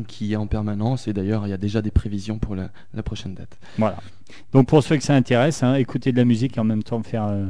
qui 0.04 0.34
est 0.34 0.36
en 0.36 0.48
permanence, 0.48 1.08
et 1.08 1.14
d'ailleurs 1.14 1.46
il 1.48 1.50
y 1.50 1.54
a 1.54 1.58
déjà 1.58 1.82
des 1.82 1.92
prévisions 1.92 2.38
pour 2.40 2.56
la, 2.56 2.70
la 2.94 3.04
prochaine 3.04 3.34
date. 3.34 3.58
Voilà. 3.78 3.98
Donc 4.54 4.68
pour 4.68 4.84
ceux 4.84 4.98
que 4.98 5.04
ça 5.04 5.16
intéresse, 5.16 5.64
hein, 5.64 5.76
écouter 5.76 6.12
de 6.12 6.18
la 6.18 6.26
musique 6.26 6.58
et 6.58 6.60
en 6.60 6.64
même 6.66 6.84
temps 6.84 7.02
faire 7.04 7.26
euh, 7.28 7.46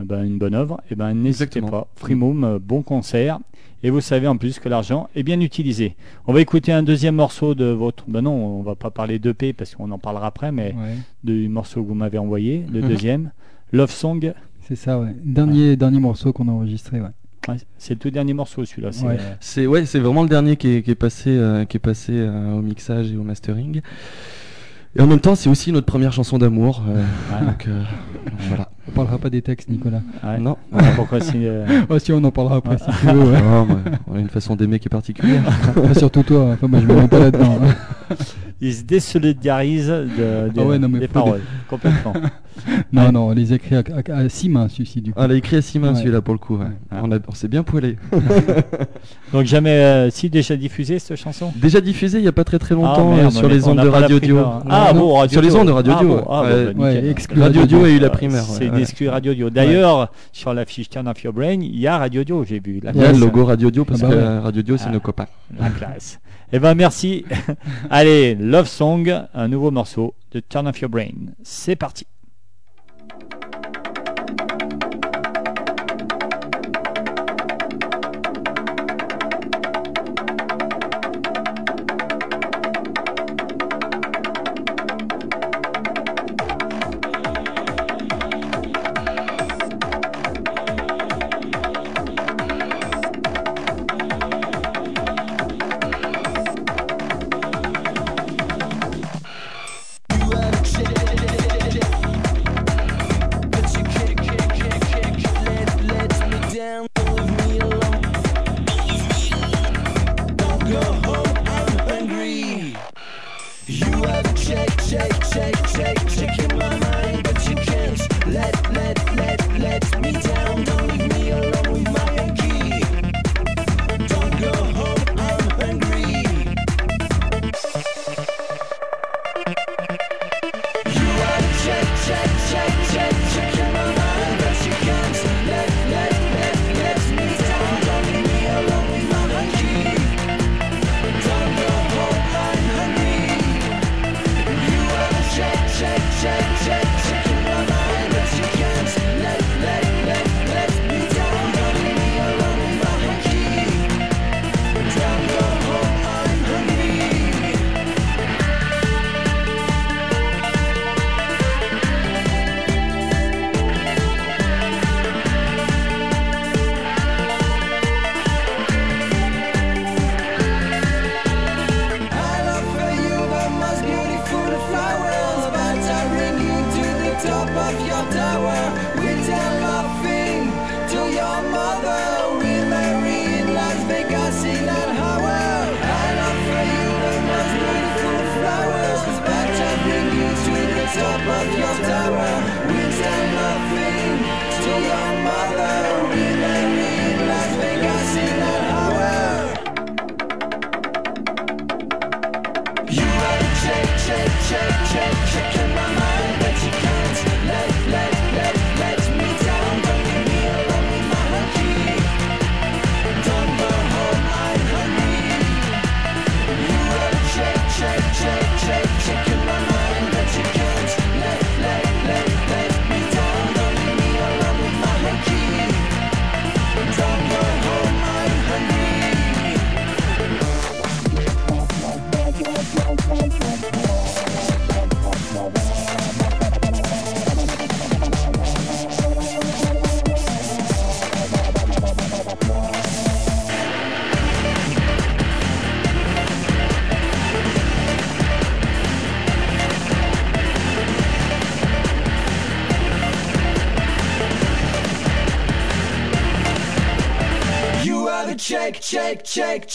ben, 0.00 0.24
une 0.24 0.38
bonne 0.38 0.54
œuvre, 0.54 0.80
et 0.90 0.94
ben 0.94 1.12
n'hésitez 1.14 1.60
pas. 1.60 1.88
Freemome, 1.96 2.44
euh, 2.44 2.58
bon 2.60 2.82
concert. 2.82 3.38
Et 3.82 3.88
vous 3.88 4.02
savez 4.02 4.26
en 4.26 4.36
plus 4.36 4.58
que 4.58 4.68
l'argent 4.68 5.08
est 5.14 5.22
bien 5.22 5.40
utilisé. 5.40 5.96
On 6.26 6.34
va 6.34 6.42
écouter 6.42 6.70
un 6.70 6.82
deuxième 6.82 7.14
morceau 7.14 7.54
de 7.54 7.64
votre. 7.64 8.04
Ben 8.08 8.20
non, 8.20 8.32
on 8.32 8.62
va 8.62 8.74
pas 8.74 8.90
parler 8.90 9.18
d'EP 9.18 9.54
parce 9.54 9.74
qu'on 9.74 9.90
en 9.90 9.98
parlera 9.98 10.26
après, 10.26 10.52
mais 10.52 10.74
Ouais, 10.76 10.96
du 11.24 11.48
morceau 11.48 11.82
que 11.82 11.88
vous 11.88 11.94
m'avez 11.94 12.18
envoyé, 12.18 12.66
le 12.70 12.82
deuxième. 12.88 13.30
Love 13.72 13.90
Song, 13.90 14.34
c'est 14.68 14.76
ça, 14.76 15.00
ouais. 15.00 15.14
Dernier, 15.24 15.76
dernier 15.76 15.98
morceau 15.98 16.32
qu'on 16.32 16.48
a 16.48 16.52
enregistré, 16.52 17.00
ouais. 17.00 17.08
Ouais, 17.48 17.56
c'est 17.78 17.94
le 17.94 17.98
tout 18.00 18.10
dernier 18.10 18.34
morceau 18.34 18.64
celui-là. 18.64 18.92
c'est, 18.92 19.06
Ouais. 19.06 19.16
euh, 19.18 19.34
C'est 19.40 19.66
ouais, 19.66 19.86
c'est 19.86 19.98
vraiment 19.98 20.22
le 20.22 20.28
dernier 20.28 20.56
qui 20.56 20.76
est, 20.76 20.82
qui 20.82 20.90
est 20.90 20.94
passé, 20.94 21.30
euh, 21.30 21.64
qui 21.64 21.76
est 21.78 21.80
passé 21.80 22.12
euh, 22.14 22.52
au 22.52 22.60
mixage 22.62 23.10
et 23.12 23.16
au 23.16 23.22
mastering. 23.22 23.80
Et 24.96 25.00
en 25.00 25.06
même 25.06 25.20
temps, 25.20 25.36
c'est 25.36 25.48
aussi 25.48 25.70
notre 25.70 25.86
première 25.86 26.12
chanson 26.12 26.36
d'amour. 26.36 26.82
euh, 26.88 27.02
Ouais. 27.32 27.46
donc 27.46 27.66
euh, 27.68 27.82
voilà. 28.48 28.70
On 28.88 28.90
parlera 28.90 29.18
pas 29.18 29.30
des 29.30 29.40
textes, 29.40 29.68
Nicolas. 29.68 30.02
ouais. 30.24 30.38
Non. 30.38 30.56
Pourquoi 30.96 31.18
euh, 31.34 31.82
Oh, 31.88 31.98
si, 32.00 32.12
on 32.12 32.22
en 32.24 32.30
parlera 32.32 32.56
après 32.56 32.76
si 32.76 32.84
tu 33.00 33.06
veux. 33.06 33.12
Non, 33.36 33.68
on 34.08 34.16
a 34.16 34.18
une 34.18 34.28
façon 34.28 34.56
d'aimer 34.56 34.80
qui 34.80 34.88
est 34.88 34.90
particulière. 34.90 35.42
Surtout 35.96 36.24
toi, 36.24 36.50
enfin, 36.54 36.66
moi 36.66 36.80
je 36.80 36.86
me 36.86 36.94
mets 36.94 37.08
pas 37.08 37.20
là-dedans. 37.20 37.58
hein. 38.62 38.66
il 38.66 38.74
se 38.74 38.82
désolidarise 38.84 39.88
de, 39.88 40.48
de- 40.54 40.60
Ah 40.60 40.64
ouais, 40.64 40.78
non, 40.78 40.88
mais 40.88 40.98
des 41.00 41.08
paroles, 41.08 41.42
complètement. 41.68 42.12
Non, 42.92 43.06
Ouais. 43.06 43.12
non, 43.12 43.28
on 43.28 43.32
les 43.32 43.54
écrit 43.54 43.74
à, 43.76 43.78
à- 44.12 44.16
à 44.18 44.28
six 44.28 44.50
mains, 44.50 44.68
celui-ci, 44.68 45.00
du 45.00 45.12
coup. 45.12 45.18
Ah, 45.18 45.24
elle 45.24 45.32
a 45.32 45.34
écrit 45.36 45.56
à 45.56 45.62
six 45.62 45.78
mains 45.78 45.94
Ouais. 45.94 46.00
celui-là 46.00 46.20
pour 46.20 46.34
le 46.34 46.38
coup. 46.38 46.56
ouais. 46.58 46.64
Ouais. 46.66 46.98
On, 47.02 47.10
a- 47.10 47.18
on 47.26 47.32
s'est 47.32 47.48
bien 47.48 47.62
poilé. 47.62 47.96
Donc 49.32 49.44
jamais, 49.46 49.70
euh, 49.70 50.10
si 50.10 50.28
déjà 50.28 50.56
diffusé 50.56 50.98
cette 50.98 51.16
chanson? 51.16 51.52
Déjà 51.56 51.80
diffusé 51.80 52.18
il 52.18 52.24
y 52.24 52.28
a 52.28 52.32
pas 52.32 52.44
très 52.44 52.58
très 52.58 52.74
longtemps 52.74 53.12
Ah, 53.12 53.16
merde, 53.16 53.28
euh, 53.28 53.38
sur 53.38 53.46
on 53.46 53.48
les 53.48 53.66
on 53.68 53.74
la 53.74 54.06
Dio. 54.08 54.18
primeur. 54.20 54.62
Ah 54.68 54.90
Non, 54.92 55.00
bon, 55.00 55.14
Radio 55.14 55.32
sur 55.32 55.42
les 55.42 55.48
Dio. 55.48 55.58
ondes 55.60 55.66
de 55.68 55.72
Radio 55.72 55.92
Ah 55.96 55.98
Dio. 56.00 56.08
bon, 56.08 56.24
ah 56.28 56.42
bon, 56.74 56.82
bah, 56.82 56.92
exclu 56.94 57.40
Radio 57.40 57.64
Dio 57.64 57.78
Dio. 57.78 57.86
a 57.86 57.90
eu 57.90 57.98
la 57.98 58.10
primeur. 58.10 58.42
C'est 58.44 58.68
ouais. 58.70 58.76
d'exclus 58.76 59.08
Radio 59.08 59.32
Dio. 59.34 59.48
D'ailleurs, 59.50 60.10
sur 60.32 60.52
la 60.52 60.64
fiche 60.66 60.90
Turn 60.90 61.06
Off 61.08 61.22
Your 61.22 61.32
Brain, 61.32 61.60
il 61.62 61.78
y 61.80 61.86
a 61.86 61.96
Radio 61.98 62.24
Dio, 62.24 62.44
j'ai 62.44 62.60
vu. 62.60 62.80
La 62.82 62.90
Il 62.92 63.00
y 63.00 63.04
a 63.04 63.12
le 63.12 63.18
logo 63.18 63.44
Radio 63.44 63.70
Dio 63.70 63.84
parce 63.84 64.02
Ah 64.02 64.08
bah 64.08 64.14
que 64.14 64.38
Radio 64.44 64.62
Dio 64.62 64.76
c'est 64.76 64.88
Ah. 64.88 64.92
nos 64.92 65.00
copains. 65.00 65.26
La 65.58 65.70
classe. 65.70 66.18
Eh 66.52 66.58
ben 66.58 66.74
merci. 66.74 67.24
Allez, 67.90 68.34
Love 68.34 68.66
Song, 68.66 69.24
un 69.34 69.48
nouveau 69.48 69.70
morceau 69.70 70.14
de 70.32 70.40
Turn 70.40 70.66
Off 70.66 70.80
Your 70.80 70.90
Brain. 70.90 71.32
C'est 71.44 71.76
parti. 71.76 72.06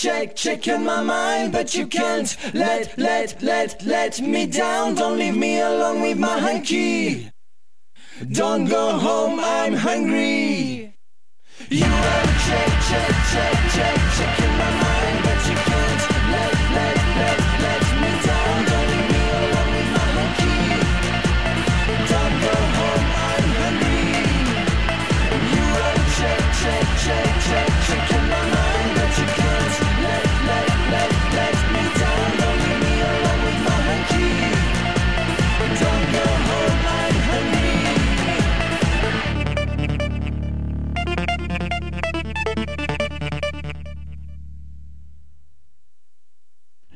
Check, 0.06 0.36
check, 0.36 0.62
check 0.62 0.68
in 0.68 0.84
my 0.84 1.02
mind, 1.02 1.52
but 1.52 1.74
you 1.74 1.88
can't 1.88 2.38
let, 2.54 2.96
let, 2.98 3.42
let, 3.42 3.84
let 3.84 4.22
me 4.22 4.46
down. 4.46 4.94
Don't 4.94 5.18
leave 5.18 5.36
me 5.36 5.60
alone 5.60 6.02
with 6.02 6.20
my 6.20 6.38
hanky. 6.38 7.32
Don't 8.32 8.66
go 8.66 8.92
home, 9.00 9.40
I'm 9.40 9.74
hungry. 9.74 10.85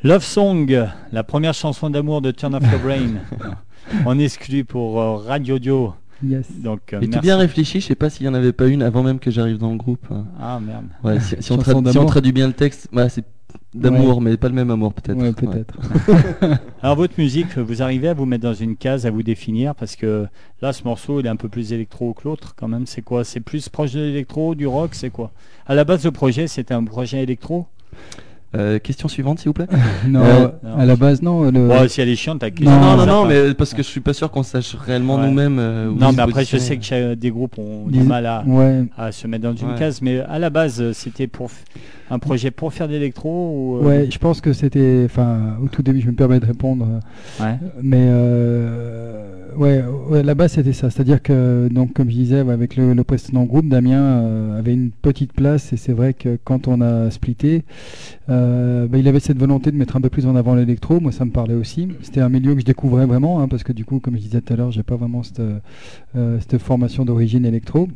Love 0.10 0.24
Song, 0.24 0.88
la 1.12 1.24
première 1.24 1.54
chanson 1.54 1.88
d'amour 1.88 2.24
de 2.24 2.32
Turn 2.32 2.56
Off 2.56 2.64
Your 2.72 2.82
Brain. 2.82 3.20
On 4.08 4.18
exclut 4.18 4.66
pour 4.66 5.00
euh, 5.00 5.18
Radio 5.18 5.60
Dio. 5.60 5.94
Yes. 6.24 6.48
Donc, 6.52 6.80
euh, 6.94 6.98
Et 7.02 7.06
tout 7.06 7.12
merci. 7.12 7.20
bien 7.28 7.38
réfléchi, 7.38 7.80
je 7.80 7.86
sais 7.86 7.94
pas 7.96 8.10
s'il 8.10 8.26
y 8.26 8.30
en 8.30 8.34
avait 8.34 8.52
pas 8.52 8.66
une 8.66 8.82
avant 8.82 9.04
même 9.04 9.20
que 9.20 9.30
j'arrive 9.30 9.60
dans 9.60 9.70
le 9.70 9.78
groupe. 9.78 10.08
Ah 10.42 10.60
merde. 10.60 10.86
Ouais, 11.04 11.20
si, 11.20 11.36
si 11.40 11.52
on, 11.52 11.58
Chanson 11.58 11.62
trad- 11.62 11.74
si 11.74 11.76
on 11.78 11.82
d'amour. 12.02 12.10
traduit 12.10 12.32
bien 12.32 12.48
le 12.48 12.54
texte, 12.54 12.88
ouais, 12.92 13.08
c'est 13.08 13.24
d'amour, 13.76 14.20
mais 14.20 14.36
pas 14.36 14.50
le 14.50 14.56
même 14.56 14.72
amour 14.72 14.96
peut-être. 14.96 15.16
Ouais, 15.16 15.28
Ouais. 15.28 15.34
peut-être. 15.34 15.78
Alors 16.82 16.96
votre 16.96 17.14
musique, 17.20 17.56
vous 17.60 17.84
arrivez 17.84 18.08
à 18.08 18.16
vous 18.16 18.26
mettre 18.26 18.42
dans 18.46 18.56
une 18.56 18.78
case, 18.78 19.06
à 19.06 19.12
vous 19.12 19.22
définir 19.22 19.76
parce 19.76 19.96
que 19.96 20.26
là 20.64 20.74
ce 20.74 20.86
morceau 20.86 21.20
il 21.20 21.28
est 21.28 21.30
un 21.30 21.36
peu 21.36 21.50
plus 21.50 21.72
électro 21.72 22.16
que 22.16 22.28
l'autre 22.28 22.56
quand 22.56 22.68
même. 22.68 22.88
C'est 22.88 23.04
quoi? 23.04 23.24
C'est 23.24 23.42
plus 23.42 23.70
proche 23.70 23.92
de 23.94 24.00
l'électro, 24.00 24.56
du 24.56 24.66
rock, 24.66 24.96
c'est 24.96 25.12
quoi? 25.12 25.30
À 25.68 25.76
la 25.76 25.84
base 25.84 26.04
le 26.04 26.10
projet 26.12 26.48
c'était 26.48 26.74
un 26.74 26.84
projet 26.84 27.22
électro? 27.22 27.68
Euh, 28.56 28.80
question 28.80 29.08
suivante, 29.08 29.38
s'il 29.38 29.50
vous 29.50 29.54
plaît. 29.54 29.68
Non, 30.08 30.22
Euh, 30.24 30.48
à 30.76 30.84
la 30.86 30.96
base, 30.96 31.22
non. 31.22 31.44
Le... 31.52 31.68
Bon, 31.68 31.88
si 31.88 32.02
elle 32.02 32.10
est 32.10 32.16
chiante, 32.16 32.40
t'as 32.40 32.50
Non, 32.62 32.80
non, 32.80 32.98
non, 32.98 33.06
non, 33.06 33.26
mais 33.26 33.54
parce 33.54 33.76
que 33.76 33.84
je 33.84 33.88
suis 33.88 34.00
pas 34.02 34.14
sûr 34.14 34.32
qu'on 34.32 34.42
sache 34.42 34.76
réellement 34.76 35.18
Ouais. 35.18 35.28
nous-mêmes. 35.28 35.60
euh, 35.60 35.92
Non, 35.96 36.12
mais 36.14 36.24
après 36.24 36.46
je 36.46 36.58
sais 36.58 36.78
que 36.78 37.14
des 37.14 37.30
groupes 37.30 37.60
ont 37.60 37.86
du 37.88 38.02
mal 38.02 38.26
à, 38.26 38.44
Ouais. 38.48 38.86
à 38.98 39.12
se 39.12 39.28
mettre 39.28 39.44
dans 39.44 39.56
une 39.56 39.70
Ouais. 39.74 39.78
case, 39.78 40.02
mais 40.02 40.20
à 40.22 40.40
la 40.40 40.50
base 40.50 40.92
c'était 40.94 41.28
pour 41.28 41.48
f- 41.50 41.64
un 42.10 42.18
projet 42.18 42.50
pour 42.50 42.74
faire 42.74 42.88
de 42.88 42.94
l'électro 42.94 43.30
ou 43.30 43.78
euh, 43.78 43.88
Ouais, 43.88 44.08
je 44.12 44.18
pense 44.18 44.42
que 44.42 44.52
c'était, 44.52 45.04
enfin, 45.06 45.58
au 45.64 45.68
tout 45.68 45.84
début, 45.84 46.02
je 46.02 46.08
me 46.08 46.14
permets 46.16 46.40
de 46.40 46.46
répondre, 46.48 46.88
ouais. 47.40 47.56
mais 47.84 48.08
euh, 48.10 49.26
ouais, 49.58 49.84
ouais, 50.10 50.24
la 50.24 50.36
base 50.36 50.54
c'était 50.54 50.74
ça, 50.74 50.90
c'est-à-dire 50.90 51.22
que 51.22 51.68
donc 51.72 51.94
comme 51.94 52.10
je 52.10 52.16
disais, 52.16 52.40
avec 52.40 52.76
le, 52.76 52.94
le 52.94 53.04
précédent 53.04 53.44
groupe, 53.44 53.68
Damien 53.68 54.02
euh, 54.02 54.60
avait 54.60 54.74
une 54.74 54.92
petite 54.92 55.34
place 55.34 55.74
et 55.74 55.78
c'est 55.78 55.94
vrai 55.94 56.14
que 56.14 56.38
quand 56.44 56.68
on 56.68 56.82
a 56.82 57.10
splitté, 57.12 57.64
euh, 58.30 58.88
bah, 58.88 58.98
il 58.98 59.08
avait 59.08 59.20
cette 59.20 59.38
volonté 59.38 59.72
de 59.72 59.78
mettre 59.78 59.96
un 59.96 60.02
peu 60.02 60.10
plus 60.10 60.26
en 60.26 60.36
avant 60.36 60.56
l'électro. 60.56 61.00
Moi, 61.00 61.12
ça 61.12 61.26
me 61.26 61.32
parlait 61.32 61.56
aussi. 61.56 61.90
C'était 62.02 62.22
un 62.22 62.30
milieu 62.30 62.54
que 62.54 62.62
je 62.62 62.66
découvrais 62.66 63.06
vraiment, 63.06 63.42
hein, 63.42 63.48
parce 63.48 63.64
que 63.64 63.74
du 63.74 63.86
coup, 63.86 64.00
comme 64.00 64.16
je 64.16 64.22
disais 64.22 64.42
tout 64.42 64.54
à 64.54 64.56
l'heure, 64.56 64.72
j'ai 64.72 64.84
pas 64.84 64.96
vraiment 64.96 65.24
cette, 65.24 65.42
euh, 66.16 66.40
cette 66.40 66.58
formation 66.58 67.06
d'origine 67.06 67.46
électro. 67.46 67.88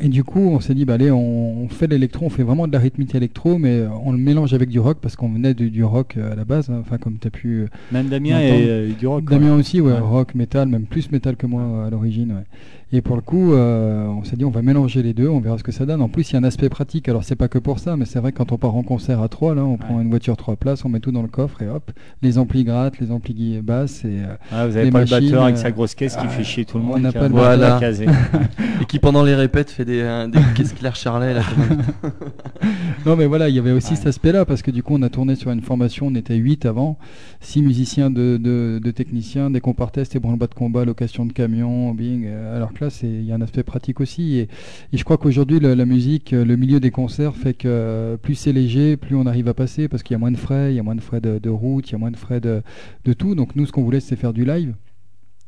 Et 0.00 0.08
du 0.08 0.22
coup, 0.22 0.38
on 0.38 0.60
s'est 0.60 0.74
dit, 0.74 0.84
bah, 0.84 0.94
allez, 0.94 1.10
on, 1.10 1.62
on 1.64 1.68
fait 1.68 1.88
l'électro, 1.88 2.26
on 2.26 2.30
fait 2.30 2.44
vraiment 2.44 2.68
de 2.68 2.72
la 2.72 2.78
rythmique 2.78 3.12
électro, 3.16 3.58
mais 3.58 3.70
euh, 3.80 3.88
on 4.04 4.12
le 4.12 4.18
mélange 4.18 4.54
avec 4.54 4.68
du 4.68 4.78
rock 4.78 4.98
parce 5.02 5.16
qu'on 5.16 5.28
venait 5.30 5.52
du, 5.52 5.68
du 5.70 5.82
rock 5.82 6.14
euh, 6.16 6.32
à 6.32 6.36
la 6.36 6.44
base. 6.44 6.70
hein. 6.70 6.78
Enfin, 6.80 6.96
comme 6.98 7.18
tu 7.18 7.26
as 7.26 7.30
pu. 7.32 7.62
euh, 7.62 7.66
Même 7.90 8.06
Damien 8.06 8.36
euh, 8.40 8.92
du 8.96 9.06
rock. 9.08 9.24
quoi. 9.24 9.36
Damien 9.36 9.56
aussi, 9.56 9.80
ouais, 9.80 9.90
Ouais. 9.92 9.98
rock, 9.98 10.36
métal, 10.36 10.68
même 10.68 10.84
plus 10.84 11.10
métal 11.10 11.34
que 11.34 11.46
moi 11.46 11.86
à 11.86 11.90
l'origine. 11.90 12.30
ouais. 12.32 12.44
Et 12.92 13.02
pour 13.02 13.14
le 13.14 13.22
coup, 13.22 13.52
euh, 13.52 14.06
on 14.06 14.24
s'est 14.24 14.34
dit, 14.36 14.44
on 14.44 14.50
va 14.50 14.62
mélanger 14.62 15.00
les 15.04 15.12
deux, 15.12 15.28
on 15.28 15.38
verra 15.38 15.58
ce 15.58 15.62
que 15.62 15.70
ça 15.70 15.86
donne. 15.86 16.02
En 16.02 16.08
plus, 16.08 16.28
il 16.30 16.32
y 16.32 16.36
a 16.36 16.40
un 16.40 16.44
aspect 16.44 16.68
pratique. 16.68 17.08
Alors, 17.08 17.22
c'est 17.22 17.36
pas 17.36 17.46
que 17.46 17.58
pour 17.58 17.78
ça, 17.78 17.96
mais 17.96 18.04
c'est 18.04 18.18
vrai 18.18 18.32
que 18.32 18.38
quand 18.38 18.50
on 18.50 18.58
part 18.58 18.74
en 18.74 18.82
concert 18.82 19.22
à 19.22 19.28
trois, 19.28 19.54
là, 19.54 19.64
on 19.64 19.76
prend 19.76 20.00
une 20.00 20.08
voiture 20.10 20.36
trois 20.36 20.56
places, 20.56 20.84
on 20.84 20.88
met 20.88 20.98
tout 20.98 21.12
dans 21.12 21.22
le 21.22 21.28
coffre 21.28 21.62
et 21.62 21.68
hop, 21.68 21.92
les 22.22 22.36
amplis 22.38 22.64
grattes, 22.64 22.98
les 22.98 23.12
amplis 23.12 23.60
basses. 23.62 24.04
Et, 24.04 24.18
Ah, 24.52 24.66
vous 24.66 24.76
avez 24.76 24.86
les 24.86 24.90
pas 24.90 25.00
machines, 25.00 25.18
le 25.18 25.22
batteur 25.26 25.42
avec 25.44 25.56
sa 25.56 25.70
grosse 25.70 25.94
caisse 25.94 26.16
qui 26.16 26.24
ah, 26.24 26.28
fait 26.30 26.42
chier 26.42 26.64
tout 26.64 26.78
le 26.78 26.84
on 26.84 26.86
monde. 26.88 27.02
n'a 27.02 27.12
qui 27.12 27.18
pas 27.18 27.28
le 27.28 27.34
de 27.58 27.80
caser. 27.80 28.06
Et 28.82 28.84
qui 28.86 28.98
pendant 28.98 29.22
les 29.22 29.36
répètes 29.36 29.70
fait 29.80 29.84
des, 29.86 30.00
euh, 30.00 30.26
des 30.28 30.38
qu'est-ce 30.54 30.74
Claire 30.74 30.96
Charlet 30.96 31.34
là. 31.34 31.42
Non 33.06 33.16
mais 33.16 33.26
voilà, 33.26 33.48
il 33.48 33.54
y 33.54 33.58
avait 33.58 33.72
aussi 33.72 33.90
Ouais. 33.92 33.96
cet 33.96 34.06
aspect-là 34.08 34.44
parce 34.44 34.60
que 34.62 34.70
du 34.70 34.82
coup 34.82 34.94
on 34.94 35.02
a 35.02 35.08
tourné 35.08 35.34
sur 35.34 35.50
une 35.50 35.62
formation, 35.62 36.08
on 36.08 36.14
était 36.14 36.36
8 36.36 36.66
avant, 36.66 36.98
6 37.40 37.62
musiciens 37.62 38.10
de, 38.10 38.36
de, 38.36 38.78
de 38.82 38.90
techniciens, 38.90 39.50
des 39.50 39.60
compartestes, 39.60 40.12
des 40.12 40.18
branle-bas 40.18 40.48
de 40.48 40.54
combat, 40.54 40.84
location 40.84 41.24
de 41.24 41.32
camions, 41.32 41.94
bing. 41.94 42.28
Alors 42.28 42.74
que 42.74 42.84
là 42.84 42.90
c'est 42.90 43.08
il 43.08 43.24
y 43.24 43.32
a 43.32 43.36
un 43.36 43.40
aspect 43.40 43.62
pratique 43.62 44.00
aussi 44.00 44.36
et, 44.36 44.48
et 44.92 44.96
je 44.98 45.04
crois 45.04 45.16
qu'aujourd'hui 45.16 45.60
la 45.60 45.86
musique, 45.86 46.32
le 46.32 46.56
milieu 46.56 46.78
des 46.78 46.90
concerts 46.90 47.34
fait 47.36 47.54
que 47.54 48.16
plus 48.22 48.34
c'est 48.34 48.52
léger, 48.52 48.98
plus 48.98 49.16
on 49.16 49.24
arrive 49.26 49.48
à 49.48 49.54
passer 49.54 49.88
parce 49.88 50.02
qu'il 50.02 50.14
y 50.14 50.16
a 50.16 50.18
moins 50.18 50.32
de 50.32 50.36
frais, 50.36 50.72
il 50.72 50.76
y 50.76 50.80
a 50.80 50.82
moins 50.82 50.94
de 50.96 51.00
frais 51.00 51.22
de, 51.22 51.38
de 51.38 51.48
route, 51.50 51.88
il 51.88 51.92
y 51.92 51.94
a 51.94 51.98
moins 51.98 52.10
de 52.10 52.16
frais 52.18 52.40
de, 52.40 52.62
de 53.06 53.12
tout. 53.14 53.34
Donc 53.34 53.56
nous 53.56 53.64
ce 53.66 53.72
qu'on 53.72 53.82
voulait 53.82 54.00
c'est 54.00 54.16
faire 54.16 54.34
du 54.34 54.44
live. 54.44 54.74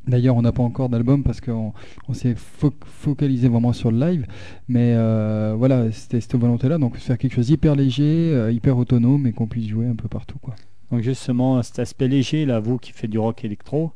D'ailleurs, 0.07 0.35
on 0.35 0.41
n'a 0.41 0.51
pas 0.51 0.63
encore 0.63 0.89
d'album 0.89 1.23
parce 1.23 1.39
qu'on 1.39 1.73
on 2.09 2.13
s'est 2.13 2.33
fo- 2.33 2.73
focalisé 2.85 3.47
vraiment 3.47 3.71
sur 3.73 3.89
le 3.91 3.99
live. 3.99 4.25
Mais 4.67 4.93
euh, 4.95 5.55
voilà, 5.57 5.91
c'était 5.91 6.19
cette 6.19 6.35
volonté-là. 6.35 6.77
Donc, 6.77 6.97
faire 6.97 7.17
quelque 7.17 7.33
chose 7.35 7.47
d'hyper 7.47 7.75
léger, 7.75 8.31
euh, 8.33 8.51
hyper 8.51 8.77
autonome 8.77 9.27
et 9.27 9.31
qu'on 9.31 9.47
puisse 9.47 9.67
jouer 9.69 9.87
un 9.87 9.95
peu 9.95 10.07
partout. 10.09 10.37
Quoi. 10.41 10.55
Donc 10.91 11.01
justement, 11.01 11.63
cet 11.63 11.79
aspect 11.79 12.07
léger, 12.07 12.45
là, 12.45 12.59
vous 12.59 12.77
qui 12.77 12.91
faites 12.91 13.09
du 13.09 13.17
rock 13.17 13.43
électro, 13.45 13.93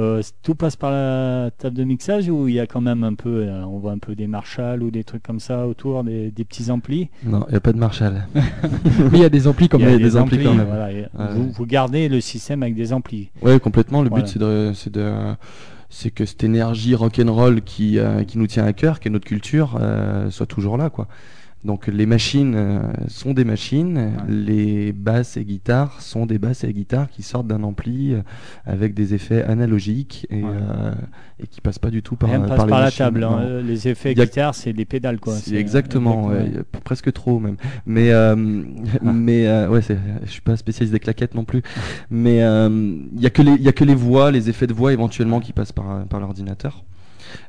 euh, 0.00 0.22
tout 0.42 0.54
passe 0.54 0.74
par 0.76 0.90
la 0.90 1.50
table 1.56 1.76
de 1.76 1.84
mixage 1.84 2.28
ou 2.28 2.48
il 2.48 2.54
y 2.54 2.60
a 2.60 2.66
quand 2.66 2.80
même 2.80 3.04
un 3.04 3.14
peu, 3.14 3.44
euh, 3.46 3.62
on 3.64 3.78
voit 3.78 3.92
un 3.92 3.98
peu 3.98 4.14
des 4.14 4.26
Marshall 4.26 4.82
ou 4.82 4.90
des 4.90 5.04
trucs 5.04 5.22
comme 5.22 5.38
ça 5.40 5.66
autour, 5.68 6.02
des, 6.04 6.30
des 6.30 6.44
petits 6.44 6.70
amplis 6.70 7.08
Non, 7.24 7.44
il 7.48 7.54
y 7.54 7.56
a 7.56 7.60
pas 7.60 7.72
de 7.72 7.78
Marshall. 7.78 8.26
Mais 8.34 9.18
il 9.18 9.20
y 9.20 9.24
a 9.24 9.28
des 9.28 9.46
amplis 9.46 9.68
quand 9.68 9.78
Il 9.78 9.84
y 9.84 9.88
a 9.88 9.90
même. 9.90 9.98
des 10.02 10.16
amplis 10.16 10.42
quand 10.42 10.54
même. 10.54 10.66
voilà, 10.66 10.90
et 10.92 11.02
Ouais. 11.02 11.26
vous, 11.32 11.50
vous 11.52 11.66
gardez 11.66 12.08
le 12.08 12.20
système 12.20 12.62
avec 12.62 12.74
des 12.74 12.92
amplis. 12.92 13.30
Ouais, 13.42 13.60
complètement. 13.60 14.02
Le 14.02 14.08
Voilà. 14.08 14.24
but, 14.24 14.30
c'est 14.30 14.38
de, 14.40 14.72
c'est 14.74 14.92
de, 14.92 15.12
c'est 15.90 16.10
que 16.10 16.24
cette 16.24 16.42
énergie 16.42 16.94
rock'n'roll 16.96 17.62
qui, 17.62 17.98
euh, 18.00 18.24
qui 18.24 18.38
nous 18.38 18.48
tient 18.48 18.64
à 18.64 18.72
cœur, 18.72 18.98
qui 18.98 19.06
est 19.08 19.10
notre 19.12 19.26
culture, 19.26 19.78
euh, 19.80 20.28
soit 20.30 20.46
toujours 20.46 20.76
là, 20.76 20.90
quoi. 20.90 21.06
Donc 21.64 21.86
les 21.86 22.04
machines 22.04 22.54
euh, 22.56 22.80
sont 23.08 23.32
des 23.32 23.44
machines, 23.44 24.12
les 24.28 24.92
basses 24.92 25.38
et 25.38 25.44
guitares 25.46 26.02
sont 26.02 26.26
des 26.26 26.38
basses 26.38 26.62
et 26.62 26.72
guitares 26.74 27.08
qui 27.08 27.22
sortent 27.22 27.46
d'un 27.46 27.62
ampli 27.62 28.12
euh, 28.12 28.20
avec 28.66 28.92
des 28.92 29.14
effets 29.14 29.42
analogiques 29.42 30.26
et, 30.28 30.42
Ouais. 30.44 30.50
euh, 30.52 30.92
et 31.42 31.46
qui 31.46 31.62
passent 31.62 31.78
pas 31.78 31.88
du 31.90 32.02
tout 32.02 32.16
par, 32.16 32.28
Rien 32.28 32.42
euh, 32.42 32.46
passe 32.48 32.56
par 32.58 32.66
par, 32.66 32.78
les 32.80 32.84
la 32.84 32.90
table. 32.90 33.24
hein. 33.24 33.62
Les 33.66 33.88
effets 33.88 34.10
a- 34.10 34.14
guitare, 34.26 34.54
c'est 34.54 34.74
des 34.74 34.84
pédales, 34.84 35.18
quoi. 35.18 35.32
C'est 35.36 35.54
exactement, 35.54 36.26
ouais, 36.26 36.52
presque 36.84 37.10
trop 37.14 37.38
même. 37.40 37.56
Mais 37.86 38.12
euh, 38.12 38.36
mais 39.02 39.46
euh, 39.46 39.68
ouais, 39.70 39.80
je 39.80 40.30
suis 40.30 40.42
pas 40.42 40.56
spécialiste 40.58 40.92
des 40.92 41.00
claquettes 41.00 41.34
non 41.34 41.44
plus. 41.44 41.62
Mais 42.10 42.38
il 42.40 43.20
y 43.20 43.26
a 43.26 43.30
que 43.30 43.40
les 43.40 43.52
il 43.52 43.62
y 43.62 43.68
a 43.68 43.72
que 43.72 43.84
les 43.84 43.94
voix, 43.94 44.30
les 44.30 44.50
effets 44.50 44.66
de 44.66 44.74
voix 44.74 44.92
éventuellement 44.92 45.40
qui 45.40 45.54
passent 45.54 45.72
par 45.72 46.04
par 46.06 46.20
l'ordinateur. 46.20 46.84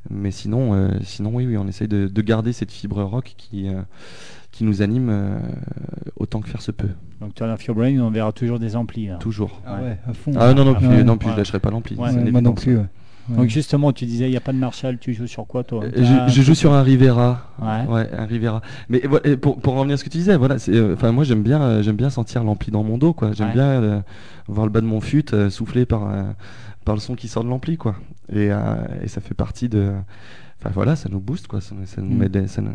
Mais 0.09 0.31
sinon 0.31 0.73
euh, 0.73 0.89
sinon 1.03 1.31
oui 1.33 1.45
oui, 1.45 1.57
on 1.57 1.67
essaye 1.67 1.87
de, 1.87 2.07
de 2.07 2.21
garder 2.21 2.53
cette 2.53 2.71
fibre 2.71 3.01
rock 3.03 3.33
qui 3.37 3.67
euh, 3.67 3.81
qui 4.51 4.63
nous 4.63 4.81
anime 4.81 5.09
euh, 5.09 5.37
autant 6.17 6.39
que 6.39 6.47
faire 6.49 6.61
se 6.61 6.71
peut, 6.71 6.87
Donc 7.19 7.33
Turn 7.35 7.49
Off 7.51 7.65
Your 7.65 7.75
Brain, 7.75 7.99
on 7.99 8.09
verra 8.09 8.31
toujours 8.31 8.57
des 8.59 8.75
amplis. 8.77 9.07
là. 9.07 9.15
toujours. 9.17 9.61
Ah 9.65 9.81
ouais, 9.81 9.97
à 10.07 10.13
fond. 10.13 10.31
Ah 10.39 10.53
non 10.53 10.63
non 10.63 10.75
plus 10.75 10.87
Ouais. 10.87 11.03
non 11.03 11.17
plus, 11.17 11.27
Ouais. 11.27 11.33
je 11.33 11.37
lâcherai 11.39 11.59
pas 11.59 11.71
l'ampli. 11.71 11.95
Ouais, 11.97 12.13
moi 12.31 12.39
non 12.41 12.53
plus. 12.53 12.77
ouais. 12.77 12.85
Ouais. 13.27 13.37
Donc 13.37 13.49
justement, 13.49 13.91
tu 13.91 14.05
disais, 14.05 14.27
il 14.27 14.31
n'y 14.31 14.37
a 14.37 14.41
pas 14.41 14.53
de 14.53 14.57
Marshall, 14.59 14.99
tu 14.99 15.13
joues 15.13 15.25
sur 15.27 15.47
quoi 15.47 15.63
toi 15.63 15.83
Euh, 15.83 15.89
je, 16.29 16.31
je 16.31 16.41
joue 16.43 16.53
sur 16.53 16.71
un 16.73 16.83
Rivera. 16.83 17.49
Ouais. 17.59 17.85
Ouais, 17.91 18.09
un 18.15 18.25
Rivera. 18.25 18.61
Mais 18.87 18.99
pour, 19.41 19.57
pour 19.59 19.73
revenir 19.73 19.95
à 19.95 19.97
ce 19.97 20.03
que 20.05 20.09
tu 20.09 20.19
disais, 20.19 20.37
voilà, 20.37 20.57
euh, 20.69 20.93
enfin 20.93 21.11
moi 21.11 21.23
j'aime 21.25 21.41
bien, 21.41 21.59
euh, 21.61 21.81
j'aime 21.81 21.95
bien 21.95 22.11
sentir 22.11 22.43
l'ampli 22.43 22.71
dans 22.71 22.83
mon 22.83 22.97
dos, 22.99 23.13
quoi. 23.13 23.31
J'aime 23.33 23.47
Ouais. 23.47 23.53
bien 23.55 23.65
euh, 23.65 23.99
voir 24.47 24.67
le 24.67 24.71
bas 24.71 24.79
de 24.79 24.85
mon 24.85 25.01
fut 25.01 25.33
euh, 25.33 25.49
soufflé 25.49 25.85
par 25.87 26.07
euh, 26.09 26.23
par 26.85 26.93
le 26.95 27.01
son 27.01 27.15
qui 27.15 27.27
sort 27.27 27.43
de 27.43 27.49
l'ampli, 27.49 27.77
quoi. 27.77 27.95
Et, 28.31 28.51
euh, 28.51 28.75
et 29.01 29.07
ça 29.07 29.21
fait 29.21 29.33
partie 29.35 29.69
de, 29.69 29.93
enfin 30.59 30.69
voilà, 30.73 30.95
ça 30.95 31.09
nous 31.09 31.19
booste, 31.19 31.47
quoi. 31.47 31.61
Ça, 31.61 31.75
ça 31.85 32.01
nous 32.01 32.13
Mm. 32.15 32.17
met, 32.17 32.29
des- 32.29 32.47
ça 32.47 32.61
nous- 32.61 32.71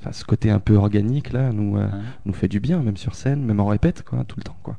enfin 0.00 0.12
ce 0.12 0.24
côté 0.24 0.50
un 0.50 0.58
peu 0.60 0.76
organique 0.76 1.32
là, 1.32 1.52
nous 1.52 1.76
euh, 1.76 1.84
Ouais. 1.86 1.90
nous 2.26 2.32
fait 2.32 2.48
du 2.48 2.60
bien, 2.60 2.80
même 2.82 2.96
sur 2.96 3.14
scène, 3.14 3.42
même 3.44 3.60
en 3.60 3.66
répète, 3.66 4.02
quoi, 4.04 4.24
tout 4.24 4.36
le 4.38 4.44
temps, 4.44 4.56
quoi. 4.62 4.76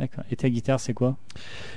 D'accord. 0.00 0.24
Et 0.32 0.36
ta 0.36 0.48
guitare, 0.48 0.80
c'est 0.80 0.94
quoi? 0.94 1.16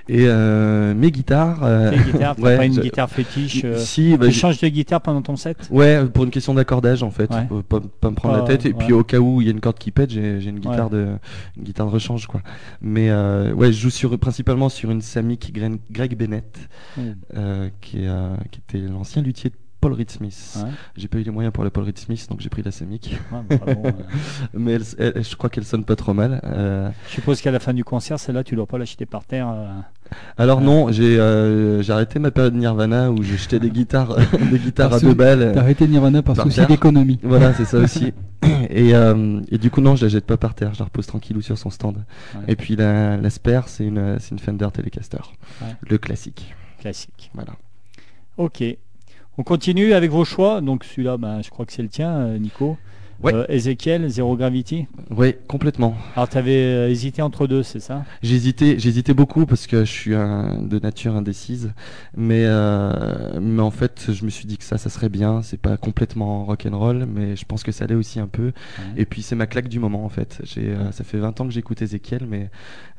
Et 0.07 0.26
euh, 0.28 0.93
mes 0.95 1.11
guitares. 1.11 1.59
euh, 1.63 1.91
t'as 2.17 2.34
ouais, 2.39 2.55
pas 2.57 2.65
une 2.65 2.74
je- 2.74 2.80
guitare 2.82 3.09
fétiche 3.09 3.61
euh, 3.65 3.78
Si, 3.78 4.15
bah, 4.17 4.28
Tu 4.28 4.32
changes 4.34 4.59
de 4.61 4.67
guitare 4.69 5.01
pendant 5.01 5.21
ton 5.21 5.36
set? 5.36 5.57
Ouais, 5.69 6.05
pour 6.05 6.24
une 6.24 6.32
question 6.32 6.53
d'accordage 6.53 7.03
en 7.03 7.11
fait, 7.11 7.30
Ouais. 7.32 7.45
Faut 7.49 7.61
pas, 7.61 7.82
pas 7.82 8.09
me 8.09 8.15
prendre 8.15 8.36
la 8.38 8.43
tête. 8.43 8.65
Et 8.65 8.69
ouais. 8.69 8.76
puis 8.86 8.93
au 8.93 9.03
cas 9.03 9.19
où 9.19 9.41
il 9.41 9.45
y 9.45 9.49
a 9.49 9.51
une 9.51 9.59
corde 9.59 9.78
qui 9.78 9.91
pète, 9.91 10.09
j'ai 10.09 10.41
une 10.41 10.59
guitare 10.59 10.89
de 10.89 11.09
une 11.57 11.63
guitare 11.63 11.86
de 11.88 11.91
rechange 11.91 12.26
quoi. 12.28 12.41
Mais 12.82 13.09
euh, 13.09 13.51
ouais, 13.53 13.74
je 13.74 13.80
joue 13.82 13.89
sur 13.89 14.17
principalement 14.17 14.69
sur 14.69 14.89
une 14.89 15.01
Samick 15.01 15.53
Greg 15.91 16.17
Bennett, 16.17 16.57
Mm. 16.95 17.01
euh, 17.36 17.69
qui, 17.82 18.03
est, 18.03 18.07
euh, 18.07 18.36
qui 18.51 18.59
était 18.59 18.88
l'ancien 18.88 19.21
luthier 19.21 19.49
de 19.49 19.55
Paul 19.84 19.93
Reed 19.93 20.09
Smith. 20.09 20.57
Ouais. 20.57 20.69
J'ai 20.95 21.07
pas 21.07 21.17
eu 21.17 21.23
les 21.23 21.31
moyens 21.31 21.53
pour 21.53 21.63
la 21.63 21.69
Paul 21.69 21.84
Reed 21.84 21.97
Smith, 21.97 22.25
donc 22.29 22.39
j'ai 22.41 22.49
pris 22.49 22.63
la 22.63 22.71
Semic. 22.71 23.17
Ouais, 23.31 23.39
mais 23.49 23.57
bravo, 23.57 23.81
euh. 23.86 23.91
Mais 24.53 24.73
elle- 24.73 24.84
elle- 24.97 25.23
je 25.23 25.36
crois 25.36 25.49
qu'elle 25.49 25.65
sonne 25.65 25.84
pas 25.84 25.95
trop 25.95 26.13
mal. 26.13 26.39
Euh, 26.45 26.89
Je 27.07 27.13
suppose 27.15 27.41
qu'à 27.41 27.51
la 27.51 27.59
fin 27.59 27.73
du 27.73 27.84
concert, 27.84 28.19
celle-là, 28.19 28.43
tu 28.43 28.55
dois 28.55 28.65
pas 28.65 28.77
l'acheter 28.77 29.05
par 29.05 29.25
terre. 29.25 29.49
euh. 29.49 29.67
alors 30.38 30.61
non, 30.61 30.91
j'ai 30.91 31.17
euh, 31.19 31.81
arrêté 31.89 32.19
ma 32.19 32.31
période 32.31 32.53
Nirvana 32.55 33.11
où 33.11 33.21
j'ai 33.23 33.38
jeté 33.38 33.59
des 33.59 33.69
guitares, 33.71 34.15
des 34.51 34.59
guitares 34.59 34.93
à 34.93 34.99
deux 34.99 35.13
balles. 35.13 35.51
T'as 35.53 35.59
arrêté 35.61 35.88
Nirvana 35.88 36.21
par 36.21 36.36
Par 36.36 36.45
souci 36.45 36.65
d'économie. 36.65 37.19
Voilà, 37.23 37.53
c'est 37.53 37.65
ça 37.65 37.77
aussi. 37.79 38.13
Et, 38.69 38.93
euh, 38.93 39.39
et 39.49 39.57
du 39.57 39.69
coup, 39.71 39.79
non, 39.79 39.95
je 39.95 40.03
la 40.05 40.09
jette 40.09 40.25
pas 40.25 40.36
par 40.36 40.53
terre, 40.53 40.73
je 40.73 40.79
la 40.79 40.86
repose 40.86 41.05
tranquillou 41.07 41.41
sur 41.41 41.57
son 41.57 41.69
stand. 41.69 42.03
Ouais. 42.36 42.41
Et 42.49 42.55
puis 42.57 42.75
la, 42.75 43.15
la 43.15 43.29
spare, 43.29 43.69
c'est 43.69 43.86
une, 43.86 44.17
une 44.31 44.39
Fender 44.39 44.67
Telecaster, 44.73 45.19
le 45.88 45.97
classique. 45.97 46.53
Classique. 46.79 47.31
Voilà. 47.34 47.53
Ok. 48.38 48.61
On 49.38 49.43
continue 49.43 49.93
avec 49.93 50.11
vos 50.11 50.25
choix. 50.25 50.61
Donc 50.61 50.84
celui-là, 50.84 51.17
ben, 51.17 51.41
je 51.41 51.49
crois 51.49 51.65
que 51.65 51.73
c'est 51.73 51.81
le 51.81 51.89
tien, 51.89 52.11
euh, 52.11 52.38
Nico. 52.38 52.77
Ouais. 53.22 53.34
Euh, 53.34 53.45
Ezekiel, 53.49 54.07
Zero 54.09 54.36
Gravity. 54.36 54.88
Oui, 55.09 55.36
complètement. 55.47 55.95
Alors 56.16 56.28
tu 56.30 56.38
avais 56.38 56.91
hésité 56.91 57.22
entre 57.22 57.47
deux, 57.47 57.64
c'est 57.64 57.80
ça? 57.80 58.03
J'hésitais, 58.22 58.78
j'hésitais 58.80 59.14
beaucoup 59.14 59.45
parce 59.45 59.68
que 59.68 59.86
je 59.86 59.91
suis 59.91 60.16
un- 60.16 60.61
de 60.61 60.80
nature 60.80 61.16
indécise, 61.16 61.72
mais 62.18 62.43
euh, 62.45 63.39
mais 63.39 63.61
en 63.61 63.72
fait, 63.72 64.07
je 64.11 64.26
me 64.26 64.30
suis 64.30 64.45
dit 64.45 64.57
que 64.57 64.64
ça, 64.64 64.78
ça 64.78 64.89
serait 64.89 65.09
bien. 65.09 65.41
C'est 65.41 65.59
pas 65.59 65.78
complètement 65.78 66.45
rock 66.45 66.66
and 66.70 66.78
roll, 66.78 67.05
mais 67.05 67.36
je 67.36 67.45
pense 67.45 67.64
que 67.64 67.72
ça 67.72 67.86
l'est 67.86 67.95
aussi 67.95 68.20
un 68.20 68.28
peu. 68.28 68.51
Et 68.97 69.05
puis 69.05 69.22
c'est 69.22 69.36
ma 69.36 69.45
claque 69.47 69.68
du 69.70 69.80
moment 69.80 70.03
en 70.05 70.09
fait. 70.09 70.41
J'ai, 70.43 70.70
euh, 70.70 70.91
ça 70.91 71.03
fait 71.03 71.18
20 71.18 71.39
ans 71.41 71.45
que 71.45 71.53
j'écoute 71.53 71.82
Ezekiel, 71.82 72.26
mais 72.30 72.49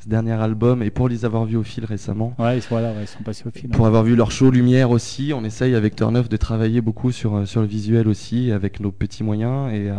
ce 0.02 0.08
dernier 0.08 0.32
album 0.32 0.82
et 0.82 0.90
pour 0.90 1.08
les 1.08 1.24
avoir 1.24 1.44
vus 1.44 1.56
au 1.56 1.62
fil 1.62 1.84
récemment. 1.84 2.34
Ouais, 2.38 2.58
voilà, 2.70 2.92
ouais, 2.92 3.02
ils 3.02 3.06
sont 3.08 3.22
passés 3.22 3.44
au 3.46 3.50
film. 3.50 3.72
Pour 3.72 3.86
avoir 3.86 4.02
vu 4.04 4.16
leur 4.16 4.30
show 4.30 4.50
lumière 4.50 4.90
aussi, 4.90 5.32
on 5.34 5.44
essaye 5.44 5.74
avec 5.74 5.96
Turn-Off 5.96 6.28
de 6.28 6.36
travailler 6.36 6.80
beaucoup 6.80 7.12
sur, 7.12 7.36
euh, 7.36 7.44
sur 7.46 7.60
le 7.60 7.66
visuel 7.66 8.08
aussi, 8.08 8.50
avec 8.52 8.80
nos 8.80 8.90
petits 8.90 9.22
moyens. 9.24 9.72
Et, 9.72 9.90
euh, 9.90 9.94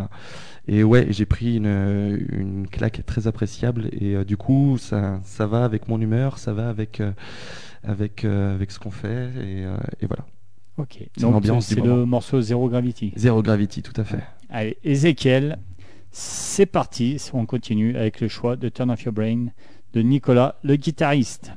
et 0.67 0.83
ouais, 0.83 1.07
j'ai 1.09 1.25
pris 1.25 1.57
une, 1.57 2.27
une 2.31 2.67
claque 2.67 3.05
très 3.05 3.27
appréciable. 3.27 3.89
Et 3.91 4.15
euh, 4.15 4.23
du 4.23 4.37
coup, 4.37 4.77
ça, 4.79 5.19
ça 5.23 5.45
va 5.45 5.63
avec 5.63 5.87
mon 5.87 6.01
humeur, 6.01 6.39
ça 6.39 6.53
va 6.53 6.69
avec, 6.69 7.01
euh, 7.01 7.11
avec, 7.83 8.25
euh, 8.25 8.55
avec 8.55 8.71
ce 8.71 8.79
qu'on 8.79 8.91
fait. 8.91 9.29
Et, 9.43 9.61
et 10.01 10.07
voilà. 10.07 10.25
Ok. 10.77 10.97
C'est 11.15 11.21
Donc 11.21 11.43
c'est 11.61 11.79
le 11.79 12.05
morceau 12.05 12.41
Zero 12.41 12.67
Gravity. 12.67 13.13
Zero 13.15 13.41
Gravity, 13.41 13.81
tout 13.81 13.99
à 13.99 14.03
fait. 14.03 14.23
Allez, 14.49 14.77
Ezekiel, 14.83 15.59
c'est 16.11 16.65
parti. 16.65 17.21
On 17.33 17.45
continue 17.45 17.95
avec 17.95 18.19
le 18.19 18.27
choix 18.27 18.55
de 18.55 18.69
Turn 18.69 18.89
Off 18.89 19.03
Your 19.03 19.13
Brain 19.13 19.47
de 19.93 20.01
Nicolas, 20.01 20.55
le 20.63 20.75
guitariste. 20.75 21.51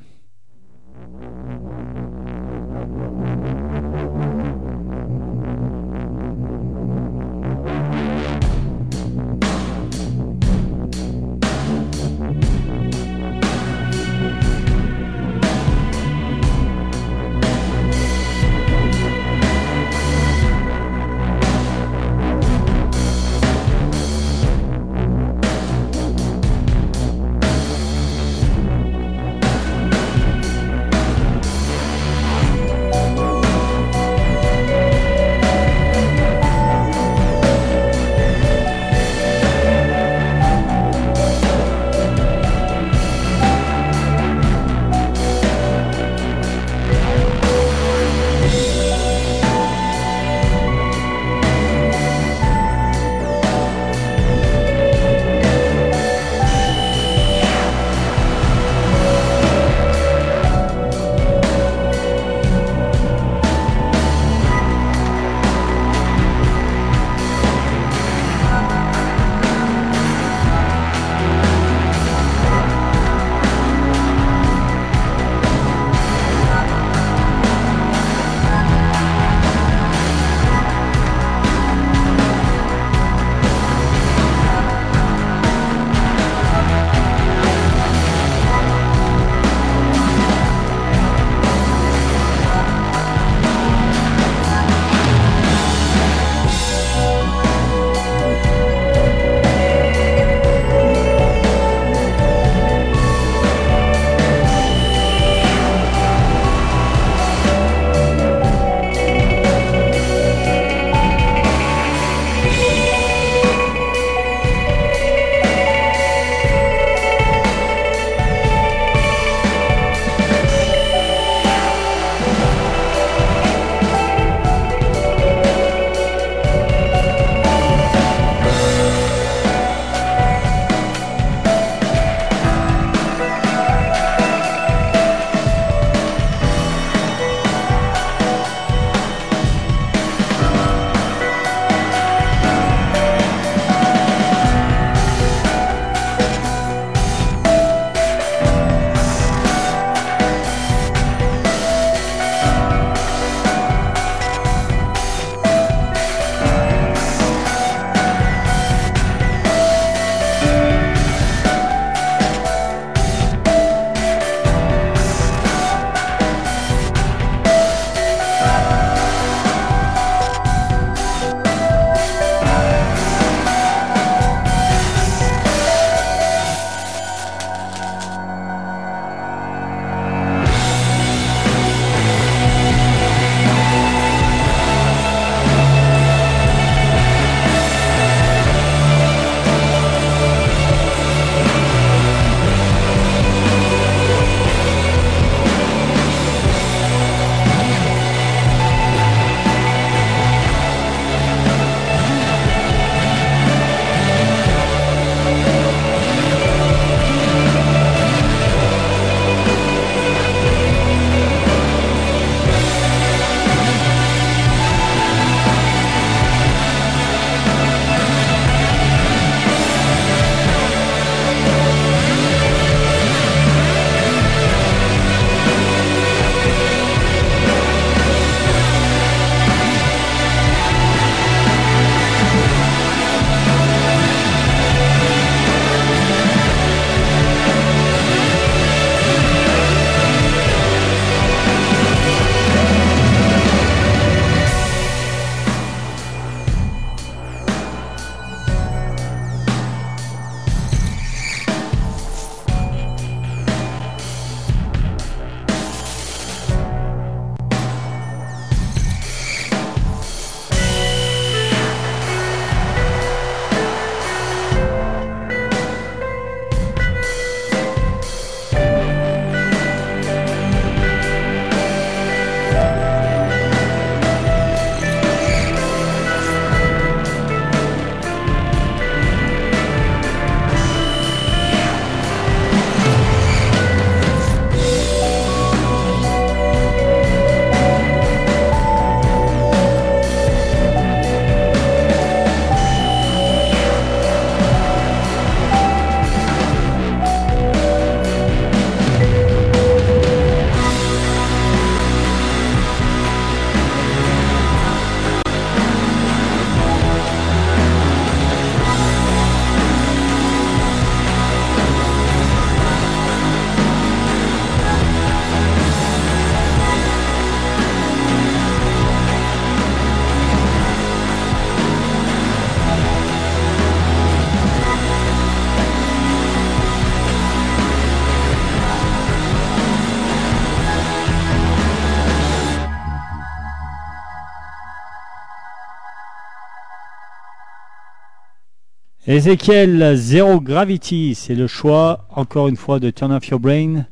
Ezekiel 339.09 339.97
Zero 339.97 340.39
Gravity, 340.39 341.15
c'est 341.15 341.35
le 341.35 341.47
choix, 341.47 342.05
encore 342.15 342.47
une 342.47 342.57
fois, 342.57 342.79
de 342.79 342.91
Turn 342.91 343.11
Off 343.11 343.27
Your 343.29 343.41
Brain, 343.41 343.87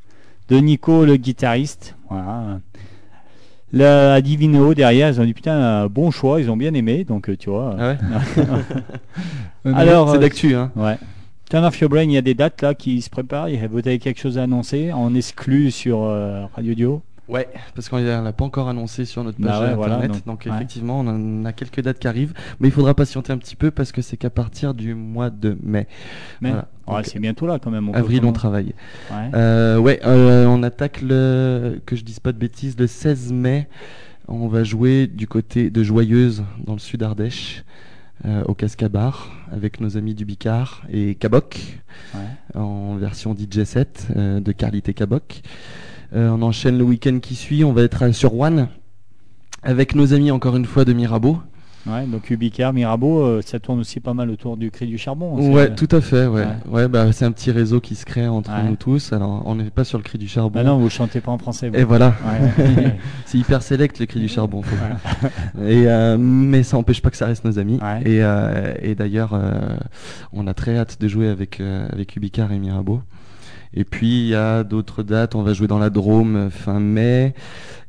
de 0.51 0.59
Nico, 0.59 1.07
le 1.07 1.17
guitariste. 1.17 1.97
Voilà. 2.11 2.61
La 3.73 4.21
Divino 4.21 4.75
derrière, 4.75 5.09
ils 5.09 5.19
ont 5.19 5.25
dit 5.25 5.33
putain, 5.33 5.87
bon 5.87 6.11
choix, 6.11 6.39
ils 6.39 6.51
ont 6.51 6.57
bien 6.59 6.75
aimé, 6.75 7.05
donc 7.05 7.31
euh, 7.31 7.37
tu 7.39 7.49
vois. 7.49 7.75
Ah 7.79 7.97
ouais 9.65 9.73
Alors, 9.75 10.11
c'est 10.11 10.19
euh, 10.19 10.21
d'actu, 10.21 10.55
hein. 10.55 10.71
Ouais. 10.77 10.99
Turn 11.49 11.65
Off 11.65 11.81
Your 11.81 11.89
Brain, 11.89 12.03
il 12.03 12.13
y 12.13 12.19
a 12.19 12.23
des 12.23 12.35
dates 12.35 12.61
là 12.61 12.75
qui 12.75 13.01
se 13.01 13.09
préparent. 13.09 13.49
Vous 13.71 13.79
avez 13.79 13.99
quelque 13.99 14.21
chose 14.21 14.37
à 14.37 14.43
annoncer 14.43 14.93
en 14.93 15.15
exclu 15.15 15.71
sur 15.71 16.03
euh, 16.03 16.45
Radio 16.55 16.75
Dio? 16.75 17.03
Ouais, 17.29 17.49
parce 17.75 17.89
qu'on 17.89 17.99
l'a 17.99 18.33
pas 18.33 18.45
encore 18.45 18.69
annoncé 18.69 19.05
sur 19.05 19.25
notre 19.25 19.41
Bah 19.41 19.59
page 19.59 19.75
voilà, 19.75 19.97
internet. 19.97 20.25
donc, 20.25 20.27
donc 20.27 20.47
ouais. 20.47 20.53
effectivement, 20.55 21.01
on 21.01 21.09
en 21.09 21.45
a 21.45 21.53
quelques 21.53 21.81
dates 21.81 21.99
qui 21.99 22.07
arrivent, 22.07 22.33
mais 22.61 22.69
il 22.69 22.71
faudra 22.71 22.95
patienter 22.95 23.33
un 23.33 23.39
petit 23.39 23.57
peu 23.57 23.73
parce 23.73 23.91
que 23.91 24.01
c'est 24.01 24.17
qu'à 24.17 24.31
partir 24.31 24.75
du 24.75 24.95
mois 24.95 25.31
de 25.31 25.59
mai. 25.63 25.89
Mais 26.41 26.51
Voilà. 26.51 26.69
Ouais, 26.87 26.95
Donc, 26.99 27.07
c'est 27.07 27.19
bientôt 27.19 27.49
là 27.49 27.59
quand 27.59 27.73
même. 27.73 27.89
on 27.89 27.95
Avril, 27.95 28.25
on 28.25 28.33
travaille. 28.33 28.75
Ouais. 29.11 29.31
Euh, 29.35 29.77
ouais, 29.77 29.99
euh, 30.07 30.47
on 30.47 30.63
attaque 30.63 31.01
le, 31.03 31.81
que 31.85 31.97
je 31.97 32.05
dise 32.05 32.21
pas 32.21 32.31
de 32.31 32.39
bêtises, 32.39 32.77
le 32.79 32.87
16 32.87 33.33
mai. 33.33 33.69
On 34.29 34.47
va 34.47 34.63
jouer 34.63 35.09
du 35.09 35.27
côté 35.27 35.71
de 35.71 35.83
Joyeuse, 35.83 36.45
dans 36.65 36.75
le 36.75 36.79
sud 36.79 37.03
Ardèche, 37.03 37.65
euh, 38.25 38.45
au 38.45 38.55
Cascabar, 38.55 39.31
avec 39.53 39.81
nos 39.81 39.97
amis 39.97 40.15
du 40.15 40.25
Bicard 40.25 40.83
et 40.93 41.19
Ouais. 42.15 42.21
en 42.55 42.95
version 42.97 43.35
DJ 43.35 43.65
set 43.65 44.07
de 44.17 44.53
Carlité 44.53 44.95
Cabok. 44.95 45.43
Euh, 46.15 46.31
on 46.31 46.43
enchaîne 46.43 46.79
le 46.79 46.85
week-end 46.85 47.19
qui 47.21 47.35
suit, 47.35 47.65
on 47.65 47.73
va 47.73 47.83
être 47.83 48.13
sur 48.15 48.39
One, 48.39 48.69
avec 49.63 49.95
nos 49.95 50.13
amis 50.15 50.31
encore 50.31 50.57
une 50.57 50.65
fois 50.67 50.85
de 50.85 50.93
Mirabeau. 50.93 51.39
Ouais, 51.89 52.05
donc 52.05 52.31
Ubicar, 52.31 52.73
Mirabeau, 52.73 53.21
euh, 53.23 53.43
ça 53.47 53.61
tourne 53.61 53.79
aussi 53.79 54.01
pas 54.01 54.13
mal 54.13 54.29
autour 54.31 54.57
du 54.57 54.73
cri 54.73 54.89
du 54.89 54.99
charbon. 54.99 55.53
Ouais, 55.53 55.73
tout 55.73 55.87
à 55.93 56.01
fait, 56.01 56.27
ouais. 56.27 56.43
Ouais. 56.43 56.47
Ouais, 56.69 56.89
bah, 56.89 57.13
c'est 57.13 57.25
un 57.25 57.31
petit 57.31 57.53
réseau 57.53 57.81
qui 57.81 57.95
se 57.95 58.05
crée 58.05 58.27
entre 58.27 58.51
Ouais. 58.51 58.69
nous 58.69 58.75
tous. 58.75 59.13
Alors, 59.13 59.43
on 59.47 59.55
n'est 59.55 59.71
pas 59.71 59.85
sur 59.85 59.97
le 59.97 60.03
cri 60.03 60.19
du 60.19 60.27
charbon. 60.27 60.51
Bah 60.59 60.65
non, 60.65 60.79
vous 60.79 60.91
chantez 60.91 61.21
pas 61.21 61.31
en 61.31 61.39
français. 61.39 61.69
vous. 61.69 61.77
Et 61.77 61.85
voilà. 61.85 62.13
C'est 63.27 63.39
hyper 63.39 63.63
select 63.63 64.01
le 64.01 64.07
cri 64.07 64.19
du 64.19 64.27
charbon. 64.27 64.63
Et 65.65 65.85
euh, 65.87 66.17
mais 66.19 66.65
ça 66.65 66.77
n'empêche 66.77 67.01
pas 67.01 67.11
que 67.11 67.17
ça 67.17 67.27
reste 67.27 67.45
nos 67.45 67.57
amis. 67.61 67.79
Et, 68.05 68.19
euh, 68.25 68.75
et 68.83 68.97
d'ailleurs, 68.97 69.31
euh, 69.35 69.77
on 70.33 70.49
a 70.49 70.55
très 70.55 70.77
hâte 70.77 71.01
de 71.01 71.07
jouer 71.07 71.29
avec 71.29 71.61
euh, 71.61 71.87
avec 71.93 72.17
Ubicar 72.17 72.51
et 72.51 72.59
Mirabeau. 72.59 73.01
Et 73.75 73.85
puis 73.85 74.21
il 74.23 74.27
y 74.29 74.35
a 74.35 74.65
d'autres 74.65 75.03
dates. 75.03 75.35
On 75.35 75.43
va 75.43 75.53
jouer 75.53 75.67
dans 75.67 75.79
la 75.79 75.91
Drôme 75.91 76.51
fin 76.51 76.81
mai, 76.81 77.35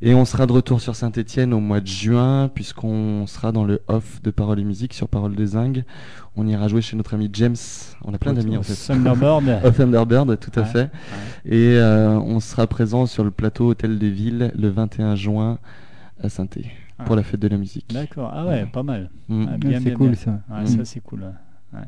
et 0.01 0.13
on 0.13 0.25
sera 0.25 0.45
de 0.45 0.51
retour 0.51 0.81
sur 0.81 0.95
Saint-Étienne 0.95 1.53
au 1.53 1.59
mois 1.59 1.79
de 1.81 1.87
juin, 1.87 2.49
puisqu'on 2.53 3.25
sera 3.27 3.51
dans 3.51 3.63
le 3.63 3.81
off 3.87 4.21
de 4.21 4.31
Paroles 4.31 4.59
et 4.59 4.63
Musique 4.63 4.93
sur 4.93 5.07
Paroles 5.07 5.35
des 5.35 5.47
Zingues. 5.47 5.83
On 6.35 6.45
ira 6.45 6.67
jouer 6.67 6.81
chez 6.81 6.95
notre 6.97 7.13
ami 7.15 7.29
James. 7.33 7.55
On 8.03 8.13
a 8.13 8.17
plein 8.17 8.33
d'amis 8.33 8.57
en 8.57 8.63
fait. 8.63 8.75
Thunderbird. 8.93 9.59
Of 9.63 9.75
Thunderbird, 9.77 10.39
tout 10.39 10.51
à 10.59 10.61
Ouais, 10.61 10.67
fait. 10.67 10.91
Et 11.45 11.77
euh, 11.77 12.19
on 12.19 12.39
sera 12.39 12.67
présent 12.67 13.05
sur 13.05 13.23
le 13.23 13.31
plateau 13.31 13.69
Hôtel 13.69 13.97
des 13.97 14.09
Villes 14.11 14.51
le 14.57 14.69
21 14.69 15.15
juin 15.15 15.57
à 16.21 16.29
saint 16.29 16.47
Ah. 16.99 17.03
pour 17.05 17.15
la 17.15 17.23
fête 17.23 17.39
de 17.39 17.47
la 17.47 17.57
musique. 17.57 17.91
D'accord. 17.93 18.31
Ah 18.33 18.45
ouais, 18.45 18.65
pas 18.71 18.83
mal. 18.83 19.09
Mm. 19.29 19.45
Ah, 19.51 19.57
bien, 19.57 19.79
c'est 19.79 19.85
bien, 19.85 19.95
cool 19.95 20.07
bien. 20.09 20.15
ça. 20.15 20.31
Ouais, 20.49 20.63
Mm. 20.63 20.67
Ça, 20.67 20.85
c'est 20.85 20.99
cool. 20.99 21.21
ouais. 21.73 21.79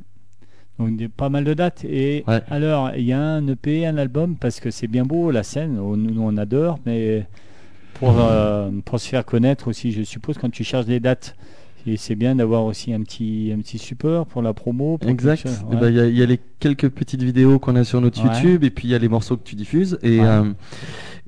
Donc, 0.79 0.95
des- 0.95 1.07
pas 1.09 1.29
mal 1.29 1.43
de 1.43 1.53
dates. 1.53 1.83
Et 1.85 2.23
Ouais. 2.27 2.41
alors, 2.49 2.91
il 2.95 3.03
y 3.03 3.13
a 3.13 3.21
un 3.21 3.45
EP, 3.47 3.85
un 3.85 3.97
album, 3.97 4.35
parce 4.35 4.59
que 4.59 4.71
c'est 4.71 4.87
bien 4.87 5.03
beau, 5.03 5.29
la 5.31 5.43
scène, 5.43 5.77
on- 5.79 5.97
nous, 5.97 6.21
on 6.21 6.35
adore, 6.37 6.79
mais 6.85 7.25
pour, 7.95 8.15
euh, 8.17 8.69
pour 8.85 8.99
se 8.99 9.07
faire 9.09 9.25
connaître 9.25 9.67
aussi, 9.67 9.91
je 9.91 10.03
suppose, 10.03 10.37
quand 10.37 10.49
tu 10.49 10.63
cherches 10.63 10.85
des 10.85 10.99
dates, 11.01 11.35
et 11.85 11.97
c'est 11.97 12.15
bien 12.15 12.35
d'avoir 12.35 12.63
aussi 12.65 12.93
un 12.93 13.01
petit, 13.01 13.51
un 13.55 13.59
petit 13.59 13.77
support 13.77 14.25
pour 14.25 14.41
la 14.41 14.53
promo. 14.53 14.97
pour 14.97 15.09
Exact. 15.09 15.45
Eh 15.45 15.73
Ouais. 15.75 15.79
ben, 15.81 15.89
Il 15.89 15.95
y, 15.95 15.99
a- 15.99 16.07
il 16.07 16.17
y 16.17 16.23
a 16.23 16.25
les 16.25 16.39
quelques 16.59 16.89
petites 16.89 17.23
vidéos 17.23 17.59
qu'on 17.59 17.75
a 17.75 17.83
sur 17.83 17.99
notre 18.01 18.21
Ouais. 18.23 18.33
YouTube 18.33 18.63
et 18.63 18.69
puis 18.69 18.87
il 18.87 18.91
y 18.91 18.95
a 18.95 18.99
les 18.99 19.07
morceaux 19.09 19.37
que 19.37 19.43
tu 19.43 19.55
diffuses 19.55 19.97
et, 20.03 20.19
euh, 20.21 20.43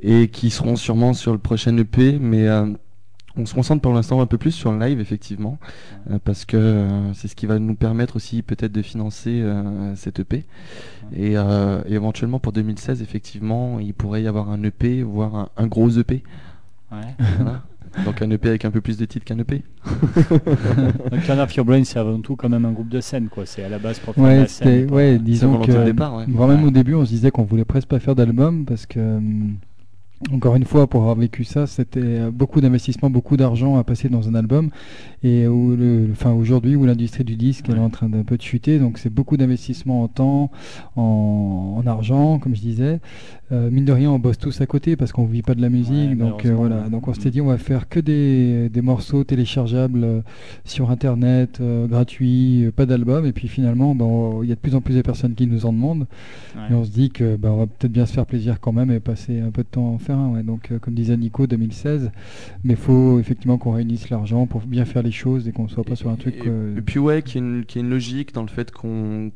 et 0.02 0.28
qui 0.30 0.50
seront 0.50 0.76
sûrement 0.76 1.14
sur 1.14 1.32
le 1.34 1.38
prochain 1.40 1.76
EP. 1.78 2.18
Mais 2.20 2.48
euh, 2.48 2.68
on 3.38 3.46
se 3.46 3.54
concentre 3.54 3.82
pour 3.82 3.94
l'instant 3.94 4.20
un 4.22 4.26
peu 4.26 4.38
plus 4.38 4.52
sur 4.52 4.72
le 4.72 4.80
live, 4.86 5.00
effectivement, 5.00 5.58
euh, 6.10 6.20
parce 6.24 6.46
que 6.46 6.58
euh, 6.58 7.14
c'est 7.14 7.28
ce 7.28 7.36
qui 7.36 7.46
va 7.46 7.60
nous 7.60 7.76
permettre 7.76 8.16
aussi 8.18 8.42
peut-être 8.42 8.72
de 8.72 8.82
financer 8.82 9.42
euh, 9.42 9.96
cet 9.96 10.20
EP. 10.20 10.46
Et, 11.16 11.38
euh, 11.38 11.82
et 11.88 11.94
éventuellement 11.94 12.40
pour 12.40 12.52
2016, 12.54 13.02
effectivement, 13.02 13.80
il 13.80 13.94
pourrait 13.94 14.24
y 14.24 14.28
avoir 14.28 14.50
un 14.50 14.62
EP, 14.64 15.02
voire 15.04 15.36
un, 15.36 15.50
un 15.58 15.68
gros 15.68 15.90
EP. 15.90 16.24
Ouais. 16.92 16.98
Voilà. 17.38 17.64
Donc 18.06 18.22
un 18.22 18.30
EP 18.32 18.48
avec 18.48 18.64
un 18.64 18.72
peu 18.72 18.80
plus 18.80 18.98
de 18.98 19.04
titres 19.06 19.26
qu'un 19.26 19.38
EP. 19.40 19.64
Donc, 21.12 21.24
Turn 21.26 21.40
Off 21.40 21.54
Your 21.56 21.66
Brain, 21.66 21.84
c'est 21.84 22.00
avant 22.00 22.20
tout 22.22 22.36
quand 22.38 22.48
même 22.48 22.64
un 22.66 22.72
groupe 22.72 22.88
de 22.88 23.02
scène, 23.02 23.28
quoi. 23.28 23.46
C'est 23.46 23.64
à 23.64 23.70
la 23.70 23.80
base 23.80 24.00
pour 24.00 24.14
faire 24.16 24.24
Ouais, 24.24 24.38
la 24.40 24.48
scène. 24.48 24.90
ouais, 24.92 25.20
disons 25.20 25.60
que, 25.60 25.84
départ, 25.86 26.16
ouais. 26.16 26.26
voire 26.30 26.48
même 26.48 26.62
Ouais. 26.62 26.68
au 26.68 26.72
début, 26.72 26.94
on 26.96 27.04
se 27.06 27.10
disait 27.10 27.32
qu'on 27.32 27.44
voulait 27.44 27.66
presque 27.66 27.90
pas 27.90 28.00
faire 28.00 28.16
d'album 28.16 28.64
parce 28.66 28.86
que, 28.86 29.00
hum, 29.00 29.56
encore 30.32 30.56
une 30.56 30.66
fois, 30.66 30.88
pour 30.88 31.02
avoir 31.02 31.16
vécu 31.16 31.44
ça, 31.44 31.68
c'était 31.68 32.00
euh, 32.02 32.32
beaucoup 32.32 32.62
d'investissement, 32.62 33.10
beaucoup 33.10 33.38
d'argent 33.38 33.78
à 33.78 33.84
passer 33.84 34.10
dans 34.10 34.30
un 34.30 34.36
album. 34.36 34.70
Et 35.24 35.48
où 35.48 35.76
le, 35.76 36.10
enfin, 36.12 36.32
aujourd'hui, 36.32 36.76
où 36.76 36.86
l'industrie 36.86 37.24
du 37.24 37.36
disque 37.36 37.66
elle 37.70 37.78
est 37.78 37.80
en 37.80 37.90
train 37.90 38.10
d'un 38.10 38.24
peu 38.24 38.38
de 38.38 38.42
chuter, 38.42 38.80
donc 38.80 38.98
c'est 38.98 39.14
beaucoup 39.14 39.38
d'investissement 39.38 40.04
en 40.04 40.08
temps, 40.08 40.52
en, 40.96 41.78
en 41.78 41.88
argent, 41.88 42.40
comme 42.40 42.56
je 42.56 42.62
disais. 42.62 43.00
Euh, 43.52 43.70
mine 43.70 43.84
de 43.84 43.92
rien, 43.92 44.10
on 44.10 44.20
bosse 44.20 44.38
tous 44.38 44.62
à 44.62 44.66
côté 44.66 44.96
parce 44.96 45.12
qu'on 45.12 45.26
vit 45.26 45.42
pas 45.42 45.56
de 45.56 45.62
la 45.62 45.70
musique. 45.70 46.12
Ouais, 46.12 46.16
donc 46.16 46.46
euh, 46.46 46.54
voilà. 46.56 46.88
Donc 46.90 47.08
on 47.08 47.14
s'était 47.14 47.32
dit, 47.32 47.42
on 47.42 47.48
va 47.48 47.58
faire 47.58 47.90
que 47.90 48.00
des, 48.00 48.70
des 48.70 48.82
morceaux 48.82 49.24
téléchargeables 49.26 50.04
euh, 50.04 50.22
sur 50.64 50.90
Internet, 50.90 51.60
euh, 51.60 51.86
gratuits, 51.86 52.70
pas 52.76 52.86
d'album. 52.86 53.26
Et 53.26 53.34
puis 53.34 53.50
finalement, 53.50 53.94
ben, 53.94 54.40
il 54.44 54.50
y 54.50 54.52
a 54.54 54.56
de 54.56 54.60
plus 54.60 54.74
en 54.74 54.82
plus 54.82 54.96
de 54.96 55.02
personnes 55.02 55.36
qui 55.36 55.48
nous 55.48 55.66
en 55.66 55.74
demandent. 55.74 56.08
Ouais. 56.56 56.62
Et 56.72 56.74
on 56.74 56.86
se 56.86 56.92
dit 56.92 57.10
que 57.10 57.36
ben, 57.36 57.50
on 57.50 57.58
va 57.58 57.66
peut-être 57.66 57.92
bien 57.92 58.06
se 58.06 58.14
faire 58.14 58.26
plaisir 58.26 58.60
quand 58.62 58.72
même 58.72 58.90
et 58.90 59.02
passer 59.02 59.42
un 59.42 59.52
peu 59.52 59.64
de 59.64 59.68
temps 59.68 59.88
à 59.88 59.92
en 59.92 59.98
faire 59.98 60.11
ouais. 60.18 60.44
Donc, 60.44 60.72
euh, 60.72 60.80
comme 60.80 60.94
disait 60.94 61.18
Nico, 61.18 61.48
2016. 61.48 62.12
Mais 62.64 62.74
il 62.74 62.78
faut 62.80 63.20
effectivement 63.20 63.58
qu'on 63.58 63.72
réunisse 63.72 64.10
l'argent 64.10 64.46
pour 64.48 64.62
bien 64.62 64.86
faire 64.86 65.04
les 65.04 65.12
choses 65.12 65.48
et 65.48 65.52
qu'on 65.52 65.68
soit 65.68 65.84
pas 65.84 65.96
sur 65.96 66.10
un 66.10 66.16
truc. 66.16 66.36
Et, 66.38 66.48
euh, 66.48 66.78
et 66.78 66.82
puis 66.82 67.00
ouais, 67.00 67.22
qu'il 67.22 67.42
y, 67.44 67.46
une- 67.46 67.66
qu'il 67.66 67.82
y 67.82 67.84
ait 67.84 67.86
une 67.88 67.92
logique 67.92 68.34
dans 68.34 68.42
le 68.44 68.48
fait 68.48 68.72
qu'on 68.72 69.32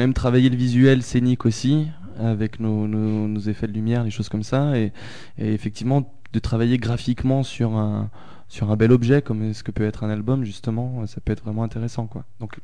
aime 0.00 0.14
travailler 0.14 0.48
le 0.50 0.56
visuel 0.56 1.02
scénique 1.02 1.44
aussi, 1.46 1.86
avec 2.18 2.60
nos, 2.60 2.86
nos, 2.86 3.28
nos 3.28 3.40
effets 3.40 3.66
de 3.66 3.72
lumière, 3.72 4.04
les 4.04 4.10
choses 4.10 4.28
comme 4.28 4.42
ça, 4.44 4.78
et, 4.78 4.92
et 5.38 5.52
effectivement 5.52 6.12
de 6.32 6.38
travailler 6.38 6.78
graphiquement 6.78 7.42
sur 7.42 7.76
un 7.76 8.10
sur 8.54 8.70
un 8.70 8.76
bel 8.76 8.92
objet 8.92 9.20
comme 9.20 9.52
ce 9.52 9.64
que 9.64 9.72
peut 9.72 9.84
être 9.84 10.04
un 10.04 10.10
album 10.10 10.44
justement, 10.44 11.04
ça 11.06 11.20
peut 11.20 11.32
être 11.32 11.42
vraiment 11.42 11.64
intéressant 11.64 12.06
quoi. 12.06 12.24
Donc 12.38 12.58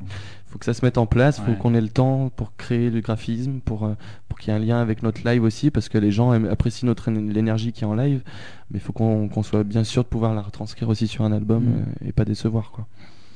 faut 0.47 0.59
que 0.59 0.65
ça 0.65 0.73
se 0.73 0.85
mette 0.85 0.99
en 0.99 1.07
place, 1.07 1.41
faut 1.41 1.51
Ouais. 1.51 1.57
qu'on 1.59 1.75
ait 1.75 1.81
le 1.81 1.89
temps 1.89 2.31
pour 2.37 2.55
créer 2.57 2.91
le 2.91 3.01
graphisme, 3.01 3.59
pour 3.65 3.85
euh, 3.85 3.95
pour 4.29 4.39
qu'il 4.39 4.53
y 4.53 4.57
ait 4.57 4.61
un 4.61 4.63
lien 4.65 4.81
avec 4.81 5.03
notre 5.03 5.29
live 5.29 5.43
aussi, 5.43 5.71
parce 5.73 5.89
que 5.89 5.99
les 5.99 6.13
gens 6.13 6.33
aiment- 6.33 6.47
apprécient 6.49 6.87
notre 6.87 7.09
éne- 7.11 7.33
l'énergie 7.33 7.73
qui 7.73 7.83
est 7.83 7.87
en 7.89 7.95
live, 7.97 8.23
mais 8.71 8.79
il 8.79 8.81
faut 8.81 8.93
qu'on 8.93 9.43
soit 9.43 9.65
bien 9.65 9.83
sûr 9.83 10.05
de 10.05 10.09
pouvoir 10.09 10.33
la 10.35 10.43
retranscrire 10.43 10.89
aussi 10.89 11.09
sur 11.09 11.25
un 11.25 11.33
album 11.33 11.65
Mm. 11.65 11.73
euh, 12.05 12.09
et 12.09 12.13
pas 12.13 12.25
décevoir 12.25 12.71
quoi. 12.71 12.87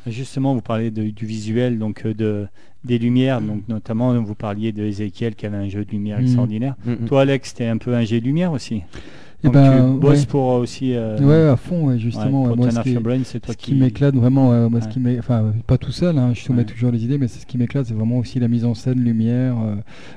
Justement, 0.06 0.54
vous 0.54 0.60
parlez 0.60 0.90
de- 0.90 1.10
du 1.10 1.24
visuel, 1.26 1.78
donc 1.78 2.04
euh, 2.06 2.12
de, 2.14 2.46
des 2.84 2.98
lumières, 2.98 3.40
donc 3.40 3.66
notamment 3.68 4.14
vous 4.22 4.34
parliez 4.34 4.70
de 4.70 4.84
Ezekiel 4.84 5.34
qui 5.34 5.46
avait 5.46 5.56
un 5.56 5.68
jeu 5.70 5.84
de 5.84 5.90
lumière 5.90 6.20
extraordinaire. 6.20 6.76
Mm, 6.84 6.92
mm. 6.92 7.04
Toi, 7.06 7.22
Alex, 7.22 7.54
t'es 7.54 7.66
un 7.66 7.78
peu 7.78 7.94
un 7.96 8.04
jet 8.04 8.20
de 8.20 8.26
lumière 8.26 8.52
aussi? 8.52 8.82
Eh 9.44 9.48
Donc, 9.48 9.54
ben, 9.54 9.92
tu 9.94 10.00
bosses 10.00 10.20
ouais. 10.20 10.26
pour 10.26 10.52
euh, 10.52 10.60
aussi. 10.60 10.94
euh, 10.94 11.18
Ouais, 11.18 11.50
à 11.52 11.56
fond, 11.56 11.88
ouais, 11.88 11.98
justement. 11.98 12.44
ouais, 12.44 12.56
moi, 12.56 12.70
ce 12.70 13.52
qui, 13.52 13.74
m'éclate 13.74 14.14
vraiment, 14.14 14.52
euh, 14.52 14.70
moi, 14.70 14.80
ce 14.80 14.88
qui 14.88 15.00
enfin, 15.18 15.52
pas 15.66 15.76
tout 15.76 15.92
seul, 15.92 16.16
hein, 16.18 16.32
je 16.32 16.40
soumets 16.40 16.64
toujours 16.64 16.90
les 16.90 17.04
idées, 17.04 17.18
mais 17.18 17.28
c'est 17.28 17.40
ce 17.40 17.46
qui 17.46 17.58
m'éclate, 17.58 17.86
c'est 17.86 17.94
vraiment 17.94 18.16
aussi 18.18 18.40
la 18.40 18.48
mise 18.48 18.64
en 18.64 18.72
scène, 18.72 19.00
lumière, 19.00 19.54
euh, 19.62 19.74